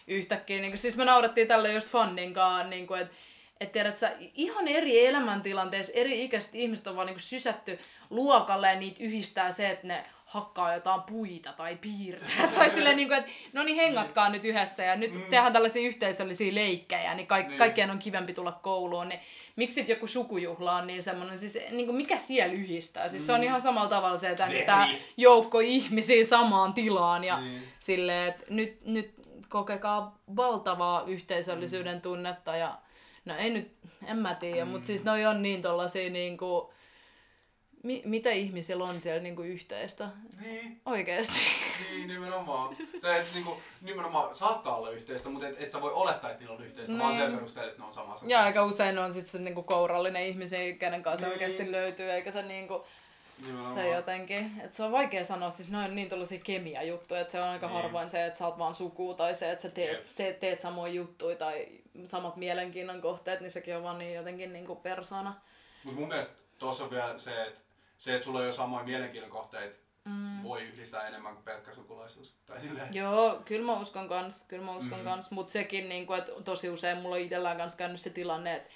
yhtäkkiä, 0.06 0.60
niinku, 0.60 0.76
siis 0.78 0.96
me 0.96 1.04
naurattiin 1.04 1.48
tälle 1.48 1.72
just 1.72 1.88
Fanninkaan, 1.88 2.70
niinku, 2.70 2.94
että 2.94 3.14
et 3.60 3.72
tiedät 3.72 3.96
sä, 3.98 4.12
ihan 4.34 4.68
eri 4.68 5.06
elämäntilanteissa 5.06 5.92
eri 5.96 6.24
ikäiset 6.24 6.54
ihmiset 6.54 6.86
on 6.86 6.96
vaan 6.96 7.06
niinku 7.06 7.20
sysätty 7.20 7.78
luokalle 8.10 8.68
ja 8.68 8.78
niitä 8.78 9.04
yhdistää 9.04 9.52
se, 9.52 9.70
että 9.70 9.86
ne 9.86 10.04
hakkaa 10.32 10.74
jotain 10.74 11.02
puita 11.02 11.52
tai 11.52 11.76
piirtää. 11.76 12.48
tai 12.58 12.70
silleen, 12.70 12.96
niinku, 12.96 13.14
että 13.14 13.30
no 13.52 13.62
niin 13.62 13.76
hengatkaa 13.76 14.28
nyt 14.28 14.44
yhdessä 14.44 14.84
ja 14.84 14.96
nyt 14.96 15.14
Mm. 15.14 15.20
tehdään 15.20 15.52
tällaisia 15.52 15.82
yhteisöllisiä 15.88 16.54
leikkejä, 16.54 17.14
niin, 17.14 17.26
kaik- 17.26 17.48
Niin. 17.48 17.58
kaikkien 17.58 17.90
on 17.90 17.98
kivempi 17.98 18.32
tulla 18.34 18.52
kouluun. 18.52 19.08
Niin 19.08 19.20
miksi 19.56 19.74
sit 19.74 19.88
joku 19.88 20.06
sukujuhla 20.06 20.76
on 20.76 20.86
niin 20.86 21.02
semmoinen, 21.02 21.38
siis 21.38 21.58
niinku, 21.70 21.92
mikä 21.92 22.18
siellä 22.18 22.52
yhdistää? 22.54 23.08
Siis 23.08 23.26
se 23.26 23.32
on 23.32 23.40
Mm. 23.40 23.44
ihan 23.44 23.62
samalla 23.62 23.88
tavalla 23.88 24.16
se, 24.16 24.30
että 24.30 24.48
Veri. 24.48 24.66
tämä 24.66 24.88
joukko 25.16 25.60
ihmisiä 25.60 26.24
samaan 26.24 26.74
tilaan 26.74 27.24
ja 27.24 27.40
Niin. 27.40 27.62
silleen, 27.80 28.28
että 28.28 28.44
nyt, 28.50 28.78
nyt 28.84 29.14
kokekaa 29.48 30.18
valtavaa 30.36 31.04
yhteisöllisyyden 31.06 32.00
tunnetta 32.00 32.56
ja 32.56 32.78
no 33.24 33.36
ei 33.36 33.50
nyt, 33.50 33.72
en 34.06 34.16
mä 34.18 34.34
tiedä, 34.34 34.64
mm. 34.64 34.70
mutta 34.70 34.86
siis 34.86 35.04
noi 35.04 35.26
on 35.26 35.42
niin 35.42 35.62
tollasia 35.62 36.10
niinku, 36.10 36.72
mi, 37.82 38.02
mitä 38.04 38.30
ihmisillä 38.30 38.84
on 38.84 39.00
siellä 39.00 39.22
niinku 39.22 39.42
yhteistä? 39.42 40.08
Niin. 40.40 40.80
Oikeesti. 40.86 41.40
Niin, 41.90 42.08
nimenomaan. 42.08 42.76
Tai 43.02 43.18
et, 43.20 43.26
niinku, 43.34 43.60
nimenomaan 43.80 44.34
saattaa 44.34 44.76
olla 44.76 44.90
yhteistä, 44.90 45.28
mutta 45.28 45.48
et, 45.48 45.60
et 45.60 45.70
sä 45.70 45.80
voi 45.80 45.92
olettaa, 45.92 46.30
että 46.30 46.40
niillä 46.42 46.54
on 46.56 46.64
yhteistä, 46.64 46.98
vaan 46.98 47.10
Niin. 47.16 47.22
sen 47.22 47.34
perusteella, 47.34 47.70
että 47.70 47.82
ne 47.82 47.86
on 47.86 47.94
sama 47.94 48.14
Ja 48.26 48.42
aika 48.42 48.64
usein 48.64 48.98
on 48.98 49.12
sitten 49.12 49.30
se 49.32 49.38
niinku 49.38 49.62
kourallinen 49.62 50.26
ihmisiä, 50.26 50.72
kenen 50.72 51.02
kanssa 51.02 51.26
Niin. 51.26 51.32
oikeasti 51.32 51.72
löytyy, 51.72 52.10
eikä 52.10 52.30
se 52.30 52.42
niinku, 52.42 52.84
Nimenomaan. 53.38 53.74
se 53.74 53.88
jotenkin, 53.88 54.52
että 54.64 54.76
se 54.76 54.82
on 54.82 54.92
vaikea 54.92 55.24
sanoa, 55.24 55.50
siis 55.50 55.70
noin 55.70 55.84
on 55.90 55.96
niin 55.96 56.08
tollasia 56.08 56.40
kemia-juttuja, 56.44 57.20
että 57.20 57.32
se 57.32 57.40
on 57.42 57.48
aika 57.48 57.66
Niin. 57.66 57.76
harvoin 57.76 58.10
se, 58.10 58.26
että 58.26 58.38
sä 58.38 58.46
oot 58.46 58.58
vaan 58.58 58.74
suku 58.74 59.14
tai 59.14 59.34
se, 59.34 59.52
että 59.52 59.62
sä 59.62 59.68
teet, 59.70 59.92
Jep. 59.98 60.06
se, 60.06 60.36
teet 60.40 60.60
samoja 60.60 60.92
juttuja 60.92 61.36
tai 61.36 61.68
samat 62.04 62.36
mielenkiinnon 62.36 63.00
kohteet, 63.00 63.40
niin 63.40 63.50
sekin 63.50 63.76
on 63.76 63.82
vaan 63.82 63.98
niin 63.98 64.14
jotenkin 64.14 64.52
niinku 64.52 64.74
persona. 64.76 65.34
Mut 65.84 65.94
mun 65.94 66.08
mielestä 66.08 66.34
tuossa 66.58 66.84
on 66.84 66.90
vielä 66.90 67.18
se, 67.18 67.44
että 67.46 67.60
se, 68.02 68.14
että 68.14 68.24
sulla 68.24 68.38
on 68.38 68.46
jo 68.46 68.52
samoja 68.52 68.84
mielenkiinnon 68.84 69.30
kohteita, 69.30 69.76
Mm. 70.04 70.42
voi 70.42 70.62
yhdistää 70.62 71.08
enemmän 71.08 71.34
kuin 71.34 71.44
pelkkä 71.44 71.74
sukulaisuus. 71.74 72.34
Tai 72.46 72.60
silleen. 72.60 72.94
Joo, 72.94 73.42
kyllä 73.44 73.66
mä 73.66 73.80
uskon 73.80 74.08
kans, 74.08 74.46
kyllä 74.48 74.64
mä 74.64 74.76
uskon 74.76 74.98
Mm. 74.98 75.04
kans, 75.04 75.30
mutta 75.30 75.52
sekin, 75.52 75.88
niinku, 75.88 76.12
että 76.12 76.32
tosi 76.44 76.68
usein 76.70 76.98
mulla 76.98 77.16
on 77.16 77.22
itsellään 77.22 77.56
kanssa 77.56 77.78
käynyt 77.78 78.00
se 78.00 78.10
tilanne, 78.10 78.56
että 78.56 78.70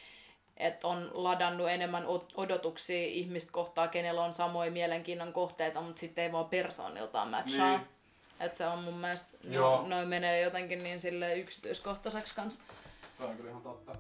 et 0.57 0.85
on 0.85 1.11
ladannut 1.15 1.69
enemmän 1.69 2.05
od- 2.05 2.33
odotuksia 2.35 3.07
ihmistä 3.07 3.53
kohtaa, 3.53 3.89
kenellä 3.89 4.23
on 4.25 4.33
samoja 4.33 4.71
mielenkiinnon 4.71 5.33
kohteita, 5.33 5.81
mutta 5.81 6.01
sitten 6.01 6.25
ei 6.25 6.33
vaan 6.33 6.49
persooniltaan 6.49 7.29
matchaa. 7.29 7.69
Niin. 7.71 7.79
Niin. 7.81 7.89
Että 8.41 8.59
se 8.59 8.67
on 8.67 8.79
mun 8.79 8.95
mielestä, 8.99 9.37
Joo. 9.45 9.77
no, 9.83 9.89
noin 9.89 10.09
menee 10.09 10.41
jotenkin 10.41 10.83
niin 10.83 11.01
sille 11.01 11.39
yksityiskohtaiseksi 11.39 12.35
kanssa. 12.35 12.63
Tämä 13.19 13.31
on 13.31 13.37
kyllä 13.37 13.51
ihan 13.51 13.63
totta. 13.63 13.93